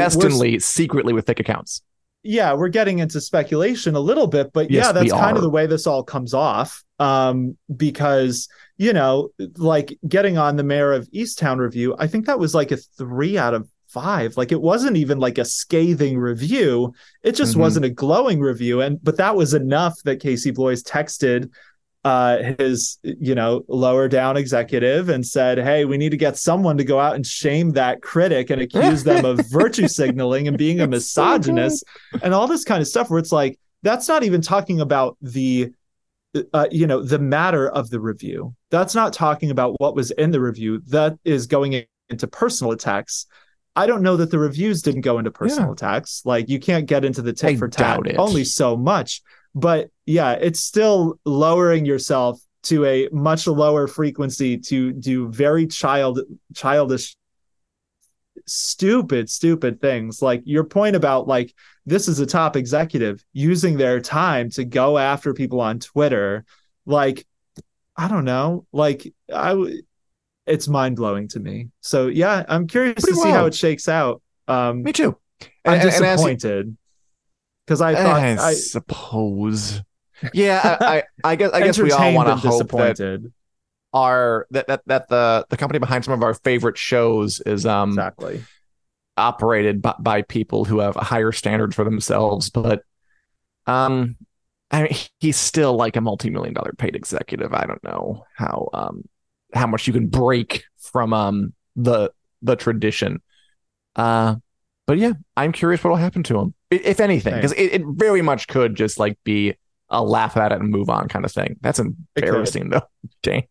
secretly 0.59 1.13
with 1.13 1.25
thick 1.27 1.39
accounts. 1.39 1.81
yeah, 2.23 2.53
we're 2.53 2.69
getting 2.69 2.99
into 2.99 3.21
speculation 3.21 3.95
a 3.95 3.99
little 3.99 4.27
bit, 4.27 4.51
but 4.53 4.71
Yes, 4.71 4.85
yeah, 4.87 4.91
that's 4.91 5.11
kind 5.11 5.37
of 5.37 5.43
the 5.43 5.49
way 5.49 5.67
this 5.67 5.85
all 5.87 6.03
comes 6.03 6.33
off. 6.33 6.83
Um, 6.99 7.57
because 7.75 8.47
you 8.77 8.91
know, 8.93 9.29
like 9.57 9.97
getting 10.07 10.37
on 10.37 10.55
the 10.55 10.63
Mare 10.63 10.91
of 10.93 11.09
Easttown 11.11 11.57
review, 11.59 11.95
I 11.99 12.07
think 12.07 12.25
that 12.25 12.39
was 12.39 12.53
like 12.55 12.71
a 12.71 12.77
three 12.77 13.37
out 13.37 13.53
of 13.53 13.69
five. 13.87 14.35
Like 14.35 14.51
it 14.51 14.61
wasn't 14.61 14.97
even 14.97 15.19
like 15.19 15.37
a 15.37 15.45
scathing 15.45 16.17
review; 16.17 16.93
it 17.23 17.33
just 17.33 17.55
Mhm. 17.55 17.59
wasn't 17.59 17.85
a 17.85 17.89
glowing 17.89 18.39
review. 18.41 18.81
And 18.81 19.01
but 19.03 19.17
that 19.17 19.35
was 19.35 19.53
enough 19.53 20.01
that 20.03 20.19
Casey 20.19 20.51
Bloys 20.51 20.83
texted 20.83 21.49
uh 22.05 22.53
his 22.59 22.99
you 23.03 23.35
know 23.35 23.63
lower 23.67 24.07
down 24.07 24.37
executive 24.37 25.09
and 25.09 25.25
said 25.25 25.57
hey 25.57 25.83
we 25.85 25.97
need 25.97 26.11
to 26.11 26.17
get 26.17 26.37
someone 26.37 26.77
to 26.77 26.83
go 26.83 26.99
out 26.99 27.15
and 27.15 27.25
shame 27.25 27.71
that 27.71 28.01
critic 28.01 28.49
and 28.51 28.61
accuse 28.61 29.03
them 29.03 29.25
of 29.25 29.39
virtue 29.51 29.87
signaling 29.87 30.47
and 30.47 30.55
being 30.57 30.79
a 30.79 30.87
misogynist 30.87 31.83
and 32.21 32.33
all 32.33 32.47
this 32.47 32.63
kind 32.63 32.79
of 32.79 32.87
stuff 32.87 33.09
where 33.09 33.19
it's 33.19 33.31
like 33.31 33.59
that's 33.81 34.07
not 34.07 34.23
even 34.23 34.39
talking 34.39 34.79
about 34.81 35.17
the 35.21 35.71
uh, 36.53 36.67
you 36.71 36.85
know 36.85 37.01
the 37.01 37.17
matter 37.19 37.69
of 37.69 37.89
the 37.89 37.99
review. 37.99 38.53
That's 38.69 38.93
not 38.93 39.13
talking 39.13 39.51
about 39.51 39.79
what 39.79 39.95
was 39.95 40.11
in 40.11 40.31
the 40.31 40.41
review. 40.41 40.81
That 40.87 41.17
is 41.23 41.47
going 41.47 41.85
into 42.09 42.27
personal 42.27 42.73
attacks. 42.73 43.25
I 43.75 43.87
don't 43.87 44.01
know 44.01 44.17
that 44.17 44.31
the 44.31 44.39
reviews 44.39 44.81
didn't 44.81 45.01
go 45.01 45.17
into 45.17 45.31
personal 45.31 45.69
Yeah. 45.69 45.73
attacks. 45.73 46.21
Like 46.25 46.49
you 46.49 46.59
can't 46.59 46.87
get 46.87 47.05
into 47.05 47.21
the 47.21 47.31
tit 47.31 47.51
I 47.51 47.55
for 47.55 47.67
tat 47.69 47.99
it. 48.05 48.17
only 48.17 48.43
so 48.43 48.75
much 48.75 49.21
but 49.55 49.89
yeah 50.05 50.31
it's 50.33 50.59
still 50.59 51.19
lowering 51.25 51.85
yourself 51.85 52.39
to 52.63 52.85
a 52.85 53.07
much 53.11 53.45
lower 53.47 53.87
frequency 53.87 54.57
to 54.57 54.91
do 54.93 55.29
very 55.29 55.67
child 55.67 56.19
childish 56.55 57.15
stupid 58.47 59.29
stupid 59.29 59.81
things 59.81 60.21
like 60.21 60.41
your 60.45 60.63
point 60.63 60.95
about 60.95 61.27
like 61.27 61.53
this 61.85 62.07
is 62.07 62.19
a 62.19 62.25
top 62.25 62.55
executive 62.55 63.23
using 63.33 63.77
their 63.77 63.99
time 63.99 64.49
to 64.49 64.63
go 64.65 64.97
after 64.97 65.33
people 65.33 65.61
on 65.61 65.79
twitter 65.79 66.43
like 66.85 67.25
i 67.95 68.07
don't 68.07 68.25
know 68.25 68.65
like 68.71 69.11
i 69.33 69.49
w- 69.49 69.81
it's 70.45 70.67
mind-blowing 70.67 71.27
to 71.27 71.39
me 71.39 71.69
so 71.81 72.07
yeah 72.07 72.43
i'm 72.49 72.67
curious 72.67 73.01
Pretty 73.03 73.15
to 73.15 73.21
see 73.23 73.29
how 73.29 73.45
it 73.45 73.55
shakes 73.55 73.87
out 73.87 74.21
um 74.47 74.83
Me 74.83 74.91
too. 74.93 75.17
i'm 75.63 75.79
And- 75.79 75.81
disappointed 75.89 76.77
because 77.65 77.81
i 77.81 77.95
thought 77.95 78.19
I 78.21 78.49
i 78.49 78.53
suppose. 78.53 79.81
Yeah, 80.33 80.77
I, 80.79 80.85
I, 80.85 81.03
I 81.23 81.35
guess 81.35 81.51
I 81.51 81.61
guess 81.61 81.77
we 81.77 81.91
all 81.91 82.13
want 82.13 82.29
to 82.29 82.35
hope 82.35 82.71
that 82.71 82.97
disappointed. 82.97 83.33
our 83.93 84.47
that, 84.51 84.67
that 84.67 84.81
that 84.85 85.09
the 85.09 85.45
the 85.49 85.57
company 85.57 85.79
behind 85.79 86.05
some 86.05 86.13
of 86.13 86.23
our 86.23 86.33
favorite 86.33 86.77
shows 86.77 87.41
is 87.41 87.65
um 87.65 87.89
exactly. 87.89 88.43
operated 89.17 89.81
by, 89.81 89.95
by 89.99 90.21
people 90.21 90.65
who 90.65 90.79
have 90.79 90.95
a 90.95 91.03
higher 91.03 91.31
standard 91.31 91.75
for 91.75 91.83
themselves 91.83 92.49
but 92.49 92.83
um 93.67 94.15
I 94.71 94.83
mean, 94.83 94.95
he's 95.19 95.37
still 95.37 95.75
like 95.75 95.95
a 95.95 96.01
multi-million 96.01 96.55
dollar 96.55 96.73
paid 96.75 96.95
executive. 96.95 97.53
I 97.53 97.65
don't 97.67 97.83
know 97.83 98.25
how 98.35 98.69
um 98.73 99.07
how 99.53 99.67
much 99.67 99.85
you 99.85 99.93
can 99.93 100.07
break 100.07 100.63
from 100.77 101.13
um 101.13 101.53
the 101.75 102.11
the 102.41 102.55
tradition. 102.55 103.21
Uh 103.95 104.35
but 104.85 104.97
yeah 104.97 105.13
i'm 105.35 105.51
curious 105.51 105.83
what 105.83 105.89
will 105.89 105.97
happen 105.97 106.23
to 106.23 106.39
him 106.39 106.53
if 106.71 106.99
anything 106.99 107.35
because 107.35 107.51
it, 107.53 107.73
it 107.73 107.81
very 107.85 108.21
much 108.21 108.47
could 108.47 108.75
just 108.75 108.99
like 108.99 109.17
be 109.23 109.53
a 109.99 110.03
laugh 110.03 110.37
at 110.37 110.51
it 110.51 110.59
and 110.59 110.69
move 110.69 110.89
on 110.89 111.07
kind 111.07 111.25
of 111.25 111.31
thing 111.31 111.55
that's 111.61 111.79
embarrassing 111.79 112.69
though 112.69 112.81
damn 113.23 113.43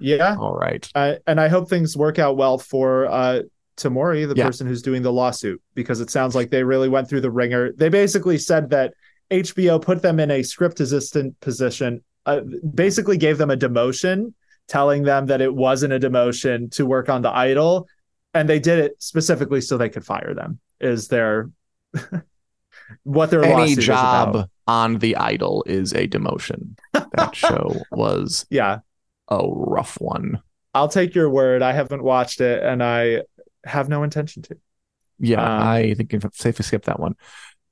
yeah 0.00 0.36
all 0.38 0.54
right 0.54 0.88
uh, 0.94 1.14
and 1.26 1.40
I 1.40 1.48
hope 1.48 1.68
things 1.68 1.96
work 1.96 2.18
out 2.18 2.36
well 2.36 2.58
for 2.58 3.06
uh, 3.06 3.42
Temori, 3.76 4.28
the 4.28 4.34
Yeah. 4.36 4.46
person 4.46 4.66
who's 4.66 4.82
doing 4.82 5.02
the 5.02 5.12
lawsuit, 5.12 5.62
because 5.74 6.00
it 6.00 6.10
sounds 6.10 6.34
like 6.34 6.50
they 6.50 6.64
really 6.64 6.88
went 6.88 7.08
through 7.08 7.20
the 7.20 7.30
ringer. 7.30 7.72
They 7.72 7.88
basically 7.88 8.36
said 8.36 8.70
that 8.70 8.92
HBO 9.30 9.80
put 9.80 10.02
them 10.02 10.18
in 10.18 10.30
a 10.32 10.42
script 10.42 10.80
assistant 10.80 11.38
position, 11.40 12.02
uh, 12.26 12.40
basically 12.74 13.16
gave 13.18 13.38
them 13.38 13.50
a 13.52 13.56
demotion, 13.56 14.34
telling 14.66 15.04
them 15.04 15.26
that 15.26 15.40
it 15.40 15.54
wasn't 15.54 15.92
a 15.92 16.00
demotion 16.00 16.70
to 16.72 16.86
work 16.86 17.08
on 17.08 17.22
the 17.22 17.30
idol, 17.30 17.86
and 18.34 18.48
they 18.48 18.58
did 18.58 18.80
it 18.80 19.00
specifically 19.00 19.60
so 19.60 19.76
they 19.78 19.88
could 19.88 20.04
fire 20.04 20.34
them. 20.34 20.58
Is 20.80 21.06
their 21.06 21.50
what 23.04 23.30
their 23.30 23.44
any 23.44 23.76
job 23.76 24.48
on 24.66 24.98
the 24.98 25.16
idol 25.16 25.64
is 25.66 25.92
a 25.92 26.06
demotion 26.08 26.76
that 27.12 27.34
show 27.34 27.86
was 27.90 28.46
Yeah, 28.50 28.80
a 29.28 29.46
rough 29.48 30.00
one 30.00 30.42
I'll 30.74 30.88
take 30.88 31.14
your 31.14 31.30
word. 31.30 31.62
I 31.62 31.72
haven't 31.72 32.02
watched 32.02 32.40
it, 32.40 32.62
and 32.62 32.82
I 32.82 33.22
have 33.64 33.88
no 33.88 34.02
intention 34.02 34.42
to. 34.44 34.58
yeah 35.18 35.42
Um, 35.42 35.60
i 35.60 35.94
think 35.94 36.12
you 36.12 36.20
can 36.20 36.32
safely 36.32 36.64
skip 36.64 36.84
that 36.84 37.00
one 37.00 37.14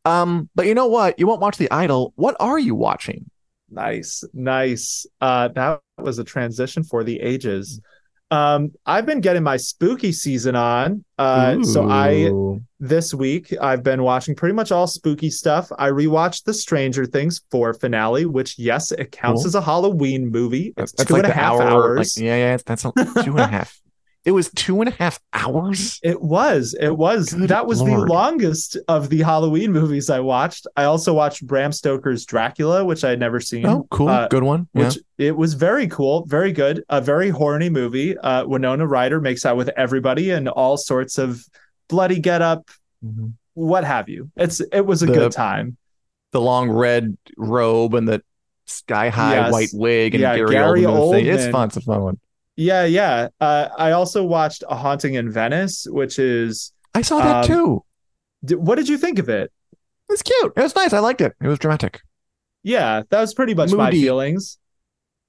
um 0.05 0.49
but 0.55 0.67
you 0.67 0.75
know 0.75 0.87
what 0.87 1.19
you 1.19 1.27
won't 1.27 1.41
watch 1.41 1.59
the 1.59 1.71
idol 1.71 2.13
what 2.17 2.37
are 2.41 2.59
you 2.59 2.75
watching 2.75 3.31
Nice, 3.69 4.23
nice. 4.33 5.07
Uh, 5.21 5.49
that 5.49 5.81
was 5.99 6.19
a 6.19 6.25
transition 6.25 6.85
for 6.85 7.03
the 7.03 7.21
ages. 7.21 7.81
Um, 8.31 8.73
I've 8.85 9.07
been 9.07 9.21
getting 9.21 9.43
my 9.45 9.57
spooky 9.57 10.11
season 10.11 10.57
on. 10.57 11.05
Uh, 11.19 11.63
so 11.63 11.89
I 11.89 12.31
this 12.81 13.15
week 13.15 13.55
I've 13.61 13.83
been 13.83 14.03
watching 14.03 14.35
pretty 14.35 14.55
much 14.55 14.73
all 14.73 14.87
spooky 14.87 15.31
stuff. 15.31 15.71
I 15.79 15.91
rewatched 15.91 16.45
the 16.45 16.53
Stranger 16.53 17.07
Things 17.07 17.41
four 17.51 17.73
finale, 17.73 18.27
which 18.27 18.59
yes, 18.59 18.91
it 18.93 19.13
counts 19.13 19.43
Cool. 19.43 19.47
as 19.49 19.55
a 19.55 19.61
Halloween 19.61 20.29
movie. 20.31 20.75
It's 20.77 20.93
that's 20.93 21.09
two 21.09 21.15
like 21.15 21.25
and 21.25 21.33
a 21.33 21.35
half 21.35 21.53
hour 21.55 21.59
like, 21.61 21.73
hours. 21.73 22.21
yeah 22.21 22.37
yeah 22.37 22.57
that's 22.67 22.85
a 22.85 22.93
two 23.23 23.31
and 23.31 23.41
a 23.41 23.47
half 23.47 23.81
It 24.27 24.33
was 24.33 24.51
two 24.51 24.81
and 24.81 24.89
a 24.89 24.93
half 24.93 25.21
hours. 25.33 26.01
It 26.03 26.21
was. 26.21 26.75
It 26.81 26.91
was. 26.97 27.33
Good 27.33 27.49
that 27.49 27.67
was 27.67 27.81
Lord. 27.81 27.93
the 28.09 28.13
longest 28.13 28.77
of 28.89 29.09
the 29.09 29.23
Halloween 29.23 29.71
movies 29.73 30.11
I 30.11 30.19
watched. 30.19 30.67
I 30.77 30.85
also 30.85 31.15
watched 31.15 31.47
Bram 31.47 31.71
Stoker's 31.71 32.27
Dracula, 32.27 32.85
which 32.85 33.05
I 33.05 33.11
had 33.11 33.21
never 33.21 33.41
seen. 33.41 33.65
Oh, 33.65 33.87
cool. 33.93 34.09
Uh, 34.09 34.27
Good 34.27 34.43
one. 34.43 34.67
Yeah. 34.75 34.87
which 34.87 34.99
it 35.17 35.37
was 35.37 35.55
very 35.55 35.87
cool, 35.87 36.27
very 36.27 36.51
good, 36.53 36.83
a 36.89 37.01
very 37.01 37.29
horny 37.31 37.71
movie. 37.71 38.19
Uh, 38.19 38.45
Winona 38.47 38.85
Ryder 38.87 39.21
makes 39.21 39.47
out 39.47 39.57
with 39.57 39.69
everybody 39.77 40.31
and 40.31 40.49
all 40.49 40.77
sorts 40.77 41.19
of 41.19 41.41
bloody 41.89 42.19
get 42.19 42.43
up, 42.43 42.69
Mhm. 43.05 43.35
what 43.55 43.85
have 43.85 44.09
you. 44.09 44.31
It's 44.37 44.61
it 44.73 44.85
was 44.85 45.05
a 45.05 45.07
The- 45.07 45.13
good 45.13 45.33
time. 45.33 45.77
The 46.33 46.41
long 46.41 46.69
red 46.69 47.17
robe 47.39 47.95
and 47.95 48.09
the 48.09 48.23
sky 48.67 49.09
high 49.09 49.35
Yes. 49.37 49.53
white 49.53 49.71
wig 49.73 50.15
and 50.17 50.21
Yeah, 50.23 50.37
Gary, 50.37 50.51
Gary 50.51 50.83
Oldman. 50.83 51.11
thing. 51.13 51.27
It's 51.27 51.47
fun. 51.47 51.69
It's 51.69 51.77
a 51.77 51.81
fun 51.81 52.03
one. 52.03 52.19
Yeah, 52.57 52.85
yeah. 52.85 53.29
Uh, 53.41 53.69
I 53.77 53.93
also 53.93 54.25
watched 54.25 54.65
A 54.69 54.75
Haunting 54.77 55.15
in 55.15 55.31
Venice, 55.31 55.87
which 55.89 56.19
is. 56.19 56.73
I 56.95 57.03
saw 57.03 57.19
that 57.19 57.37
Um, 57.37 57.45
too. 57.47 57.85
d- 58.45 58.55
What 58.55 58.77
did 58.77 58.89
you 58.89 58.97
think 58.99 59.19
of 59.19 59.29
it? 59.29 59.53
It 59.73 60.13
was 60.13 60.23
cute. 60.23 60.53
It 60.57 60.63
was 60.63 60.75
nice. 60.75 60.93
I 60.93 61.01
liked 61.01 61.21
it. 61.21 61.35
It 61.43 61.49
was 61.49 61.59
dramatic. 61.59 62.01
Yeah, 62.63 63.03
that 63.11 63.21
was 63.21 63.35
pretty 63.35 63.55
much 63.55 63.73
my 63.73 63.91
feelings. 63.91 64.59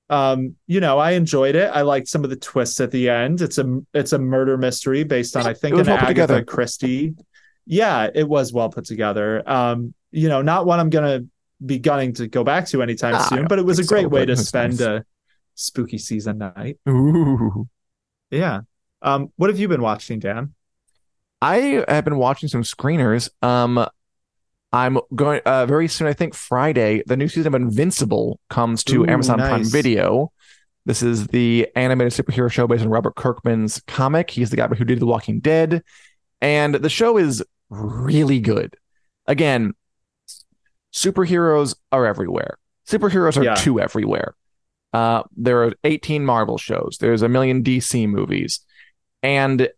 Um, 0.09 0.55
you 0.67 0.79
know, 0.79 0.99
I 0.99 1.11
enjoyed 1.11 1.55
it. 1.55 1.69
I 1.73 1.81
liked 1.81 2.07
some 2.07 2.23
of 2.23 2.29
the 2.29 2.37
twists 2.37 2.79
at 2.79 2.91
the 2.91 3.09
end. 3.09 3.41
It's 3.41 3.57
a 3.57 3.81
it's 3.93 4.13
a 4.13 4.19
murder 4.19 4.57
mystery 4.57 5.03
based 5.03 5.35
on 5.35 5.45
I 5.45 5.53
think 5.53 5.75
an 5.77 5.85
well 5.85 5.97
Agatha. 5.97 6.43
Christie. 6.45 7.15
Yeah, 7.65 8.09
it 8.15 8.27
was 8.27 8.53
well 8.53 8.69
put 8.69 8.85
together. 8.85 9.43
Um, 9.49 9.93
you 10.11 10.29
know, 10.29 10.41
not 10.41 10.65
one 10.65 10.79
I'm 10.79 10.89
gonna 10.89 11.25
be 11.65 11.77
gunning 11.79 12.13
to 12.13 12.27
go 12.27 12.43
back 12.45 12.67
to 12.67 12.81
anytime 12.81 13.15
Ah, 13.15 13.27
soon, 13.27 13.47
but 13.47 13.59
it 13.59 13.65
was 13.65 13.79
a 13.79 13.83
great 13.83 14.03
so, 14.03 14.07
way 14.09 14.25
to 14.25 14.37
spend 14.37 14.79
nice. 14.79 14.87
a 14.87 15.05
spooky 15.57 15.97
season 15.97 16.37
night. 16.37 16.77
Ooh. 16.87 17.67
Yeah. 18.31 18.61
Um, 19.01 19.31
what 19.35 19.49
have 19.49 19.59
you 19.59 19.67
been 19.67 19.81
watching, 19.81 20.19
Dan? 20.19 20.53
I 21.41 21.83
have 21.87 22.05
been 22.05 22.17
watching 22.17 22.47
some 22.49 22.63
screeners. 22.63 23.29
Um, 23.41 23.85
I'm 24.73 24.99
going 25.15 25.41
uh, 25.45 25.65
very 25.65 25.87
soon. 25.87 26.07
I 26.07 26.13
think 26.13 26.33
Friday, 26.33 27.03
the 27.05 27.17
new 27.17 27.27
season 27.27 27.53
of 27.53 27.61
Invincible 27.61 28.39
comes 28.49 28.83
to 28.85 29.03
Ooh, 29.03 29.07
Amazon 29.07 29.37
Prime. 29.39 29.63
Video. 29.65 30.31
This 30.85 31.03
is 31.03 31.27
the 31.27 31.67
animated 31.75 32.13
superhero 32.13 32.51
show 32.51 32.65
based 32.67 32.83
on 32.83 32.89
Robert 32.89 33.15
Kirkman's 33.15 33.81
comic. 33.87 34.29
He's 34.31 34.49
the 34.49 34.57
guy 34.57 34.67
who 34.67 34.85
did 34.85 34.99
The 34.99 35.05
Walking 35.05 35.39
Dead, 35.41 35.83
and 36.41 36.75
the 36.75 36.89
show 36.89 37.17
is 37.17 37.43
really 37.69 38.39
good. 38.39 38.75
Again, 39.25 39.73
superheroes 40.93 41.75
are 41.91 42.05
everywhere. 42.05 42.57
Superheroes 42.87 43.37
are 43.37 43.43
Yeah. 43.43 43.55
too 43.55 43.79
everywhere. 43.79 44.33
Uh, 44.93 45.23
there 45.35 45.63
are 45.63 45.73
18 45.83 46.25
Marvel 46.25 46.57
shows. 46.57 46.97
There's 46.99 47.21
a 47.21 47.29
million 47.29 47.63
DC 47.63 48.07
movies, 48.07 48.61
and 49.21 49.69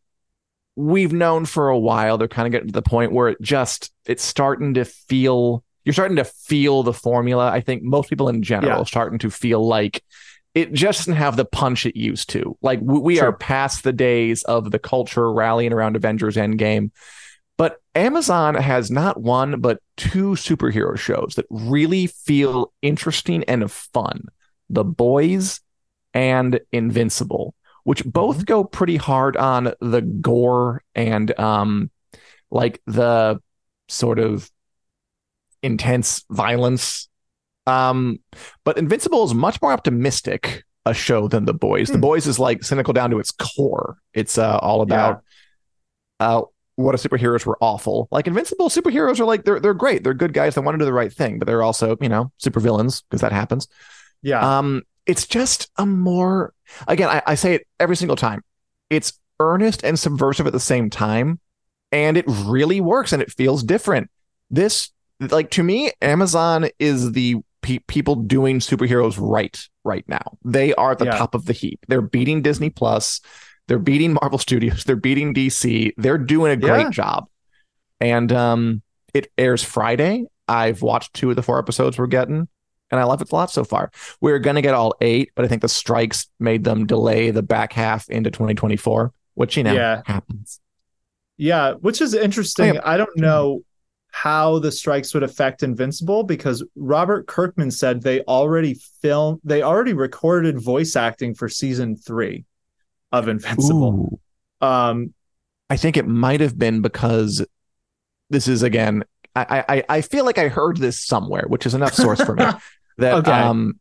we've 0.76 1.12
known 1.14 1.46
for 1.46 1.70
a 1.70 1.78
while 1.78 2.18
they're 2.18 2.28
kind 2.30 2.46
of 2.48 2.52
getting 2.52 2.70
to 2.70 2.74
the 2.74 2.82
point 2.82 3.12
where 3.12 3.28
it 3.30 3.42
just 3.42 3.92
it's 4.06 4.24
starting 4.24 4.76
to 4.76 4.86
feel 4.86 5.64
you're 5.84 5.94
starting 5.94 6.18
to 6.18 6.24
feel 6.24 6.84
the 6.84 6.94
formula. 6.94 7.50
I 7.50 7.62
think 7.62 7.84
most 7.84 8.10
people 8.10 8.30
in 8.30 8.44
general 8.44 8.74
Yeah. 8.78 8.82
are 8.82 8.86
starting 8.86 9.20
to 9.20 9.30
feel 9.30 9.66
like 9.66 10.04
it 10.54 10.74
just 10.74 11.00
doesn't 11.00 11.16
have 11.16 11.36
the 11.36 11.46
punch 11.46 11.86
it 11.86 11.96
used 11.96 12.30
to. 12.32 12.58
Like 12.62 12.80
we, 12.82 13.00
we 13.00 13.20
are 13.20 13.34
past 13.34 13.84
the 13.84 13.94
days 13.94 14.44
of 14.44 14.72
the 14.72 14.80
culture 14.80 15.32
rallying 15.32 15.74
around 15.74 15.96
Avengers 15.96 16.36
Endgame. 16.36 16.92
But 17.58 17.78
Amazon 17.94 18.56
has 18.56 18.90
not 18.90 19.20
one 19.20 19.60
but 19.60 19.80
two 19.98 20.32
superhero 20.32 20.98
shows 20.98 21.34
that 21.36 21.46
really 21.50 22.08
feel 22.08 22.72
interesting 22.82 23.44
and 23.46 23.70
fun. 23.70 24.26
The 24.70 24.84
Boys 24.84 25.62
and 26.14 26.60
Invincible, 26.72 27.56
which 27.84 28.04
both 28.06 28.46
go 28.46 28.64
pretty 28.64 28.98
hard 28.98 29.38
on 29.38 29.74
the 29.80 30.02
gore 30.02 30.84
and 30.96 31.38
um 31.40 31.92
like 32.52 32.82
the 32.88 33.40
sort 33.88 34.20
of 34.20 34.50
intense 35.62 36.24
violence. 36.30 37.10
Um 37.68 38.20
but 38.64 38.78
Invincible 38.78 39.24
is 39.26 39.34
much 39.34 39.62
more 39.62 39.72
optimistic 39.72 40.64
a 40.86 40.94
show 40.94 41.28
than 41.28 41.46
The 41.46 41.54
Boys. 41.54 41.90
The 41.90 41.96
Hmm. 41.96 42.02
Boys 42.02 42.26
is 42.28 42.40
like 42.40 42.64
cynical 42.64 42.94
down 42.94 43.10
to 43.12 43.20
its 43.20 43.32
core. 43.32 43.98
It's 44.14 44.38
uh 44.38 44.58
all 44.58 44.82
about 44.82 45.22
uh 46.20 46.42
what 46.76 46.96
if 46.96 47.04
superheroes 47.04 47.46
were 47.46 47.58
awful? 47.60 48.08
Like 48.10 48.26
Invincible 48.28 48.70
superheroes 48.70 49.20
are 49.20 49.26
like 49.26 49.44
they're 49.44 49.60
they're 49.60 49.74
great. 49.74 50.04
They're 50.04 50.14
good 50.14 50.34
guys 50.34 50.56
that 50.56 50.62
want 50.62 50.76
to 50.76 50.80
do 50.80 50.86
the 50.86 50.94
right 50.94 51.12
thing, 51.12 51.38
but 51.38 51.46
they're 51.46 51.62
also, 51.64 51.98
you 52.00 52.10
know, 52.10 52.32
supervillains 52.42 53.04
because 53.10 53.22
that 53.22 53.34
happens. 53.34 53.68
Yeah. 54.22 54.58
Um, 54.60 54.84
it's 55.06 55.26
just 55.26 55.70
a 55.78 55.86
more 55.86 56.54
again, 56.88 57.10
I, 57.10 57.22
I 57.26 57.36
say 57.36 57.56
it 57.56 57.68
every 57.80 57.96
single 57.96 58.16
time. 58.16 58.44
It's 58.90 59.14
earnest 59.40 59.84
and 59.84 59.98
subversive 59.98 60.46
at 60.48 60.54
the 60.54 60.60
same 60.60 60.90
time, 60.90 61.40
and 61.92 62.18
it 62.18 62.26
really 62.28 62.82
works 62.82 63.14
and 63.14 63.22
it 63.22 63.32
feels 63.32 63.64
different. 63.64 64.10
This, 64.52 64.92
like 65.20 65.50
to 65.52 65.64
me, 65.64 65.92
Amazon 66.02 66.68
is 66.80 67.12
the 67.14 67.38
pe- 67.62 67.80
people 67.88 68.16
doing 68.16 68.60
superheroes 68.60 69.18
right 69.20 69.60
right 69.84 70.04
now. 70.08 70.38
They 70.44 70.74
are 70.76 70.92
at 70.92 71.00
the 71.00 71.06
Yeah. 71.06 71.18
top 71.18 71.36
of 71.36 71.46
the 71.46 71.54
heap. 71.54 71.80
They're 71.88 72.02
beating 72.02 72.42
Disney 72.42 72.70
Plus, 72.70 73.22
they're 73.68 73.80
beating 73.80 74.14
Marvel 74.14 74.38
Studios, 74.40 74.84
they're 74.84 74.96
beating 74.96 75.34
DC. 75.34 75.94
They're 75.98 76.18
doing 76.18 76.52
a 76.52 76.58
great 76.58 76.82
Yeah. 76.86 76.90
job. 76.92 77.26
And 78.00 78.32
um, 78.32 78.82
it 79.14 79.32
airs 79.38 79.64
Friday. 79.64 80.26
I've 80.48 80.82
watched 80.82 81.14
two 81.14 81.30
of 81.30 81.36
the 81.36 81.44
four 81.44 81.60
episodes 81.60 81.98
we're 81.98 82.08
getting 82.08 82.48
and 82.92 83.00
I 83.00 83.04
love 83.04 83.22
it 83.22 83.32
a 83.32 83.36
lot 83.36 83.52
so 83.52 83.64
far. 83.64 83.92
We're 84.22 84.40
gonna 84.40 84.62
get 84.62 84.74
all 84.74 84.96
eight, 85.02 85.32
but 85.36 85.46
I 85.46 85.48
think 85.48 85.62
the 85.62 85.70
strikes 85.70 86.28
made 86.40 86.64
them 86.64 86.86
delay 86.86 87.32
the 87.32 87.44
back 87.44 87.74
half 87.74 88.10
into 88.10 88.32
2024, 88.32 89.14
which 89.36 89.58
you 89.58 89.64
know 89.64 89.74
Yeah. 89.74 90.02
happens. 90.06 90.60
Yeah, 91.38 91.74
which 91.74 92.02
is 92.02 92.14
interesting. 92.14 92.72
Oh, 92.72 92.74
yeah. 92.76 92.82
I 92.84 92.98
don't 92.98 93.16
know 93.18 93.62
how 94.12 94.60
the 94.60 94.72
strikes 94.72 95.14
would 95.14 95.24
affect 95.24 95.62
Invincible 95.64 96.24
because 96.24 96.64
Robert 96.76 97.28
Kirkman 97.28 97.72
said 97.72 98.02
they 98.02 98.22
already 98.24 98.74
filmed, 99.02 99.40
they 99.44 99.62
already 99.62 99.94
recorded 99.94 100.60
voice 100.60 100.96
acting 100.96 101.36
for 101.36 101.48
season 101.48 101.96
three 101.96 102.44
of 103.12 103.28
Invincible. 103.28 104.20
Ooh. 104.62 104.68
Um, 104.68 105.14
I 105.70 105.78
think 105.78 105.96
it 105.96 106.08
might 106.08 106.42
have 106.42 106.58
been 106.58 106.82
because 106.82 107.46
this 108.30 108.48
is 108.48 108.64
again. 108.64 109.04
I, 109.36 109.64
I 109.70 109.84
I 109.90 110.02
feel 110.02 110.26
like 110.26 110.40
I 110.40 110.48
heard 110.50 110.78
this 110.78 111.00
somewhere, 111.06 111.46
which 111.48 111.66
is 111.68 111.74
enough 111.76 111.94
source 111.94 112.20
for 112.22 112.36
me 112.36 112.44
that 113.00 113.16
Okay. 113.16 113.32
um 113.32 113.80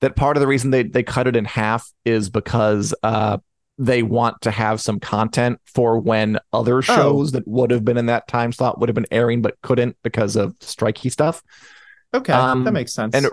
that 0.00 0.16
part 0.16 0.36
of 0.36 0.40
the 0.40 0.46
reason 0.46 0.70
they 0.70 0.82
they 0.84 1.02
cut 1.02 1.26
it 1.26 1.36
in 1.36 1.44
half 1.44 1.90
is 2.04 2.30
because 2.30 2.94
uh 3.02 3.38
they 3.78 4.02
want 4.02 4.40
to 4.42 4.50
have 4.50 4.80
some 4.80 5.00
content 5.00 5.58
for 5.64 5.98
when 5.98 6.38
other 6.52 6.82
shows 6.82 7.32
that 7.32 7.46
would 7.48 7.70
have 7.70 7.84
been 7.84 7.96
in 7.96 8.06
that 8.06 8.28
time 8.28 8.52
slot 8.52 8.78
would 8.78 8.88
have 8.88 8.94
been 8.94 9.06
airing 9.10 9.42
but 9.42 9.60
couldn't 9.62 9.96
because 10.02 10.36
of 10.36 10.56
strikey 10.60 11.10
stuff. 11.10 11.42
okay, 12.14 12.32
Um, 12.32 12.64
that 12.64 12.72
makes 12.72 12.92
sense. 12.92 13.14
And 13.14 13.26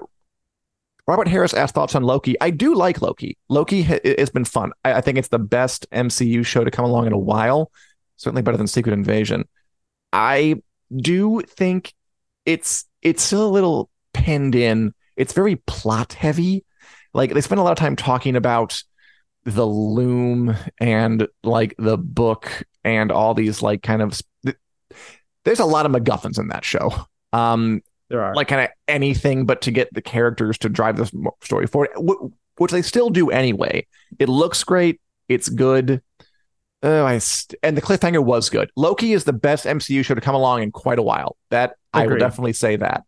Robert 1.08 1.28
Harris 1.28 1.54
asked 1.54 1.74
thoughts 1.76 1.94
on 1.96 2.04
Loki. 2.04 2.36
I 2.40 2.52
do 2.52 2.74
like 2.76 3.02
Loki. 3.02 3.36
Loki 3.50 3.82
ha- 3.84 4.00
has 4.18 4.30
been 4.30 4.46
fun. 4.46 4.72
I, 4.86 4.94
I 4.94 5.02
think 5.02 5.18
it's 5.18 5.28
the 5.28 5.40
best 5.40 5.88
MCU 5.92 6.46
show 6.46 6.64
to 6.64 6.72
come 6.72 6.86
along 6.86 7.08
in 7.08 7.14
a 7.14 7.18
while. 7.18 7.72
Certainly 8.16 8.44
better 8.44 8.58
than 8.58 8.68
Secret 8.68 8.94
Invasion. 8.94 9.48
I 10.14 10.56
do 10.96 11.42
think 11.42 11.94
it's 12.46 12.86
it's 13.02 13.24
still 13.24 13.46
a 13.46 13.50
little 13.50 13.90
pinned 14.14 14.56
in. 14.56 14.94
It's 15.20 15.34
very 15.34 15.58
plot 15.58 16.14
heavy. 16.14 16.66
Like 17.14 17.34
they 17.34 17.42
spend 17.42 17.60
a 17.60 17.64
lot 17.64 17.72
of 17.74 17.78
time 17.78 17.96
talking 17.96 18.36
about 18.36 18.82
the 19.44 19.66
loom 19.66 20.56
and 20.80 21.28
like 21.44 21.76
the 21.78 21.98
book 21.98 22.64
and 22.84 23.12
all 23.12 23.34
these 23.34 23.62
like 23.62 23.84
kind 23.84 24.02
of. 24.02 24.20
There's 25.46 25.60
a 25.60 25.66
lot 25.66 25.86
of 25.86 25.92
MacGuffins 25.92 26.40
in 26.40 26.48
that 26.50 26.66
show. 26.66 26.92
Um, 27.34 27.82
there 28.10 28.22
are 28.24 28.34
like 28.36 28.48
kind 28.48 28.62
of 28.62 28.70
anything 28.88 29.46
but 29.46 29.62
to 29.62 29.72
get 29.72 29.94
the 29.94 30.02
characters 30.02 30.58
to 30.60 30.70
drive 30.70 30.98
this 30.98 31.12
story 31.44 31.68
forward, 31.68 31.90
wh- 31.96 32.28
which 32.60 32.72
they 32.72 32.82
still 32.82 33.10
do 33.10 33.30
anyway. 33.30 33.86
It 34.18 34.30
looks 34.30 34.64
great. 34.64 35.00
It's 35.28 35.48
good. 35.50 36.02
Oh, 36.82 37.06
I 37.06 37.18
st- 37.20 37.60
and 37.62 37.76
the 37.78 37.82
cliffhanger 37.82 38.24
was 38.24 38.50
good. 38.50 38.72
Loki 38.76 39.14
is 39.14 39.26
the 39.26 39.34
best 39.34 39.66
MCU 39.66 40.04
show 40.04 40.16
to 40.16 40.22
come 40.22 40.34
along 40.36 40.64
in 40.64 40.72
quite 40.72 40.98
a 40.98 41.04
while. 41.04 41.36
That 41.52 41.76
I 41.94 42.04
will 42.08 42.14
definitely 42.20 42.54
say 42.54 42.78
that. 42.78 43.04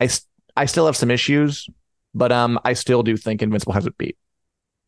I 0.00 0.04
s- 0.04 0.26
I 0.56 0.66
still 0.66 0.86
have 0.86 0.96
some 0.96 1.10
issues, 1.10 1.68
but 2.14 2.32
um, 2.32 2.58
I 2.64 2.74
still 2.74 3.02
do 3.02 3.16
think 3.16 3.42
Invincible 3.42 3.72
has 3.72 3.86
it 3.86 3.96
beat. 3.96 4.16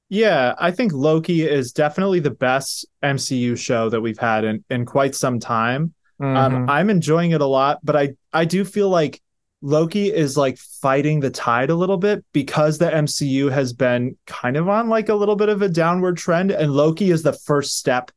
Yeah, 0.09 0.55
I 0.59 0.71
think 0.71 0.93
Loki 0.93 1.43
is 1.43 1.73
definitely 1.73 2.21
the 2.21 2.31
best 2.31 2.87
MCU 3.03 3.57
show 3.57 3.89
that 3.89 4.01
we've 4.01 4.19
had 4.19 4.45
in, 4.45 4.65
in 4.69 4.85
quite 4.85 5.15
some 5.15 5.41
time. 5.41 5.95
Mm-hmm. 6.21 6.37
Um, 6.37 6.71
I'm 6.71 6.91
enjoying 6.91 7.33
it 7.33 7.41
a 7.41 7.47
lot, 7.47 7.81
but 7.83 7.97
I 7.97 8.15
I 8.33 8.45
do 8.45 8.65
feel 8.65 8.89
like 8.89 9.21
Loki 9.62 10.12
is 10.12 10.37
like 10.37 10.59
fighting 10.59 11.21
the 11.21 11.31
tide 11.31 11.71
a 11.71 11.75
little 11.75 11.97
bit 11.97 12.25
because 12.33 12.79
the 12.79 12.91
MCU 12.91 13.51
has 13.51 13.73
been 13.73 14.17
kind 14.27 14.57
of 14.57 14.69
on 14.69 14.89
like 14.89 15.09
a 15.09 15.15
little 15.15 15.37
bit 15.37 15.49
of 15.49 15.62
a 15.62 15.69
downward 15.69 16.17
trend, 16.17 16.51
and 16.51 16.71
Loki 16.71 17.11
is 17.11 17.23
the 17.23 17.33
first 17.33 17.79
step 17.79 18.11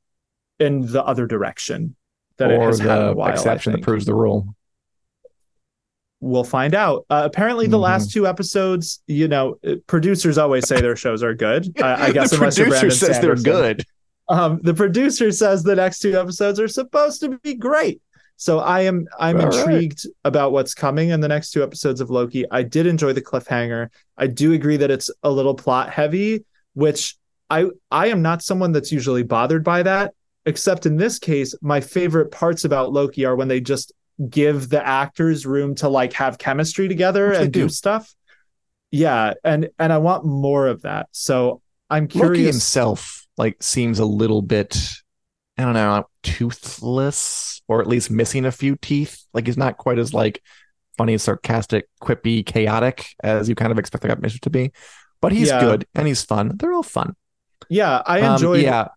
in 0.60 0.92
the 0.92 1.04
other 1.04 1.26
direction 1.26 1.96
that 2.38 2.52
it 2.52 2.60
or 2.60 2.68
has 2.68 2.80
had 2.80 3.00
in 3.00 3.06
a 3.06 3.10
the 3.10 3.16
while. 3.16 3.32
Exception 3.32 3.72
that 3.72 3.82
proves 3.82 4.06
the 4.06 4.14
rule. 4.14 4.56
We'll 6.20 6.44
find 6.44 6.74
out. 6.74 7.06
Uh, 7.10 7.22
apparently, 7.26 7.68
the 7.68 7.78
Mhm. 7.78 7.82
last 7.82 8.12
two 8.12 8.26
episodes, 8.28 9.02
you 9.08 9.28
know, 9.28 9.58
uh, 9.66 9.76
producers 9.86 10.38
always 10.38 10.68
say 10.68 10.82
their 10.82 10.96
shows 10.96 11.22
are 11.22 11.36
good. 11.36 11.72
I, 11.82 12.08
I 12.08 12.12
guess 12.12 12.32
the 12.32 12.38
unless 12.38 12.58
producer 12.58 12.90
says 12.90 13.16
Sanderson. 13.18 13.44
they're 13.44 13.54
good. 13.54 13.84
Um, 14.30 14.60
the 14.64 14.74
producer 14.74 15.32
says 15.32 15.64
the 15.64 15.76
next 15.76 16.00
two 16.00 16.20
episodes 16.20 16.60
are 16.60 16.68
supposed 16.68 17.22
to 17.22 17.38
be 17.44 17.54
great. 17.54 18.02
So 18.36 18.60
I 18.60 18.82
am 18.82 19.08
I'm 19.20 19.40
All 19.40 19.46
intrigued 19.56 20.06
about 20.26 20.52
what's 20.52 20.74
coming 20.74 21.10
in 21.10 21.22
the 21.22 21.28
next 21.28 21.52
two 21.52 21.64
episodes 21.64 22.02
of 22.02 22.10
Loki. 22.10 22.46
I 22.52 22.62
did 22.64 22.86
enjoy 22.88 23.14
the 23.14 23.22
cliffhanger. 23.22 23.90
I 24.18 24.28
do 24.28 24.54
agree 24.54 24.78
that 24.78 24.92
it's 24.92 25.10
a 25.24 25.30
little 25.32 25.56
plot 25.56 25.90
heavy, 25.92 26.46
which 26.74 27.16
I 27.50 27.68
I 27.90 28.08
am 28.08 28.22
not 28.22 28.42
someone 28.44 28.72
that's 28.74 28.92
usually 28.92 29.24
bothered 29.24 29.64
by 29.64 29.84
that, 29.84 30.14
except 30.46 30.86
in 30.86 30.98
this 30.98 31.18
case, 31.20 31.56
my 31.62 31.80
favorite 31.80 32.30
parts 32.32 32.64
about 32.66 32.92
Loki 32.92 33.24
are 33.26 33.36
when 33.36 33.48
they 33.48 33.60
just 33.62 33.92
give 34.30 34.70
the 34.70 34.86
actors 34.86 35.46
room 35.46 35.76
to 35.76 35.90
like 35.90 36.14
have 36.14 36.38
chemistry 36.38 36.88
together 36.88 37.30
Which 37.30 37.38
and 37.40 37.54
do 37.54 37.62
do. 37.64 37.70
stuff. 37.70 38.14
Yeah, 38.92 39.34
and 39.44 39.70
and 39.78 39.92
I 39.92 39.98
want 39.98 40.26
more 40.26 40.68
of 40.68 40.84
that. 40.84 41.08
So 41.12 41.62
I'm 41.90 42.06
Loki 42.14 42.44
curious. 42.44 42.56
himself 42.56 43.26
like 43.38 43.62
seems 43.62 44.00
a 44.00 44.06
little 44.06 44.42
bit, 44.42 44.78
I 45.58 45.64
don't 45.64 45.74
know, 45.74 46.06
toothless 46.24 47.62
or 47.68 47.82
at 47.82 47.88
least 47.88 48.10
missing 48.10 48.46
a 48.46 48.52
few 48.52 48.76
teeth. 48.82 49.24
Like 49.34 49.46
he's 49.46 49.58
not 49.58 49.78
quite 49.78 50.00
as 50.00 50.14
like 50.14 50.42
funny, 50.98 51.18
sarcastic, 51.18 51.88
quippy, 52.02 52.46
chaotic 52.46 53.08
as 53.24 53.48
you 53.50 53.56
kind 53.56 53.72
of 53.72 53.78
expect 53.80 54.02
the 54.04 54.08
guy 54.08 54.16
to 54.16 54.50
be. 54.50 54.72
But 55.22 55.32
he's 55.32 55.50
Yeah. 55.50 55.60
good 55.60 55.86
and 55.96 56.08
he's 56.08 56.24
fun. 56.24 56.54
They're 56.58 56.74
all 56.74 56.84
fun. 56.84 57.16
yeah, 57.70 58.02
I 58.06 58.22
Um, 58.22 58.34
enjoyed 58.34 58.64
yeah. 58.64 58.88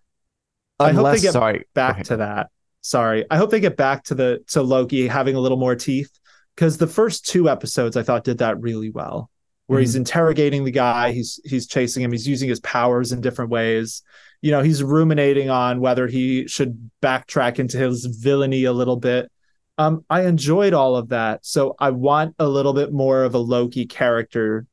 I 0.78 0.92
hope 0.92 1.12
they 1.12 1.20
get 1.20 1.32
sorry, 1.32 1.64
back 1.74 2.04
to 2.04 2.18
that. 2.18 2.50
Sorry. 2.82 3.24
I 3.30 3.36
hope 3.36 3.50
they 3.50 3.60
get 3.60 3.76
back 3.76 4.04
to 4.04 4.14
the 4.14 4.44
to 4.48 4.62
Loki 4.62 5.06
having 5.06 5.34
a 5.36 5.40
little 5.40 5.58
more 5.58 5.74
teeth 5.76 6.10
because 6.56 6.78
the 6.78 6.86
first 6.86 7.26
two 7.26 7.48
episodes 7.48 7.96
I 7.96 8.02
thought 8.02 8.24
did 8.24 8.38
that 8.38 8.60
really 8.60 8.90
well. 8.90 9.30
Where 9.66 9.78
he's 9.78 9.90
Mm-hmm. 9.92 9.98
interrogating 9.98 10.64
the 10.64 10.70
guy, 10.72 11.12
he's 11.12 11.38
he's 11.44 11.66
chasing 11.68 12.02
him, 12.02 12.10
he's 12.10 12.26
using 12.26 12.48
his 12.48 12.58
powers 12.60 13.12
in 13.12 13.20
different 13.20 13.50
ways. 13.52 14.02
You 14.42 14.50
know, 14.50 14.62
he's 14.62 14.82
ruminating 14.82 15.48
on 15.50 15.80
whether 15.80 16.06
he 16.08 16.48
should 16.48 16.90
backtrack 17.02 17.58
into 17.58 17.78
his 17.78 18.04
villainy 18.06 18.64
a 18.64 18.72
little 18.72 18.96
bit. 18.96 19.30
Um, 19.78 20.04
I 20.10 20.22
enjoyed 20.26 20.72
all 20.72 20.96
of 20.96 21.10
that. 21.10 21.44
So 21.46 21.76
I 21.78 21.90
want 21.90 22.34
a 22.38 22.48
little 22.48 22.72
bit 22.72 22.92
more 22.92 23.22
of 23.22 23.34
a 23.34 23.38
Loki 23.38 23.86
character 23.86 24.66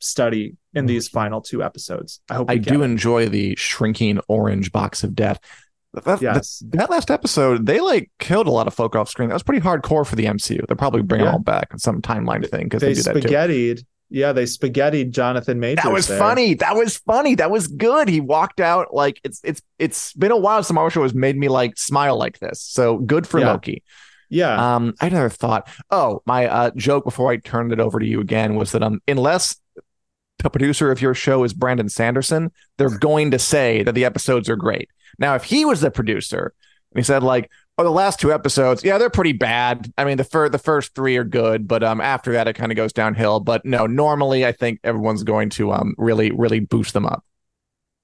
study 0.00 0.56
in 0.74 0.86
these 0.86 1.08
final 1.08 1.40
two 1.40 1.62
episodes. 1.62 2.20
I 2.30 2.34
hope 2.36 2.48
I 2.50 2.56
do 2.56 2.82
it. 2.82 2.84
enjoy 2.84 3.28
the 3.28 3.54
shrinking 3.56 4.20
orange 4.28 4.70
box 4.72 5.02
of 5.04 5.14
death. 5.14 5.40
That, 5.94 6.20
Yes. 6.20 6.62
that 6.70 6.90
last 6.90 7.10
episode, 7.10 7.66
they 7.66 7.80
like 7.80 8.10
killed 8.18 8.46
a 8.46 8.50
lot 8.50 8.66
of 8.66 8.74
folk 8.74 8.94
off 8.94 9.08
screen. 9.08 9.28
That 9.30 9.34
was 9.34 9.42
pretty 9.42 9.60
hardcore 9.62 10.06
for 10.06 10.16
the 10.16 10.26
MCU. 10.26 10.66
They'll 10.66 10.76
probably 10.76 11.02
bring 11.02 11.22
Yeah. 11.22 11.28
it 11.28 11.32
all 11.32 11.38
back 11.38 11.68
in 11.72 11.78
some 11.78 12.02
timeline 12.02 12.48
thing 12.48 12.64
because 12.64 12.80
they 12.82 12.88
they, 12.88 12.94
do 12.94 13.02
that 13.02 13.14
too. 13.14 13.20
spaghettied. 13.28 13.84
Yeah, 14.10 14.32
they 14.32 14.44
spaghettied 14.44 15.10
Jonathan 15.10 15.60
Majors. 15.60 15.84
That 15.84 15.92
was 15.92 16.06
there. 16.08 16.18
funny. 16.18 16.54
That 16.54 16.76
was 16.76 16.96
funny. 16.98 17.34
That 17.34 17.50
was 17.50 17.66
good. 17.68 18.08
He 18.08 18.20
walked 18.20 18.60
out 18.60 18.94
like 18.94 19.20
it's 19.24 19.40
it's 19.44 19.60
it's 19.78 20.12
been 20.14 20.30
a 20.30 20.36
while 20.36 20.62
since 20.62 20.74
Marvel 20.74 20.90
show 20.90 21.02
has 21.02 21.14
made 21.14 21.36
me 21.36 21.48
like 21.48 21.76
smile 21.78 22.16
like 22.16 22.38
this. 22.38 22.60
So 22.62 22.98
good 22.98 23.26
for 23.26 23.38
Yeah. 23.40 23.52
Loki. 23.52 23.82
Yeah, 24.30 24.76
Um, 24.76 24.94
I 25.00 25.06
another 25.06 25.30
thought. 25.30 25.68
Oh, 25.90 26.20
my 26.26 26.46
uh, 26.46 26.70
joke 26.76 27.04
before 27.04 27.30
I 27.32 27.38
turned 27.38 27.72
it 27.72 27.80
over 27.80 27.98
to 27.98 28.04
you 28.06 28.20
again 28.20 28.56
was 28.56 28.72
that 28.72 28.82
um, 28.82 29.00
unless 29.08 29.56
the 30.42 30.50
producer 30.50 30.90
of 30.90 31.00
your 31.00 31.14
show 31.14 31.44
is 31.44 31.54
Brandon 31.54 31.88
Sanderson, 31.88 32.52
they're 32.76 32.96
going 32.98 33.30
to 33.30 33.38
say 33.38 33.82
that 33.84 33.94
the 33.94 34.04
episodes 34.04 34.50
are 34.50 34.56
great. 34.56 34.90
Now, 35.18 35.34
if 35.34 35.44
he 35.44 35.64
was 35.64 35.80
the 35.80 35.90
producer 35.90 36.52
and 36.92 36.98
he 37.00 37.04
said 37.04 37.22
like, 37.22 37.50
"Oh, 37.76 37.84
the 37.84 37.90
last 37.90 38.20
two 38.20 38.32
episodes, 38.32 38.82
yeah, 38.84 38.98
they're 38.98 39.10
pretty 39.10 39.32
bad. 39.32 39.92
I 39.98 40.04
mean, 40.04 40.16
the 40.16 40.24
fir- 40.24 40.48
the 40.48 40.58
first 40.58 40.94
three 40.94 41.16
are 41.16 41.24
good, 41.24 41.66
but 41.68 41.82
um, 41.82 42.00
after 42.00 42.32
that, 42.32 42.48
it 42.48 42.54
kind 42.54 42.72
of 42.72 42.76
goes 42.76 42.92
downhill." 42.92 43.40
But 43.40 43.64
no, 43.64 43.86
normally, 43.86 44.46
I 44.46 44.52
think 44.52 44.80
everyone's 44.84 45.22
going 45.24 45.50
to 45.50 45.72
um 45.72 45.94
really 45.98 46.30
really 46.30 46.60
boost 46.60 46.92
them 46.94 47.06
up. 47.06 47.24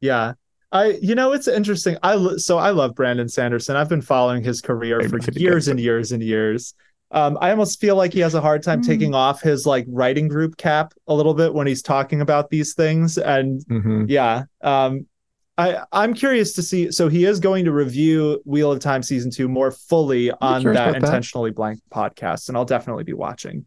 yeah. 0.01 0.35
I, 0.73 0.99
you 1.01 1.15
know, 1.15 1.33
it's 1.33 1.47
interesting. 1.47 1.97
I 2.03 2.17
so 2.39 2.59
I 2.59 2.71
love 2.71 2.97
Brandon 2.97 3.29
Sanderson. 3.29 3.77
I've 3.77 3.89
been 3.89 4.03
following 4.03 4.43
his 4.43 4.61
career 4.61 5.01
for 5.09 5.21
years 5.31 5.69
and 5.69 5.79
years 5.79 6.11
and 6.11 6.21
years. 6.21 6.75
Um, 7.13 7.39
I 7.41 7.51
almost 7.53 7.81
feel 7.81 7.95
like 7.95 8.13
he 8.13 8.19
has 8.21 8.35
a 8.35 8.41
hard 8.41 8.65
time 8.65 8.81
Hmm. 8.83 8.89
taking 8.89 9.15
off 9.15 9.41
his 9.41 9.67
like 9.67 9.87
writing 9.89 10.27
group 10.27 10.57
cap 10.57 10.93
a 11.07 11.15
little 11.15 11.33
bit 11.35 11.55
when 11.55 11.69
he's 11.69 11.81
talking 11.81 12.21
about 12.23 12.51
these 12.51 12.75
things. 12.75 13.19
And 13.19 13.61
Mhm. 13.67 14.07
yeah, 14.09 14.45
um, 14.63 15.07
I 15.57 15.85
I'm 15.93 16.15
curious 16.15 16.55
to 16.55 16.63
see. 16.63 16.91
So 16.91 17.09
he 17.09 17.25
is 17.25 17.41
going 17.41 17.65
to 17.67 17.73
review 17.73 18.43
Wheel 18.45 18.73
of 18.73 18.81
Time 18.81 19.03
season 19.03 19.31
two 19.31 19.49
more 19.49 19.71
fully 19.71 20.31
on 20.31 20.63
that 20.65 20.71
about 20.71 20.93
that. 20.93 20.97
intentionally 20.97 21.51
blank 21.51 21.81
podcast, 21.91 22.49
and 22.49 22.57
I'll 22.57 22.65
definitely 22.65 23.05
be 23.05 23.13
watching. 23.13 23.67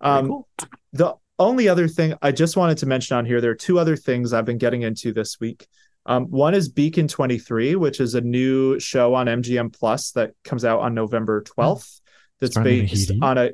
Um, 0.00 0.28
cool. 0.28 0.48
The 0.92 1.14
only 1.38 1.68
other 1.68 1.86
thing 1.86 2.14
I 2.20 2.32
just 2.32 2.56
wanted 2.56 2.78
to 2.78 2.86
mention 2.86 3.16
on 3.16 3.24
here, 3.24 3.40
there 3.40 3.52
are 3.52 3.56
two 3.56 3.78
other 3.78 3.96
things 3.96 4.32
I've 4.32 4.44
been 4.44 4.58
getting 4.58 4.82
into 4.82 5.12
this 5.12 5.38
week. 5.38 5.66
Um, 6.06 6.24
one 6.26 6.54
is 6.54 6.68
Beacon 6.68 7.06
23, 7.06 7.76
which 7.76 8.00
is 8.00 8.14
a 8.14 8.20
new 8.20 8.80
show 8.80 9.14
on 9.14 9.26
MGM 9.26 9.76
Plus 9.78 10.12
that 10.12 10.32
comes 10.42 10.64
out 10.64 10.80
on 10.80 10.94
November 10.94 11.42
12th. 11.42 12.00
That's 12.40 12.54
Starring 12.54 12.86
based 12.86 13.12
on 13.20 13.38
a 13.38 13.50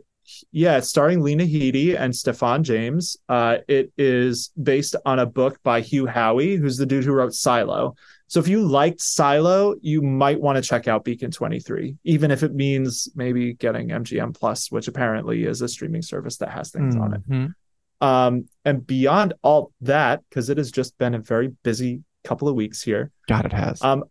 yeah, 0.52 0.78
it's 0.78 0.88
starring 0.88 1.20
Lena 1.22 1.44
Headey 1.44 1.98
and 1.98 2.14
Stephan 2.14 2.64
James. 2.64 3.16
Uh, 3.28 3.58
it 3.68 3.92
is 3.98 4.50
based 4.62 4.96
on 5.04 5.18
a 5.18 5.26
book 5.26 5.58
by 5.62 5.80
Hugh 5.80 6.06
Howey, 6.06 6.58
who's 6.58 6.76
the 6.76 6.86
dude 6.86 7.04
who 7.04 7.12
wrote 7.12 7.34
Silo. 7.34 7.94
So 8.26 8.40
if 8.40 8.48
you 8.48 8.66
liked 8.66 9.00
Silo, 9.00 9.74
you 9.80 10.02
might 10.02 10.40
want 10.40 10.56
to 10.56 10.62
check 10.62 10.88
out 10.88 11.04
Beacon 11.04 11.30
23, 11.30 11.96
even 12.04 12.30
if 12.30 12.42
it 12.42 12.54
means 12.54 13.08
maybe 13.14 13.52
getting 13.54 13.88
MGM 13.88 14.34
Plus, 14.34 14.70
which 14.72 14.88
apparently 14.88 15.44
is 15.44 15.60
a 15.60 15.68
streaming 15.68 16.02
service 16.02 16.38
that 16.38 16.50
has 16.50 16.70
things 16.70 16.96
on 16.96 17.14
it. 17.14 17.30
Mhm. 17.30 17.54
Um, 18.00 18.46
and 18.64 18.86
beyond 18.86 19.34
all 19.42 19.72
that, 19.82 20.22
because 20.28 20.50
it 20.50 20.58
has 20.58 20.72
just 20.72 20.96
been 20.98 21.14
a 21.14 21.18
very 21.20 21.48
busy 21.62 22.02
couple 22.24 22.48
of 22.48 22.54
weeks 22.54 22.82
here, 22.82 23.10
God, 23.28 23.44
it 23.44 23.52
has. 23.52 23.80
um, 23.82 24.04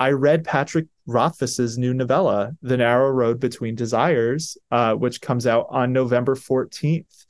I 0.00 0.12
read 0.12 0.44
Patrick 0.44 0.86
Rothfuss's 1.06 1.76
new 1.76 1.92
novella, 1.92 2.56
The 2.62 2.78
Narrow 2.78 3.10
Road 3.10 3.38
Between 3.38 3.74
Desires, 3.74 4.56
uh, 4.70 4.94
which 4.94 5.20
comes 5.20 5.46
out 5.46 5.66
on 5.68 5.92
November 5.92 6.34
14th. 6.34 7.26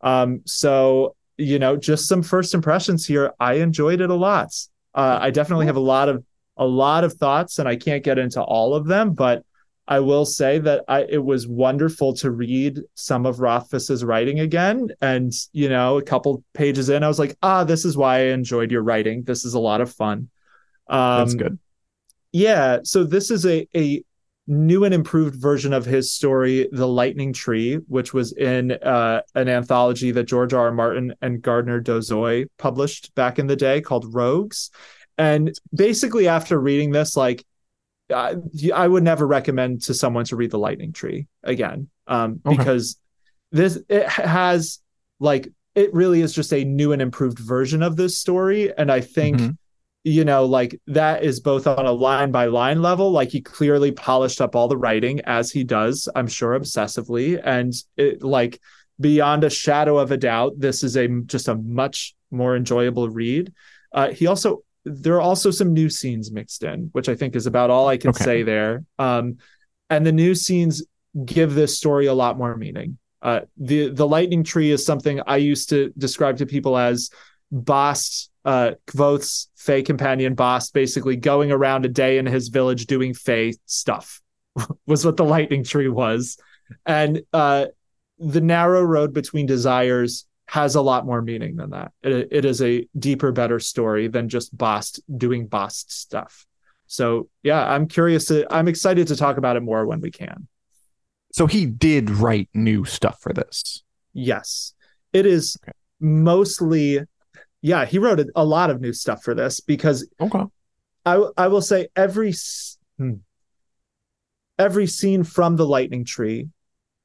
Um, 0.00 0.42
so, 0.44 1.14
you 1.36 1.60
know, 1.60 1.76
just 1.76 2.08
some 2.08 2.22
first 2.22 2.54
impressions 2.54 3.06
here. 3.06 3.32
I 3.38 3.54
enjoyed 3.54 4.00
it 4.00 4.10
a 4.10 4.14
lot. 4.14 4.48
Uh, 4.94 5.18
I 5.20 5.30
definitely 5.30 5.66
have 5.66 5.76
a 5.76 5.80
lot 5.80 6.08
of 6.08 6.24
a 6.56 6.66
lot 6.66 7.04
of 7.04 7.12
thoughts, 7.12 7.60
and 7.60 7.68
I 7.68 7.76
can't 7.76 8.02
get 8.02 8.18
into 8.18 8.42
all 8.42 8.74
of 8.74 8.84
them, 8.86 9.12
but 9.12 9.44
I 9.86 10.00
will 10.00 10.26
say 10.26 10.58
that 10.58 10.84
I, 10.88 11.04
it 11.04 11.24
was 11.24 11.46
wonderful 11.46 12.14
to 12.14 12.32
read 12.32 12.80
some 12.94 13.26
of 13.26 13.38
Rothfuss's 13.38 14.04
writing 14.04 14.40
again. 14.40 14.88
And, 15.00 15.32
you 15.52 15.68
know, 15.68 15.98
a 15.98 16.02
couple 16.02 16.42
pages 16.52 16.88
in, 16.88 17.04
I 17.04 17.08
was 17.08 17.20
like, 17.20 17.36
ah, 17.44 17.62
this 17.62 17.84
is 17.84 17.96
why 17.96 18.16
I 18.16 18.22
enjoyed 18.32 18.72
your 18.72 18.82
writing. 18.82 19.22
This 19.22 19.44
is 19.44 19.54
a 19.54 19.60
lot 19.60 19.80
of 19.80 19.92
fun. 19.92 20.30
Um, 20.88 21.18
That's 21.20 21.34
good. 21.34 21.58
Yeah, 22.32 22.78
so 22.84 23.04
this 23.04 23.30
is 23.30 23.46
a 23.46 23.66
a 23.74 24.02
new 24.46 24.84
and 24.84 24.94
improved 24.94 25.34
version 25.34 25.72
of 25.74 25.84
his 25.84 26.10
story, 26.12 26.68
The 26.72 26.88
Lightning 26.88 27.34
Tree, 27.34 27.74
which 27.86 28.14
was 28.14 28.32
in 28.32 28.72
uh, 28.72 29.20
an 29.34 29.46
anthology 29.48 30.10
that 30.12 30.24
George 30.24 30.54
R. 30.54 30.66
R. 30.66 30.72
Martin 30.72 31.14
and 31.20 31.42
Gardner 31.42 31.82
Dozois 31.82 32.46
published 32.58 33.14
back 33.14 33.38
in 33.38 33.46
the 33.46 33.56
day 33.56 33.80
called 33.82 34.14
Rogues. 34.14 34.70
And 35.18 35.52
basically, 35.74 36.28
after 36.28 36.58
reading 36.58 36.92
this, 36.92 37.16
like 37.16 37.44
uh, 38.12 38.36
I 38.74 38.88
would 38.88 39.02
never 39.02 39.26
recommend 39.26 39.82
to 39.82 39.94
someone 39.94 40.24
to 40.26 40.36
read 40.36 40.50
The 40.50 40.58
Lightning 40.58 40.92
Tree 40.92 41.26
again, 41.42 41.88
um, 42.06 42.40
Okay. 42.46 42.56
because 42.56 42.96
this 43.52 43.78
it 43.88 44.08
has 44.08 44.80
like 45.20 45.48
it 45.74 45.92
really 45.92 46.22
is 46.22 46.32
just 46.32 46.52
a 46.52 46.64
new 46.64 46.92
and 46.92 47.02
improved 47.02 47.38
version 47.38 47.82
of 47.82 47.96
this 47.96 48.16
story, 48.18 48.72
and 48.76 48.90
I 48.90 49.00
think 49.02 49.40
Mhm. 49.40 49.56
You 50.04 50.24
know 50.24 50.44
like 50.44 50.80
that 50.86 51.24
is 51.24 51.40
both 51.40 51.66
on 51.66 51.84
a 51.84 51.92
line 51.92 52.30
by 52.30 52.46
line 52.46 52.80
level 52.82 53.10
like 53.10 53.30
he 53.30 53.40
clearly 53.40 53.90
polished 53.90 54.40
up 54.40 54.54
all 54.54 54.68
the 54.68 54.76
writing 54.76 55.20
as 55.26 55.50
he 55.50 55.64
does 55.64 56.08
i'm 56.14 56.28
sure 56.28 56.58
obsessively. 56.58 57.40
And 57.42 57.72
it 57.96 58.22
like 58.22 58.60
beyond 59.00 59.44
a 59.44 59.50
shadow 59.50 59.98
of 59.98 60.10
a 60.10 60.16
doubt 60.16 60.54
this 60.58 60.82
is 60.82 60.96
a 60.96 61.08
just 61.26 61.48
a 61.48 61.54
much 61.54 62.14
more 62.30 62.56
enjoyable 62.56 63.08
read. 63.08 63.52
Uh, 63.92 64.10
he 64.10 64.26
also 64.26 64.62
there 64.84 65.14
are 65.14 65.20
also 65.20 65.50
some 65.50 65.72
new 65.72 65.90
scenes 65.90 66.30
mixed 66.30 66.62
in 66.62 66.88
which 66.92 67.08
i 67.08 67.14
think 67.14 67.34
is 67.36 67.46
about 67.46 67.70
all 67.70 67.88
i 67.88 67.96
can 67.96 68.10
Okay. 68.10 68.24
say 68.24 68.42
there. 68.42 68.84
Um, 68.98 69.38
and 69.90 70.06
the 70.06 70.12
new 70.12 70.34
scenes 70.34 70.82
give 71.24 71.54
this 71.54 71.76
story 71.76 72.06
a 72.06 72.14
lot 72.14 72.38
more 72.38 72.56
meaning. 72.56 72.98
Uh, 73.20 73.40
the 73.56 73.88
the 73.88 74.06
lightning 74.06 74.44
tree 74.44 74.70
is 74.70 74.86
something 74.86 75.20
i 75.26 75.36
used 75.36 75.70
to 75.70 75.92
describe 75.98 76.36
to 76.38 76.46
people 76.46 76.78
as 76.78 77.10
Bast, 77.50 78.30
uh, 78.48 78.72
Kvothe's 78.86 79.50
Fey 79.56 79.82
companion 79.82 80.34
Bast, 80.34 80.72
basically 80.72 81.16
going 81.16 81.52
around 81.52 81.84
a 81.84 81.88
day 81.88 82.16
in 82.16 82.24
his 82.24 82.48
village 82.48 82.86
doing 82.86 83.12
Fey 83.12 83.52
stuff, 83.66 84.22
was 84.86 85.04
what 85.04 85.18
the 85.18 85.24
lightning 85.24 85.64
tree 85.64 85.88
was. 85.90 86.38
And 86.86 87.20
uh, 87.34 87.66
the 88.18 88.40
narrow 88.40 88.82
road 88.82 89.12
between 89.12 89.44
desires 89.44 90.24
has 90.46 90.76
a 90.76 90.80
lot 90.80 91.04
more 91.04 91.20
meaning 91.20 91.56
than 91.56 91.70
that. 91.70 91.92
It, 92.02 92.28
it 92.30 92.44
is 92.46 92.62
a 92.62 92.88
deeper, 92.98 93.32
better 93.32 93.60
story 93.60 94.08
than 94.08 94.30
just 94.30 94.56
Bast 94.56 94.98
doing 95.14 95.46
Bast 95.46 95.92
stuff. 95.92 96.46
So 96.86 97.28
yeah, 97.42 97.70
I'm 97.70 97.86
curious. 97.86 98.24
To, 98.28 98.46
I'm 98.50 98.66
excited 98.66 99.08
to 99.08 99.16
talk 99.16 99.36
about 99.36 99.56
it 99.56 99.62
more 99.62 99.84
when 99.84 100.00
we 100.00 100.10
can. 100.10 100.48
So 101.34 101.46
he 101.46 101.66
did 101.66 102.08
write 102.08 102.48
new 102.54 102.86
stuff 102.86 103.20
for 103.20 103.34
this. 103.34 103.82
Yes, 104.14 104.72
it 105.12 105.26
is 105.26 105.58
Okay. 105.62 105.72
mostly. 106.00 107.00
Yeah, 107.60 107.84
he 107.84 107.98
wrote 107.98 108.20
a, 108.20 108.26
a 108.36 108.44
lot 108.44 108.70
of 108.70 108.80
new 108.80 108.92
stuff 108.92 109.22
for 109.22 109.34
this 109.34 109.60
because 109.60 110.08
Okay. 110.20 110.44
I 111.04 111.28
I 111.36 111.48
will 111.48 111.62
say 111.62 111.88
every 111.96 112.34
hmm, 112.96 113.14
every 114.58 114.86
scene 114.86 115.24
from 115.24 115.56
the 115.56 115.66
lightning 115.66 116.04
tree 116.04 116.48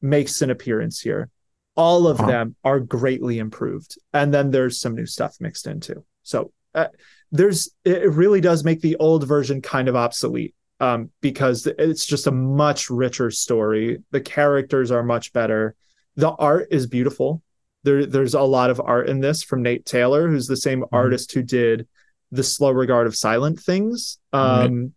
makes 0.01 0.41
an 0.41 0.49
appearance 0.49 0.99
here. 0.99 1.29
All 1.75 2.07
of 2.07 2.19
uh-huh. 2.19 2.29
them 2.29 2.55
are 2.63 2.79
greatly 2.79 3.39
improved, 3.39 3.97
and 4.13 4.33
then 4.33 4.51
there's 4.51 4.79
some 4.79 4.95
new 4.95 5.05
stuff 5.05 5.37
mixed 5.39 5.65
in 5.65 5.79
too. 5.79 6.05
So 6.21 6.51
uh, 6.75 6.87
there's 7.31 7.69
it 7.83 8.11
really 8.11 8.41
does 8.41 8.63
make 8.63 8.81
the 8.81 8.97
old 8.97 9.27
version 9.27 9.61
kind 9.61 9.87
of 9.87 9.95
obsolete 9.95 10.53
um, 10.79 11.09
because 11.21 11.65
it's 11.65 12.05
just 12.05 12.27
a 12.27 12.31
much 12.31 12.89
richer 12.89 13.31
story. 13.31 13.99
The 14.11 14.21
characters 14.21 14.91
are 14.91 15.03
much 15.03 15.33
better. 15.33 15.75
The 16.15 16.29
art 16.29 16.67
is 16.71 16.85
beautiful. 16.87 17.41
There, 17.83 18.05
there's 18.05 18.33
a 18.33 18.41
lot 18.41 18.69
of 18.69 18.81
art 18.83 19.09
in 19.09 19.19
this 19.19 19.43
from 19.43 19.61
Nate 19.61 19.85
Taylor, 19.85 20.29
who's 20.29 20.47
the 20.47 20.57
same 20.57 20.81
mm-hmm. 20.81 20.95
artist 20.95 21.31
who 21.33 21.43
did 21.43 21.87
the 22.31 22.43
slow 22.43 22.71
regard 22.71 23.07
of 23.07 23.15
silent 23.15 23.59
things. 23.59 24.17
Um, 24.31 24.81
right. 24.81 24.91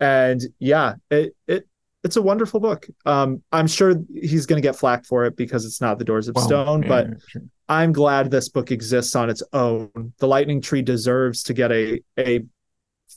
And 0.00 0.40
yeah, 0.58 0.94
it 1.10 1.34
it 1.46 1.68
it's 2.04 2.16
a 2.16 2.22
wonderful 2.22 2.60
book. 2.60 2.86
Um, 3.04 3.42
I'm 3.50 3.66
sure 3.66 3.94
he's 4.14 4.46
going 4.46 4.62
to 4.62 4.66
get 4.66 4.76
flack 4.76 5.04
for 5.04 5.24
it 5.24 5.36
because 5.36 5.64
it's 5.64 5.80
not 5.80 5.98
the 5.98 6.04
Doors 6.04 6.28
of 6.28 6.36
well, 6.36 6.46
Stone, 6.46 6.82
yeah, 6.82 6.88
but 6.88 7.06
sure. 7.26 7.42
I'm 7.68 7.92
glad 7.92 8.30
this 8.30 8.48
book 8.48 8.70
exists 8.70 9.16
on 9.16 9.28
its 9.28 9.42
own. 9.52 9.90
The 10.18 10.28
Lightning 10.28 10.60
Tree 10.60 10.82
deserves 10.82 11.42
to 11.44 11.54
get 11.54 11.72
a 11.72 12.00
a 12.18 12.44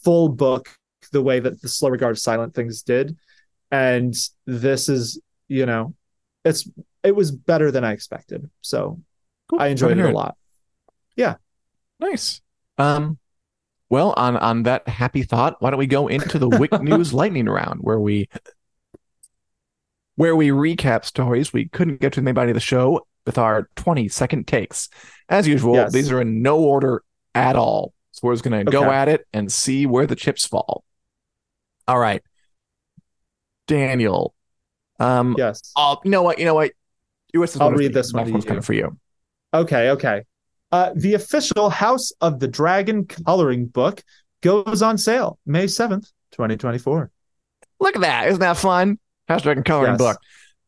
full 0.03 0.29
book 0.29 0.69
the 1.11 1.21
way 1.21 1.39
that 1.39 1.61
the 1.61 1.69
Slow 1.69 1.89
Regard 1.89 2.11
of 2.11 2.19
Silent 2.19 2.55
Things 2.55 2.81
did, 2.81 3.15
and 3.69 4.15
this 4.47 4.89
is 4.89 5.21
you 5.47 5.65
know, 5.65 5.93
it's 6.45 6.67
it 7.03 7.15
was 7.15 7.31
better 7.31 7.71
than 7.71 7.83
I 7.83 7.93
expected. 7.93 8.49
So 8.61 9.01
cool. 9.49 9.61
I 9.61 9.67
enjoyed 9.67 9.97
it 9.97 10.05
a 10.05 10.11
lot. 10.11 10.35
Yeah, 11.15 11.35
nice. 11.99 12.41
Um, 12.77 13.17
well, 13.89 14.13
on 14.15 14.37
on 14.37 14.63
that 14.63 14.87
happy 14.87 15.23
thought, 15.23 15.61
why 15.61 15.69
don't 15.69 15.79
we 15.79 15.87
go 15.87 16.07
into 16.07 16.39
the 16.39 16.49
WiC 16.49 16.81
News 16.83 17.13
Lightning 17.13 17.47
Round, 17.47 17.79
where 17.81 17.99
we 17.99 18.29
where 20.15 20.35
we 20.35 20.49
recap 20.49 21.05
stories 21.05 21.51
we 21.51 21.67
couldn't 21.67 21.99
get 21.99 22.13
to 22.13 22.19
in 22.19 22.25
the 22.25 22.33
body 22.33 22.51
of 22.51 22.55
the 22.55 22.59
show 22.59 23.05
with 23.25 23.37
our 23.37 23.69
20 23.75 24.07
second 24.07 24.47
takes. 24.47 24.89
As 25.29 25.47
usual, 25.47 25.75
yes. 25.75 25.91
these 25.91 26.11
are 26.11 26.21
in 26.21 26.41
no 26.41 26.59
order 26.59 27.03
at 27.33 27.55
all. 27.55 27.93
So 28.11 28.27
we're 28.27 28.33
just 28.33 28.43
going 28.43 28.65
to 28.65 28.69
okay. 28.69 28.85
go 28.85 28.91
at 28.91 29.07
it 29.07 29.25
and 29.33 29.51
see 29.51 29.85
where 29.85 30.05
the 30.05 30.15
chips 30.15 30.45
fall. 30.45 30.83
All 31.87 31.97
right. 31.97 32.21
Daniel. 33.67 34.33
Um, 34.99 35.35
yes. 35.37 35.71
I'll, 35.75 36.01
you 36.03 36.11
know 36.11 36.23
what? 36.23 36.39
You 36.39 36.45
know 36.45 36.55
what? 36.55 36.71
I'll 37.59 37.71
read 37.71 37.93
this 37.93 38.13
one. 38.13 38.41
Kind 38.41 38.57
of 38.57 38.65
for 38.65 38.73
you. 38.73 38.97
Okay. 39.53 39.91
Okay. 39.91 40.23
Uh, 40.71 40.91
the 40.95 41.15
official 41.15 41.69
House 41.69 42.11
of 42.21 42.39
the 42.39 42.47
Dragon 42.47 43.05
coloring 43.05 43.65
book 43.67 44.01
goes 44.41 44.81
on 44.81 44.97
sale 44.97 45.37
May 45.45 45.65
7th, 45.65 46.11
2024. 46.31 47.11
Look 47.79 47.95
at 47.95 48.01
that. 48.01 48.27
Isn't 48.27 48.39
that 48.39 48.57
fun? 48.57 48.97
House 49.27 49.41
Dragon 49.41 49.63
coloring 49.63 49.93
yes. 49.93 49.97
book. 49.97 50.17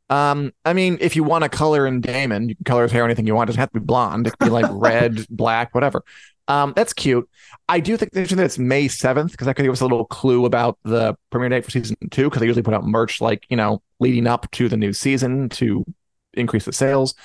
Um, 0.09 0.51
I 0.66 0.74
mean, 0.74 0.97
if 0.99 1.16
you 1.16 1.24
want 1.24 1.43
to 1.43 1.49
color 1.49 1.88
in 1.88 2.01
Daemon, 2.01 2.49
you 2.49 2.55
can 2.55 2.66
color 2.66 2.84
his 2.84 2.91
hair 2.91 3.05
anything 3.05 3.26
you 3.26 3.34
want. 3.34 3.49
It 3.49 3.53
doesn't 3.53 3.59
have 3.61 3.72
to 3.72 3.80
be 3.80 3.86
blonde. 3.86 4.28
It 4.28 4.38
can 4.38 4.49
be 4.49 4.51
like 4.51 4.66
red, 4.72 5.26
black, 5.30 5.74
whatever. 5.74 6.03
Um, 6.47 6.74
that's 6.76 6.93
cute. 6.93 7.30
I 7.70 7.80
do 7.80 7.95
think 7.95 8.11
that 8.11 8.30
it's 8.30 8.57
May 8.57 8.88
7th 8.88 9.32
because 9.32 9.45
that 9.45 9.55
could 9.55 9.64
give 9.64 9.72
us 9.72 9.82
a 9.82 9.86
little 9.86 10.05
clue 10.05 10.45
about 10.45 10.78
the 10.84 11.16
premiere 11.30 11.49
date 11.49 11.64
for 11.64 11.72
season 11.72 11.95
two 12.11 12.26
because 12.26 12.41
they 12.41 12.45
usually 12.45 12.64
put 12.64 12.74
out 12.74 12.86
merch 12.86 13.22
like, 13.22 13.45
you 13.49 13.55
know, 13.55 13.82
leading 13.99 14.28
up 14.28 14.51
to 14.51 14.68
the 14.68 14.76
new 14.76 14.91
season 14.91 15.47
to 15.49 15.86
increase 16.34 16.66
the 16.66 16.74
sales. 16.74 17.16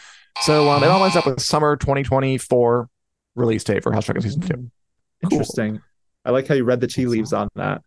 So 0.42 0.70
um, 0.70 0.82
it 0.82 0.86
all 0.86 1.00
lines 1.00 1.16
up 1.16 1.26
with 1.26 1.40
summer 1.40 1.76
2024 1.76 2.88
release 3.34 3.64
date 3.64 3.82
for 3.82 3.92
House 3.92 4.06
Dragon 4.06 4.22
season 4.22 4.40
two. 4.40 4.54
Mm, 4.54 4.70
interesting. 5.22 5.72
Cool. 5.72 5.82
I 6.24 6.30
like 6.30 6.46
how 6.46 6.54
you 6.54 6.64
read 6.64 6.80
the 6.80 6.86
tea 6.86 7.06
leaves 7.06 7.32
on 7.32 7.48
that. 7.54 7.82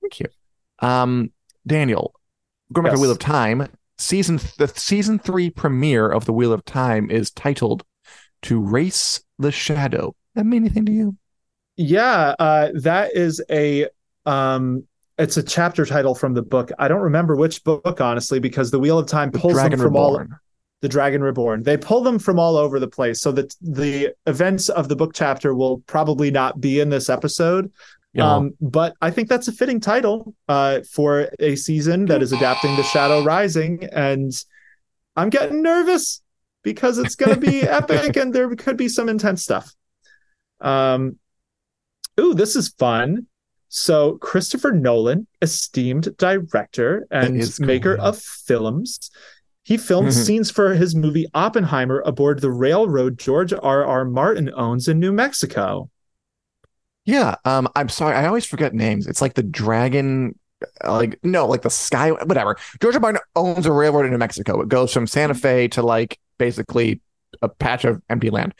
Thank 0.00 0.20
you. 0.20 0.26
Um, 0.80 1.32
Daniel, 1.66 2.14
going 2.72 2.84
back 2.84 2.92
yes. 2.92 2.98
to 2.98 3.02
Wheel 3.02 3.10
of 3.10 3.18
Time, 3.18 3.68
season 3.98 4.38
the 4.58 4.68
season 4.68 5.18
three 5.18 5.50
premiere 5.50 6.08
of 6.08 6.24
the 6.24 6.32
Wheel 6.32 6.52
of 6.52 6.64
Time 6.64 7.10
is 7.10 7.30
titled 7.30 7.84
"To 8.42 8.60
Race 8.60 9.22
the 9.38 9.50
Shadow." 9.50 10.14
That 10.34 10.44
mean 10.44 10.62
anything 10.62 10.86
to 10.86 10.92
you? 10.92 11.16
Yeah, 11.76 12.34
uh, 12.38 12.68
that 12.82 13.16
is 13.16 13.42
a 13.50 13.88
um, 14.26 14.84
it's 15.18 15.36
a 15.36 15.42
chapter 15.42 15.86
title 15.86 16.14
from 16.14 16.34
the 16.34 16.42
book. 16.42 16.70
I 16.78 16.88
don't 16.88 17.02
remember 17.02 17.36
which 17.36 17.62
book 17.64 18.00
honestly, 18.00 18.38
because 18.38 18.70
the 18.70 18.78
Wheel 18.78 18.98
of 18.98 19.06
Time 19.06 19.30
pulls 19.30 19.56
them 19.56 19.70
from 19.72 19.80
Reborn. 19.80 20.32
all 20.32 20.38
the 20.80 20.88
Dragon 20.88 21.22
Reborn. 21.22 21.62
They 21.62 21.76
pull 21.76 22.02
them 22.02 22.18
from 22.18 22.38
all 22.38 22.56
over 22.56 22.78
the 22.78 22.88
place, 22.88 23.20
so 23.20 23.32
that 23.32 23.54
the 23.60 24.14
events 24.26 24.68
of 24.68 24.88
the 24.88 24.96
book 24.96 25.12
chapter 25.14 25.54
will 25.54 25.78
probably 25.86 26.30
not 26.30 26.60
be 26.60 26.80
in 26.80 26.90
this 26.90 27.08
episode. 27.08 27.72
Yeah. 28.12 28.32
Um, 28.32 28.52
but 28.60 28.94
I 29.00 29.10
think 29.10 29.28
that's 29.28 29.48
a 29.48 29.52
fitting 29.52 29.80
title 29.80 30.34
uh, 30.48 30.80
for 30.92 31.30
a 31.40 31.56
season 31.56 32.06
that 32.06 32.22
is 32.22 32.32
adapting 32.32 32.76
the 32.76 32.82
Shadow 32.84 33.24
Rising, 33.24 33.88
and 33.92 34.32
I'm 35.16 35.30
getting 35.30 35.62
nervous 35.62 36.22
because 36.62 36.98
it's 36.98 37.14
going 37.14 37.34
to 37.34 37.40
be 37.40 37.62
epic 37.68 38.16
and 38.16 38.32
there 38.32 38.54
could 38.56 38.76
be 38.76 38.88
some 38.88 39.08
intense 39.08 39.42
stuff. 39.42 39.72
Um, 40.60 41.18
ooh, 42.18 42.34
this 42.34 42.56
is 42.56 42.68
fun. 42.68 43.26
So 43.68 44.18
Christopher 44.18 44.72
Nolan, 44.72 45.26
esteemed 45.42 46.16
director 46.16 47.06
and 47.10 47.58
maker 47.58 47.96
of 47.96 48.18
films, 48.18 49.10
he 49.64 49.78
filmed 49.78 50.08
mm-hmm. 50.08 50.22
scenes 50.22 50.50
for 50.50 50.74
his 50.74 50.94
movie 50.94 51.26
Oppenheimer 51.34 52.02
aboard 52.04 52.40
the 52.40 52.50
railroad 52.50 53.18
George 53.18 53.52
R. 53.52 53.84
R. 53.84 54.04
Martin 54.04 54.50
owns 54.54 54.88
in 54.88 55.00
New 55.00 55.12
Mexico. 55.12 55.90
Yeah, 57.06 57.36
um, 57.44 57.68
I'm 57.74 57.88
sorry, 57.88 58.14
I 58.14 58.26
always 58.26 58.46
forget 58.46 58.74
names. 58.74 59.06
It's 59.06 59.20
like 59.22 59.34
the 59.34 59.42
dragon, 59.42 60.38
uh, 60.84 60.92
like 60.92 61.18
no, 61.22 61.46
like 61.46 61.62
the 61.62 61.70
sky, 61.70 62.10
whatever. 62.10 62.56
George 62.80 62.94
R. 62.94 63.00
Martin 63.00 63.20
owns 63.34 63.66
a 63.66 63.72
railroad 63.72 64.04
in 64.04 64.12
New 64.12 64.18
Mexico. 64.18 64.60
It 64.60 64.68
goes 64.68 64.92
from 64.92 65.06
Santa 65.06 65.34
Fe 65.34 65.68
to 65.68 65.82
like 65.82 66.18
basically 66.38 67.00
a 67.40 67.48
patch 67.48 67.84
of 67.84 68.02
empty 68.08 68.30
land. 68.30 68.54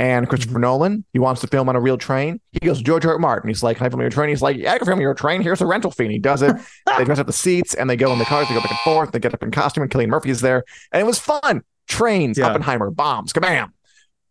And 0.00 0.26
Christopher 0.30 0.54
mm-hmm. 0.54 0.62
Nolan, 0.62 1.04
he 1.12 1.18
wants 1.18 1.42
to 1.42 1.46
film 1.46 1.68
on 1.68 1.76
a 1.76 1.80
real 1.80 1.98
train. 1.98 2.40
He 2.52 2.60
goes, 2.60 2.80
George 2.80 3.04
R. 3.04 3.18
Martin. 3.18 3.48
He's 3.48 3.62
like, 3.62 3.76
Can 3.76 3.84
I 3.84 3.90
film 3.90 4.00
your 4.00 4.08
train? 4.08 4.30
He's 4.30 4.40
like, 4.40 4.56
Yeah, 4.56 4.72
I 4.72 4.78
can 4.78 4.86
film 4.86 4.98
your 4.98 5.12
train. 5.12 5.42
Here's 5.42 5.60
a 5.60 5.66
rental 5.66 5.90
fee. 5.90 6.04
And 6.04 6.12
he 6.12 6.18
does 6.18 6.40
it. 6.40 6.56
they 6.96 7.04
dress 7.04 7.18
up 7.18 7.26
the 7.26 7.34
seats 7.34 7.74
and 7.74 7.90
they 7.90 7.96
go 7.96 8.10
in 8.10 8.18
the 8.18 8.24
cars. 8.24 8.48
They 8.48 8.54
go 8.54 8.62
back 8.62 8.70
and 8.70 8.80
forth. 8.80 9.12
They 9.12 9.18
get 9.18 9.34
up 9.34 9.42
in 9.42 9.50
costume. 9.50 9.82
And 9.82 9.92
Cillian 9.92 10.08
Murphy 10.08 10.30
is 10.30 10.40
there. 10.40 10.64
And 10.90 11.02
it 11.02 11.04
was 11.04 11.18
fun. 11.18 11.64
Trains, 11.86 12.38
yeah. 12.38 12.46
Oppenheimer, 12.46 12.90
bombs, 12.90 13.34
kabam. 13.34 13.72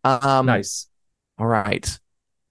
Um, 0.03 0.47
nice. 0.47 0.87
All 1.37 1.45
right. 1.45 1.99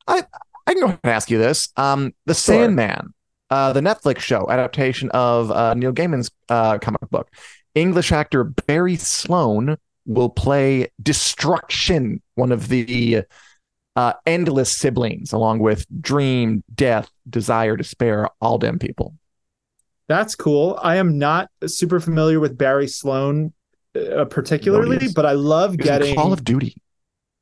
I 0.07 0.23
I 0.69 0.75
can 0.75 0.81
go 0.81 0.87
ahead 0.87 1.01
and 1.03 1.12
ask 1.12 1.29
you 1.29 1.39
this. 1.39 1.71
Um, 1.77 2.14
the 2.27 2.35
sure. 2.35 2.55
Sandman, 2.55 3.14
uh, 3.51 3.73
the 3.73 3.81
Netflix 3.81 4.21
show 4.21 4.49
adaptation 4.49 5.11
of 5.11 5.51
uh, 5.51 5.75
Neil 5.75 5.93
Gaiman's 5.93 6.31
uh, 6.49 6.79
comic 6.79 7.01
book. 7.11 7.29
English 7.75 8.12
actor 8.12 8.45
Barry 8.45 8.95
Sloane 8.95 9.77
will 10.09 10.31
play 10.31 10.89
Destruction, 11.01 12.21
one 12.35 12.51
of 12.51 12.67
the 12.67 13.23
uh, 13.95 14.13
endless 14.27 14.73
siblings, 14.73 15.33
along 15.33 15.61
with 15.61 15.87
Dream, 16.01 16.65
Death, 16.75 17.09
Desire, 17.29 17.77
Despair, 17.77 18.29
all 18.41 18.59
them 18.59 18.81
people. 18.81 19.15
That's 20.09 20.35
cool. 20.35 20.79
I 20.83 20.97
am 20.97 21.19
not 21.19 21.51
super 21.67 22.01
familiar 22.01 22.41
with 22.41 22.59
Barry 22.59 22.89
Sloane 22.89 23.53
uh, 23.95 24.25
particularly, 24.25 24.99
no, 24.99 25.09
but 25.15 25.27
I 25.27 25.33
love 25.33 25.77
getting 25.77 26.15
Call 26.15 26.33
of 26.33 26.45
Duty. 26.45 26.77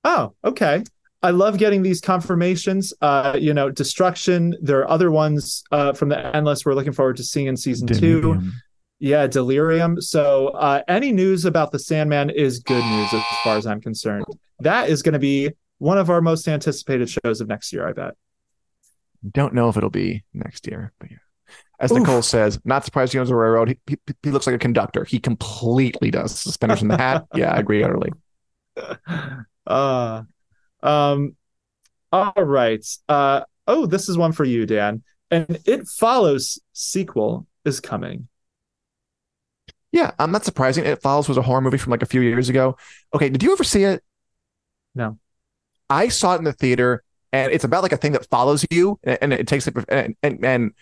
Oh, 0.05 0.35
okay. 0.45 0.83
I 1.23 1.31
love 1.31 1.59
getting 1.59 1.83
these 1.83 2.01
confirmations. 2.01 2.93
Uh, 3.01 3.37
you 3.39 3.53
know, 3.53 3.71
Destruction. 3.71 4.55
There 4.61 4.79
are 4.81 4.91
other 4.91 5.11
ones 5.11 5.65
uh, 5.73 5.93
from 5.93 6.09
the 6.09 6.37
Endless 6.37 6.65
we're 6.65 6.75
looking 6.75 6.93
forward 6.93 7.17
to 7.17 7.25
seeing 7.25 7.47
in 7.47 7.57
season 7.57 7.89
two. 7.89 8.41
Yeah, 8.99 9.27
Delirium. 9.27 10.01
So 10.01 10.49
uh, 10.49 10.83
any 10.89 11.13
news 11.13 11.45
about 11.45 11.71
the 11.71 11.79
Sandman 11.79 12.31
is 12.31 12.61
good 12.61 12.85
news 12.85 13.13
as 13.13 13.23
far 13.45 13.57
as 13.57 13.67
I'm 13.67 13.81
concerned. 13.81 14.25
That 14.61 14.89
is 14.89 15.03
going 15.03 15.13
to 15.13 15.19
be 15.19 15.53
one 15.79 15.99
of 15.99 16.09
our 16.09 16.23
most 16.23 16.49
anticipated 16.49 17.11
shows 17.11 17.41
of 17.41 17.49
next 17.49 17.73
year. 17.73 17.87
I 17.87 17.93
bet. 17.93 18.15
Don't 19.31 19.55
know 19.55 19.69
if 19.69 19.77
it'll 19.77 19.91
be 19.91 20.25
next 20.33 20.67
year, 20.67 20.93
but 20.99 21.11
yeah. 21.11 21.19
As 21.79 21.93
Oof. 21.93 21.99
Nicole 21.99 22.23
says, 22.23 22.59
not 22.65 22.85
surprised 22.85 23.13
he 23.13 23.19
owns 23.19 23.31
a 23.31 23.37
railroad. 23.37 23.69
He, 23.69 23.79
he, 23.87 23.99
he, 24.23 24.31
looks 24.31 24.47
like 24.47 24.57
a 24.57 24.59
conductor. 24.59 25.05
He 25.05 25.19
completely 25.19 26.11
does. 26.11 26.39
Suspenders 26.39 26.81
in 26.81 26.89
the 26.89 26.97
hat. 26.97 27.27
Yeah, 27.35 27.53
I 27.53 27.59
agree 27.59 27.83
utterly. 27.83 28.13
Uh, 29.69 30.23
um, 30.81 31.35
all 32.13 32.33
right. 32.37 32.87
Uh, 33.09 33.41
oh, 33.67 33.85
this 33.85 34.09
is 34.09 34.17
one 34.17 34.31
for 34.31 34.45
you, 34.45 34.65
Dan. 34.65 35.03
And 35.29 35.59
It 35.67 35.89
Follows 35.89 36.61
sequel 36.73 37.49
is 37.65 37.81
coming. 37.81 38.29
Yeah, 39.97 40.11
I'm 40.19 40.31
not 40.31 40.45
surprising. 40.45 40.85
It 40.85 41.01
Follows 41.01 41.27
was 41.27 41.39
a 41.39 41.43
horror 41.43 41.63
movie 41.63 41.79
from 41.79 41.91
like 41.91 42.03
a 42.03 42.07
few 42.07 42.21
years 42.21 42.51
ago. 42.51 42.77
Okay, 43.15 43.31
did 43.31 43.43
you 43.43 43.51
ever 43.53 43.65
see 43.65 43.85
it? 43.85 44.05
No. 44.95 45.19
I 45.89 46.09
saw 46.09 46.35
it 46.35 46.39
in 46.39 46.45
the 46.45 46.53
theater, 46.53 47.03
and 47.33 47.51
it's 47.51 47.65
about 47.65 47.83
like 47.83 47.93
a 47.93 47.97
thing 47.97 48.13
that 48.13 48.29
follows 48.29 48.67
you, 48.71 49.01
and, 49.03 49.33
it 49.33 49.47
takes 49.49 49.67
it, 49.67 49.75
and, 49.89 50.15
and, 50.23 50.45
and 50.45 50.73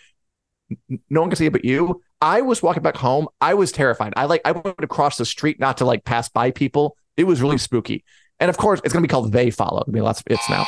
no 1.09 1.21
one 1.21 1.29
can 1.29 1.37
see 1.37 1.45
it 1.45 1.53
but 1.53 1.63
you. 1.63 2.01
I 2.19 2.41
was 2.41 2.61
walking 2.61 2.83
back 2.83 2.97
home. 2.97 3.29
I 3.39 3.53
was 3.53 3.71
terrified. 3.71 4.11
I 4.17 4.25
like 4.25 4.41
I 4.43 4.51
went 4.51 4.83
across 4.83 5.15
the 5.15 5.25
street 5.25 5.61
not 5.61 5.77
to 5.77 5.85
like 5.85 6.03
pass 6.03 6.27
by 6.27 6.51
people. 6.51 6.97
It 7.15 7.23
was 7.23 7.41
really 7.41 7.57
spooky. 7.57 8.03
And 8.41 8.49
of 8.49 8.57
course, 8.57 8.81
it's 8.83 8.93
going 8.93 9.01
to 9.01 9.07
be 9.07 9.11
called 9.11 9.31
They 9.31 9.49
Follow. 9.49 9.81
I 9.87 9.89
mean, 9.89 10.03
lots 10.03 10.19
of 10.19 10.25
it's 10.29 10.49
now. 10.49 10.65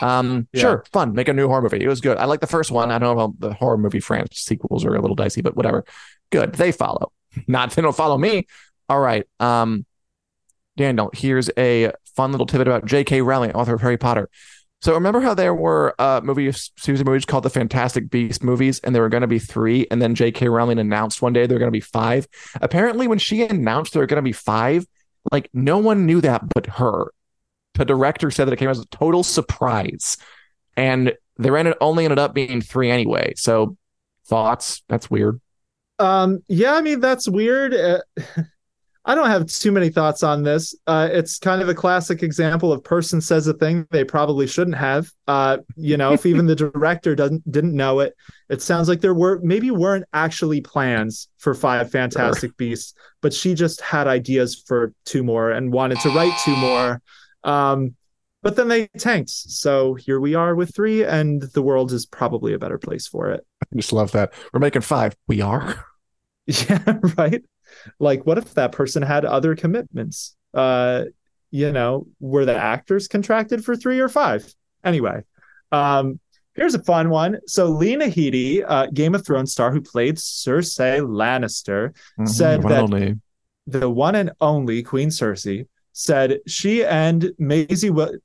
Um, 0.00 0.46
Yeah. 0.52 0.60
sure, 0.60 0.84
fun. 0.92 1.12
Make 1.14 1.26
a 1.26 1.32
new 1.32 1.48
horror 1.48 1.62
movie. 1.62 1.82
It 1.82 1.88
was 1.88 2.00
good. 2.00 2.18
I 2.18 2.26
like 2.26 2.40
the 2.40 2.46
first 2.46 2.70
one. 2.70 2.92
I 2.92 3.00
don't 3.00 3.16
know 3.16 3.24
about 3.24 3.40
the 3.40 3.52
horror 3.52 3.78
movie 3.78 3.98
franchise 3.98 4.38
sequels 4.38 4.84
are 4.84 4.94
a 4.94 5.00
little 5.00 5.16
dicey, 5.16 5.42
but 5.42 5.56
whatever. 5.56 5.84
Good. 6.30 6.54
They 6.54 6.70
follow. 6.70 7.12
Not 7.46 7.70
they 7.72 7.82
don't 7.82 7.96
follow 7.96 8.18
me. 8.18 8.46
All 8.88 9.00
right. 9.00 9.26
Um, 9.38 9.86
Daniel, 10.76 11.10
here's 11.12 11.50
a 11.56 11.92
fun 12.16 12.32
little 12.32 12.46
tidbit 12.46 12.66
about 12.66 12.86
J.K. 12.86 13.22
Rowling, 13.22 13.52
author 13.52 13.74
of 13.74 13.80
Harry 13.80 13.98
Potter. 13.98 14.28
So 14.82 14.94
remember 14.94 15.20
how 15.20 15.34
there 15.34 15.54
were 15.54 15.94
uh 15.98 16.22
movie 16.24 16.50
series 16.52 17.00
of 17.00 17.06
movies 17.06 17.26
called 17.26 17.44
the 17.44 17.50
Fantastic 17.50 18.08
Beast 18.08 18.42
movies, 18.42 18.80
and 18.80 18.94
there 18.94 19.02
were 19.02 19.10
going 19.10 19.20
to 19.20 19.26
be 19.26 19.38
three, 19.38 19.86
and 19.90 20.00
then 20.00 20.14
J.K. 20.14 20.48
Rowling 20.48 20.78
announced 20.78 21.20
one 21.20 21.32
day 21.32 21.46
there 21.46 21.56
were 21.56 21.60
going 21.60 21.72
to 21.72 21.76
be 21.76 21.80
five. 21.80 22.26
Apparently, 22.60 23.06
when 23.06 23.18
she 23.18 23.42
announced 23.42 23.92
there 23.92 24.00
were 24.00 24.06
going 24.06 24.16
to 24.16 24.22
be 24.22 24.32
five, 24.32 24.86
like 25.30 25.50
no 25.52 25.78
one 25.78 26.06
knew 26.06 26.20
that 26.22 26.42
but 26.54 26.66
her. 26.66 27.12
The 27.74 27.84
director 27.84 28.30
said 28.30 28.46
that 28.46 28.52
it 28.52 28.58
came 28.58 28.70
as 28.70 28.80
a 28.80 28.86
total 28.86 29.22
surprise, 29.22 30.16
and 30.76 31.14
there 31.36 31.56
ended 31.56 31.74
only 31.80 32.04
ended 32.04 32.18
up 32.18 32.34
being 32.34 32.62
three 32.62 32.90
anyway. 32.90 33.34
So 33.36 33.76
thoughts? 34.26 34.82
That's 34.88 35.10
weird. 35.10 35.40
Um, 36.00 36.42
yeah, 36.48 36.74
I 36.74 36.80
mean 36.80 37.00
that's 37.00 37.28
weird. 37.28 37.74
Uh, 37.74 38.00
I 39.04 39.14
don't 39.14 39.30
have 39.30 39.46
too 39.46 39.72
many 39.72 39.88
thoughts 39.88 40.22
on 40.22 40.42
this. 40.42 40.74
Uh, 40.86 41.08
it's 41.10 41.38
kind 41.38 41.62
of 41.62 41.70
a 41.70 41.74
classic 41.74 42.22
example 42.22 42.70
of 42.70 42.84
person 42.84 43.20
says 43.20 43.46
a 43.46 43.54
thing 43.54 43.86
they 43.90 44.04
probably 44.04 44.46
shouldn't 44.46 44.76
have. 44.76 45.10
Uh, 45.26 45.58
you 45.74 45.96
know, 45.96 46.12
if 46.12 46.26
even 46.26 46.46
the 46.46 46.54
director 46.74 47.14
doesn't 47.14 47.50
didn't 47.50 47.74
know 47.74 48.00
it, 48.00 48.14
it 48.50 48.60
sounds 48.60 48.88
like 48.88 49.00
there 49.00 49.14
were 49.14 49.40
maybe 49.42 49.70
weren't 49.70 50.04
actually 50.12 50.60
plans 50.60 51.28
for 51.38 51.54
five 51.54 51.90
Fantastic 51.90 52.56
Beasts, 52.56 52.94
but 53.22 53.32
she 53.32 53.54
just 53.54 53.80
had 53.80 54.06
ideas 54.06 54.62
for 54.66 54.92
two 55.06 55.22
more 55.22 55.50
and 55.50 55.72
wanted 55.72 55.98
to 56.00 56.10
write 56.10 56.38
two 56.44 56.56
more. 56.56 57.00
Um, 57.42 57.94
but 58.42 58.56
then 58.56 58.68
they 58.68 58.86
tanked, 58.98 59.30
so 59.30 59.94
here 59.94 60.20
we 60.20 60.34
are 60.34 60.54
with 60.54 60.74
three, 60.74 61.04
and 61.04 61.42
the 61.42 61.62
world 61.62 61.92
is 61.92 62.06
probably 62.06 62.54
a 62.54 62.58
better 62.58 62.78
place 62.78 63.06
for 63.06 63.30
it. 63.30 63.46
I 63.62 63.76
just 63.76 63.92
love 63.92 64.12
that 64.12 64.32
we're 64.52 64.60
making 64.60 64.82
five. 64.82 65.14
We 65.26 65.40
are. 65.40 65.86
Yeah, 66.68 66.98
right. 67.16 67.42
Like, 67.98 68.26
what 68.26 68.38
if 68.38 68.54
that 68.54 68.72
person 68.72 69.02
had 69.02 69.24
other 69.24 69.54
commitments? 69.54 70.34
Uh, 70.52 71.04
you 71.50 71.70
know, 71.72 72.06
were 72.18 72.44
the 72.44 72.56
actors 72.56 73.06
contracted 73.08 73.64
for 73.64 73.76
three 73.76 74.00
or 74.00 74.08
five? 74.08 74.52
Anyway, 74.84 75.22
um, 75.72 76.18
here's 76.54 76.74
a 76.74 76.82
fun 76.82 77.10
one. 77.10 77.38
So 77.46 77.66
Lena 77.66 78.06
Headey, 78.06 78.64
uh, 78.66 78.86
Game 78.86 79.14
of 79.14 79.24
Thrones 79.24 79.52
star 79.52 79.70
who 79.72 79.80
played 79.80 80.16
Cersei 80.16 81.00
Lannister, 81.00 81.94
Said 82.26 82.60
Mm-hmm. 82.60 82.68
One 82.68 82.72
that- 82.72 82.82
only. 82.82 83.20
the 83.66 83.88
one 83.90 84.14
and 84.16 84.32
only 84.40 84.82
Queen 84.82 85.08
Cersei, 85.10 85.66
said 85.92 86.40
she 86.46 86.84
and 86.84 87.30
Maisie. 87.38 87.88
Wi- 87.88 88.16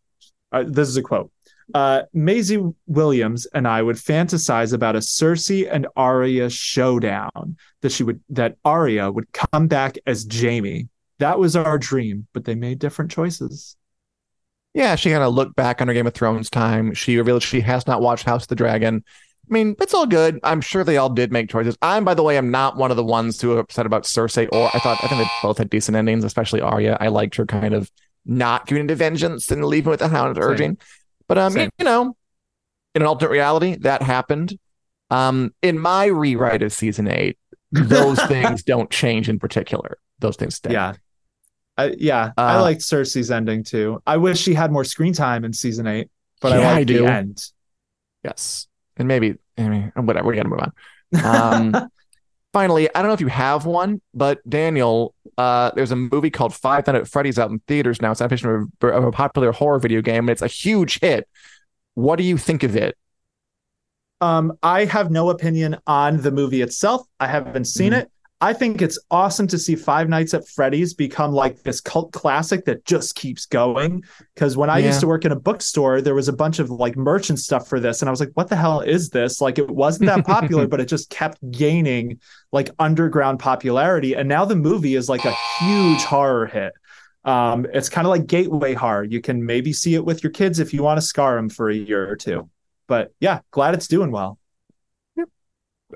uh, 0.51 0.63
this 0.67 0.88
is 0.88 0.97
a 0.97 1.01
quote. 1.03 1.32
Uh, 1.74 2.03
Maisie 2.13 2.63
Williams 2.86 3.47
and 3.47 3.68
I 3.68 3.82
would 3.82 3.95
fantasize 3.95 4.72
about 4.72 4.95
a 4.95 4.99
Cersei 4.99 5.68
and 5.70 5.88
Arya 5.95 6.49
showdown. 6.49 7.57
That 7.82 7.91
she 7.91 8.03
would 8.03 8.22
that 8.30 8.57
Arya 8.63 9.11
would 9.11 9.32
come 9.32 9.68
back 9.68 9.97
as 10.05 10.28
Jaime. 10.32 10.89
That 11.20 11.39
was 11.39 11.55
our 11.55 11.78
dream, 11.78 12.28
but 12.34 12.45
they 12.45 12.55
made 12.55 12.80
different 12.80 13.11
choices. 13.11 13.76
Yeah, 14.74 14.95
she 14.95 15.09
kind 15.09 15.24
of 15.24 15.34
looked 15.34 15.55
back 15.55 15.82
on 15.82 15.88
her 15.88 15.93
Game 15.93 16.05
of 16.05 16.13
Thrones 16.13 16.49
time. 16.49 16.93
She 16.93 17.18
revealed 17.18 17.41
she 17.41 17.61
has 17.61 17.88
not 17.88 18.01
watched 18.01 18.26
House 18.26 18.43
of 18.43 18.49
the 18.49 18.55
Dragon. 18.55 19.03
I 19.49 19.53
mean, 19.53 19.76
it's 19.80 19.93
all 19.93 20.05
good. 20.05 20.39
I'm 20.43 20.59
sure 20.59 20.84
they 20.84 20.97
all 20.97 21.09
did 21.09 21.32
make 21.32 21.49
choices. 21.49 21.78
I'm, 21.82 22.03
by 22.03 22.13
the 22.13 22.24
way, 22.24 22.38
I'm 22.38 22.51
not 22.51 22.76
one 22.76 22.91
of 22.91 22.97
the 22.97 23.03
ones 23.03 23.39
who 23.39 23.53
are 23.53 23.59
upset 23.59 23.86
about 23.86 24.03
Cersei. 24.03 24.49
Or 24.51 24.70
I 24.74 24.80
thought 24.80 25.01
I 25.03 25.07
think 25.07 25.22
they 25.22 25.30
both 25.41 25.59
had 25.59 25.70
decent 25.70 25.95
endings, 25.95 26.26
especially 26.26 26.61
Arya. 26.61 26.97
I 26.99 27.07
liked 27.07 27.36
her 27.36 27.45
kind 27.45 27.74
of 27.74 27.89
not 28.26 28.66
giving 28.66 28.82
into 28.82 28.95
vengeance 28.95 29.49
and 29.49 29.63
leaving 29.63 29.91
with 29.91 29.99
the 29.99 30.09
Hound 30.09 30.38
urging. 30.38 30.78
But 31.28 31.38
um, 31.38 31.53
Same. 31.53 31.69
you 31.78 31.86
know, 31.86 32.15
in 32.93 33.01
an 33.01 33.07
alternate 33.07 33.32
reality, 33.32 33.76
that 33.78 34.01
happened. 34.01 34.57
Um, 35.09 35.53
in 35.61 35.78
my 35.80 36.05
rewrite 36.05 36.61
of 36.63 36.71
season 36.73 37.07
eight, 37.07 37.38
those 37.71 38.21
things 38.28 38.63
don't 38.63 38.89
change 38.89 39.30
in 39.30 39.39
particular. 39.39 39.97
Those 40.19 40.36
things 40.36 40.55
stay. 40.55 40.71
Yeah. 40.71 40.93
I, 41.78 41.93
yeah, 41.97 42.32
I 42.38 42.55
Uh, 42.57 42.61
liked 42.61 42.82
Cersei's 42.82 43.30
ending 43.32 43.63
too. 43.63 44.01
I 44.07 44.17
wish 44.17 44.39
she 44.39 44.53
had 44.53 44.71
more 44.71 44.86
screen 44.86 45.13
time 45.13 45.43
in 45.43 45.51
season 45.51 45.88
eight, 45.88 46.09
but 46.41 46.53
I 46.53 46.59
Yeah, 46.59 46.69
I 46.69 46.73
liked 46.76 46.88
the 46.88 46.93
do. 46.93 47.05
end. 47.05 47.43
Yes. 48.23 48.67
And 48.97 49.07
maybe, 49.07 49.36
I 49.57 49.67
mean, 49.67 49.91
whatever. 49.95 50.30
We 50.30 50.36
got 50.38 50.43
to 50.43 50.49
move 50.49 50.61
on. 50.61 51.73
Um, 51.76 51.89
finally, 52.56 52.88
I 52.95 53.01
don't 53.01 53.10
know 53.10 53.14
if 53.14 53.20
you 53.20 53.28
have 53.28 53.66
one, 53.66 54.01
but 54.14 54.39
Daniel, 54.49 55.14
uh, 55.38 55.72
there's 55.76 55.91
a 55.91 55.95
movie 55.97 56.30
called 56.30 56.56
Five 56.56 56.88
Nights 56.88 56.97
at 57.01 57.08
Freddy's 57.10 57.38
out 57.38 57.51
in 57.51 57.60
theaters 57.68 58.01
now. 58.01 58.12
It's 58.12 58.22
an 58.22 58.26
adaptation 58.26 58.49
of 58.49 58.89
a, 58.89 58.93
of 58.93 59.03
a 59.03 59.12
popular 59.12 59.51
horror 59.51 59.78
video 59.78 60.01
game, 60.01 60.20
and 60.20 60.30
it's 60.30 60.41
a 60.41 60.47
huge 60.47 61.01
hit. 61.01 61.28
What 61.95 62.16
do 62.16 62.24
you 62.24 62.38
think 62.38 62.64
of 62.64 62.78
it? 62.78 62.97
Um, 64.22 64.53
I 64.64 64.86
have 64.86 65.12
no 65.12 65.32
opinion 65.32 65.76
on 65.86 66.22
the 66.22 66.32
movie 66.32 66.62
itself. 66.62 67.06
I 67.20 67.28
haven't 67.28 67.66
seen 67.66 67.91
Mhm. 67.91 68.03
it. 68.03 68.12
I 68.42 68.52
think 68.54 68.82
it's 68.82 69.00
awesome 69.10 69.48
to 69.48 69.58
see 69.58 69.76
Five 69.76 70.10
Nights 70.10 70.34
at 70.34 70.48
Freddy's 70.48 70.94
become 70.94 71.32
like 71.32 71.64
this 71.64 71.80
cult 71.80 72.12
classic 72.12 72.66
that 72.66 72.84
just 72.84 73.16
keeps 73.16 73.46
going. 73.46 74.04
Because 74.34 74.58
when 74.58 74.70
I 74.70 74.80
Yeah. 74.80 74.88
used 74.88 75.00
to 75.00 75.08
work 75.08 75.24
in 75.24 75.32
a 75.32 75.40
bookstore, 75.40 76.02
there 76.02 76.14
was 76.14 76.28
a 76.28 76.34
bunch 76.34 76.60
of 76.60 76.70
like 76.70 76.98
merch 76.98 77.30
and 77.30 77.40
stuff 77.40 77.68
for 77.68 77.80
this, 77.80 78.02
and 78.02 78.10
I 78.10 78.12
was 78.12 78.20
like, 78.20 78.32
"What 78.34 78.50
the 78.50 78.58
hell 78.58 78.82
is 78.82 79.10
this?" 79.10 79.40
Like 79.40 79.58
it 79.58 79.70
wasn't 79.72 80.08
that 80.08 80.26
popular, 80.26 80.68
but 80.68 80.82
it 80.82 80.88
just 80.88 81.10
kept 81.10 81.40
gaining 81.50 82.20
like 82.52 82.70
underground 82.78 83.40
popularity. 83.40 84.14
And 84.16 84.28
now 84.28 84.44
the 84.44 84.56
movie 84.58 84.96
is 84.96 85.08
like 85.08 85.24
a 85.26 85.36
huge 85.60 86.04
horror 86.04 86.46
hit. 86.46 86.74
Um, 87.24 87.66
it's 87.74 87.90
kind 87.90 88.06
of 88.06 88.10
like 88.12 88.28
gateway 88.28 88.74
horror. 88.74 89.04
You 89.06 89.22
can 89.22 89.46
maybe 89.46 89.72
see 89.74 89.96
it 89.96 90.06
with 90.06 90.24
your 90.24 90.32
kids 90.32 90.60
if 90.60 90.74
you 90.74 90.84
want 90.84 90.98
to 90.98 91.02
scar 91.02 91.36
them 91.38 91.50
for 91.50 91.70
a 91.70 91.76
year 91.76 92.08
or 92.08 92.16
two. 92.18 92.50
But 92.88 93.14
yeah, 93.20 93.40
glad 93.50 93.74
it's 93.74 93.88
doing 93.88 94.12
well. 94.12 94.38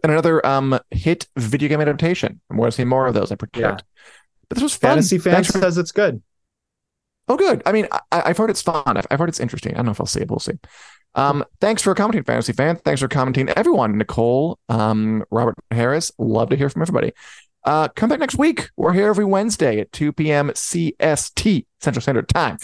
And 0.04 0.12
another 0.12 0.46
um 0.46 0.80
hit 0.92 1.28
video 1.36 1.70
game 1.70 1.82
adaptation. 1.82 2.40
I'm 2.50 2.58
going 2.58 2.70
to 2.70 2.76
see 2.76 2.86
more 2.86 3.08
of 3.08 3.14
those, 3.14 3.32
I 3.32 3.36
predict. 3.36 3.58
Yeah. 3.60 3.78
But 4.48 4.56
this 4.56 4.64
was 4.64 4.76
fun. 4.76 4.92
Fantasy 4.92 5.18
Thanks 5.18 5.52
for- 5.52 5.60
says 5.60 5.78
it's 5.78 5.92
good. 5.92 6.22
Oh, 7.28 7.38
good. 7.38 7.62
I 7.66 7.72
mean, 7.72 7.88
I, 7.92 8.00
I've 8.12 8.38
heard 8.38 8.50
it's 8.50 8.64
fun. 8.64 8.82
I've, 8.88 9.06
I've 9.12 9.20
heard 9.20 9.30
it's 9.30 9.40
interesting. 9.40 9.74
I 9.74 9.76
don't 9.78 9.86
know 9.86 9.92
if 9.92 10.00
I'll 10.02 10.08
see 10.08 10.22
it. 10.22 10.30
We'll 10.30 10.40
see. 10.40 10.58
Um, 11.14 11.46
thanks 11.62 11.84
for 11.84 11.94
commenting, 11.94 12.24
fantasy 12.24 12.54
fan. 12.54 12.78
Thanks 12.78 13.02
for 13.02 13.08
commenting, 13.08 13.50
everyone. 13.50 13.98
Nicole, 14.00 14.58
um, 14.68 15.24
Robert 15.30 15.56
Harris. 15.70 16.12
Love 16.18 16.50
to 16.50 16.56
hear 16.56 16.70
from 16.70 16.82
everybody. 16.82 17.14
Uh, 17.64 17.88
come 17.90 18.10
back 18.10 18.20
next 18.20 18.38
week. 18.38 18.70
We're 18.78 18.94
here 18.94 19.10
every 19.10 19.26
Wednesday 19.26 19.80
at 19.80 19.92
2 19.92 20.14
p.m. 20.14 20.50
CST 20.50 21.66
Central 21.82 22.02
Standard 22.02 22.30
Time. 22.30 22.58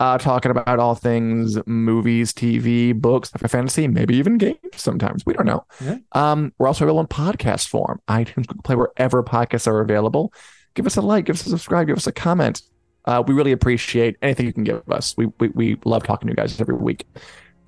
Uh, 0.00 0.16
talking 0.16 0.50
about 0.50 0.78
all 0.78 0.94
things 0.94 1.58
movies, 1.66 2.32
TV, 2.32 2.98
books, 2.98 3.30
fantasy, 3.46 3.86
maybe 3.86 4.16
even 4.16 4.38
games 4.38 4.56
sometimes. 4.76 5.26
We 5.26 5.34
don't 5.34 5.44
know. 5.44 5.66
Yeah. 5.78 5.98
Um, 6.12 6.54
we're 6.58 6.68
also 6.68 6.86
available 6.86 7.02
in 7.02 7.06
podcast 7.06 7.68
form, 7.68 8.00
iTunes, 8.08 8.46
Google 8.46 8.62
Play, 8.62 8.76
wherever 8.76 9.22
podcasts 9.22 9.66
are 9.66 9.80
available. 9.80 10.32
Give 10.72 10.86
us 10.86 10.96
a 10.96 11.02
like, 11.02 11.26
give 11.26 11.34
us 11.36 11.46
a 11.46 11.50
subscribe, 11.50 11.86
give 11.86 11.98
us 11.98 12.06
a 12.06 12.12
comment. 12.12 12.62
Uh, 13.04 13.22
we 13.26 13.34
really 13.34 13.52
appreciate 13.52 14.16
anything 14.22 14.46
you 14.46 14.54
can 14.54 14.64
give 14.64 14.90
us. 14.90 15.14
We, 15.18 15.26
we 15.38 15.48
we 15.48 15.78
love 15.84 16.02
talking 16.02 16.28
to 16.28 16.32
you 16.32 16.36
guys 16.36 16.58
every 16.58 16.76
week. 16.76 17.06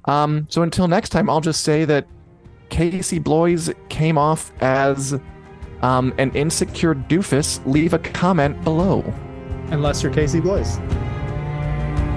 Um, 0.07 0.47
so 0.49 0.63
until 0.63 0.89
next 0.89 1.11
time, 1.11 1.29
I'll 1.29 1.43
just 1.43 1.63
say 1.63 1.85
that 1.85 2.07
Casey 2.71 3.19
Bloys 3.19 3.71
came 3.91 4.17
off 4.17 4.53
as 4.63 5.21
um, 5.83 6.15
an 6.17 6.31
insecure 6.35 6.95
doofus. 6.95 7.61
Leave 7.67 7.93
a 7.93 7.99
comment 7.99 8.63
below. 8.65 9.05
Unless 9.67 10.03
you're 10.03 10.13
Casey 10.13 10.41
Bloys. 10.41 10.79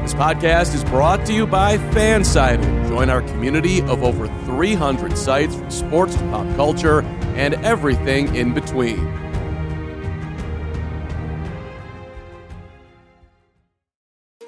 This 0.05 0.13
podcast 0.13 0.75
is 0.75 0.83
brought 0.83 1.25
to 1.25 1.33
you 1.33 1.47
by 1.47 1.79
Fansided. 1.79 2.87
Join 2.89 3.09
our 3.09 3.23
community 3.23 3.81
of 3.81 4.03
over 4.03 4.27
300 4.45 5.17
sites 5.17 5.55
from 5.55 5.71
sports 5.71 6.13
to 6.13 6.21
pop 6.25 6.55
culture 6.55 7.01
and 7.33 7.55
everything 7.65 8.35
in 8.35 8.53
between. 8.53 8.99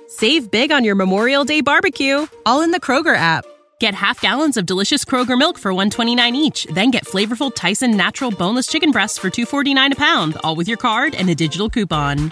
Save 0.08 0.52
big 0.52 0.72
on 0.72 0.84
your 0.84 0.94
Memorial 0.94 1.44
Day 1.44 1.62
barbecue, 1.62 2.28
all 2.46 2.62
in 2.62 2.70
the 2.70 2.80
Kroger 2.80 3.18
app. 3.18 3.44
Get 3.80 3.96
half 3.96 4.22
gallons 4.22 4.58
of 4.58 4.68
delicious 4.68 5.04
Kroger 5.06 5.40
milk 5.40 5.58
for 5.58 5.74
129 5.74 6.36
each, 6.36 6.66
then 6.66 6.92
get 6.92 7.06
flavorful 7.06 7.52
Tyson 7.54 7.98
natural 7.98 8.30
boneless 8.30 8.68
chicken 8.68 8.92
breasts 8.92 9.18
for 9.18 9.32
249 9.32 9.94
a 9.94 9.96
pound, 9.96 10.38
all 10.44 10.56
with 10.56 10.68
your 10.68 10.78
card 10.78 11.16
and 11.16 11.28
a 11.32 11.36
digital 11.36 11.68
coupon. 11.68 12.32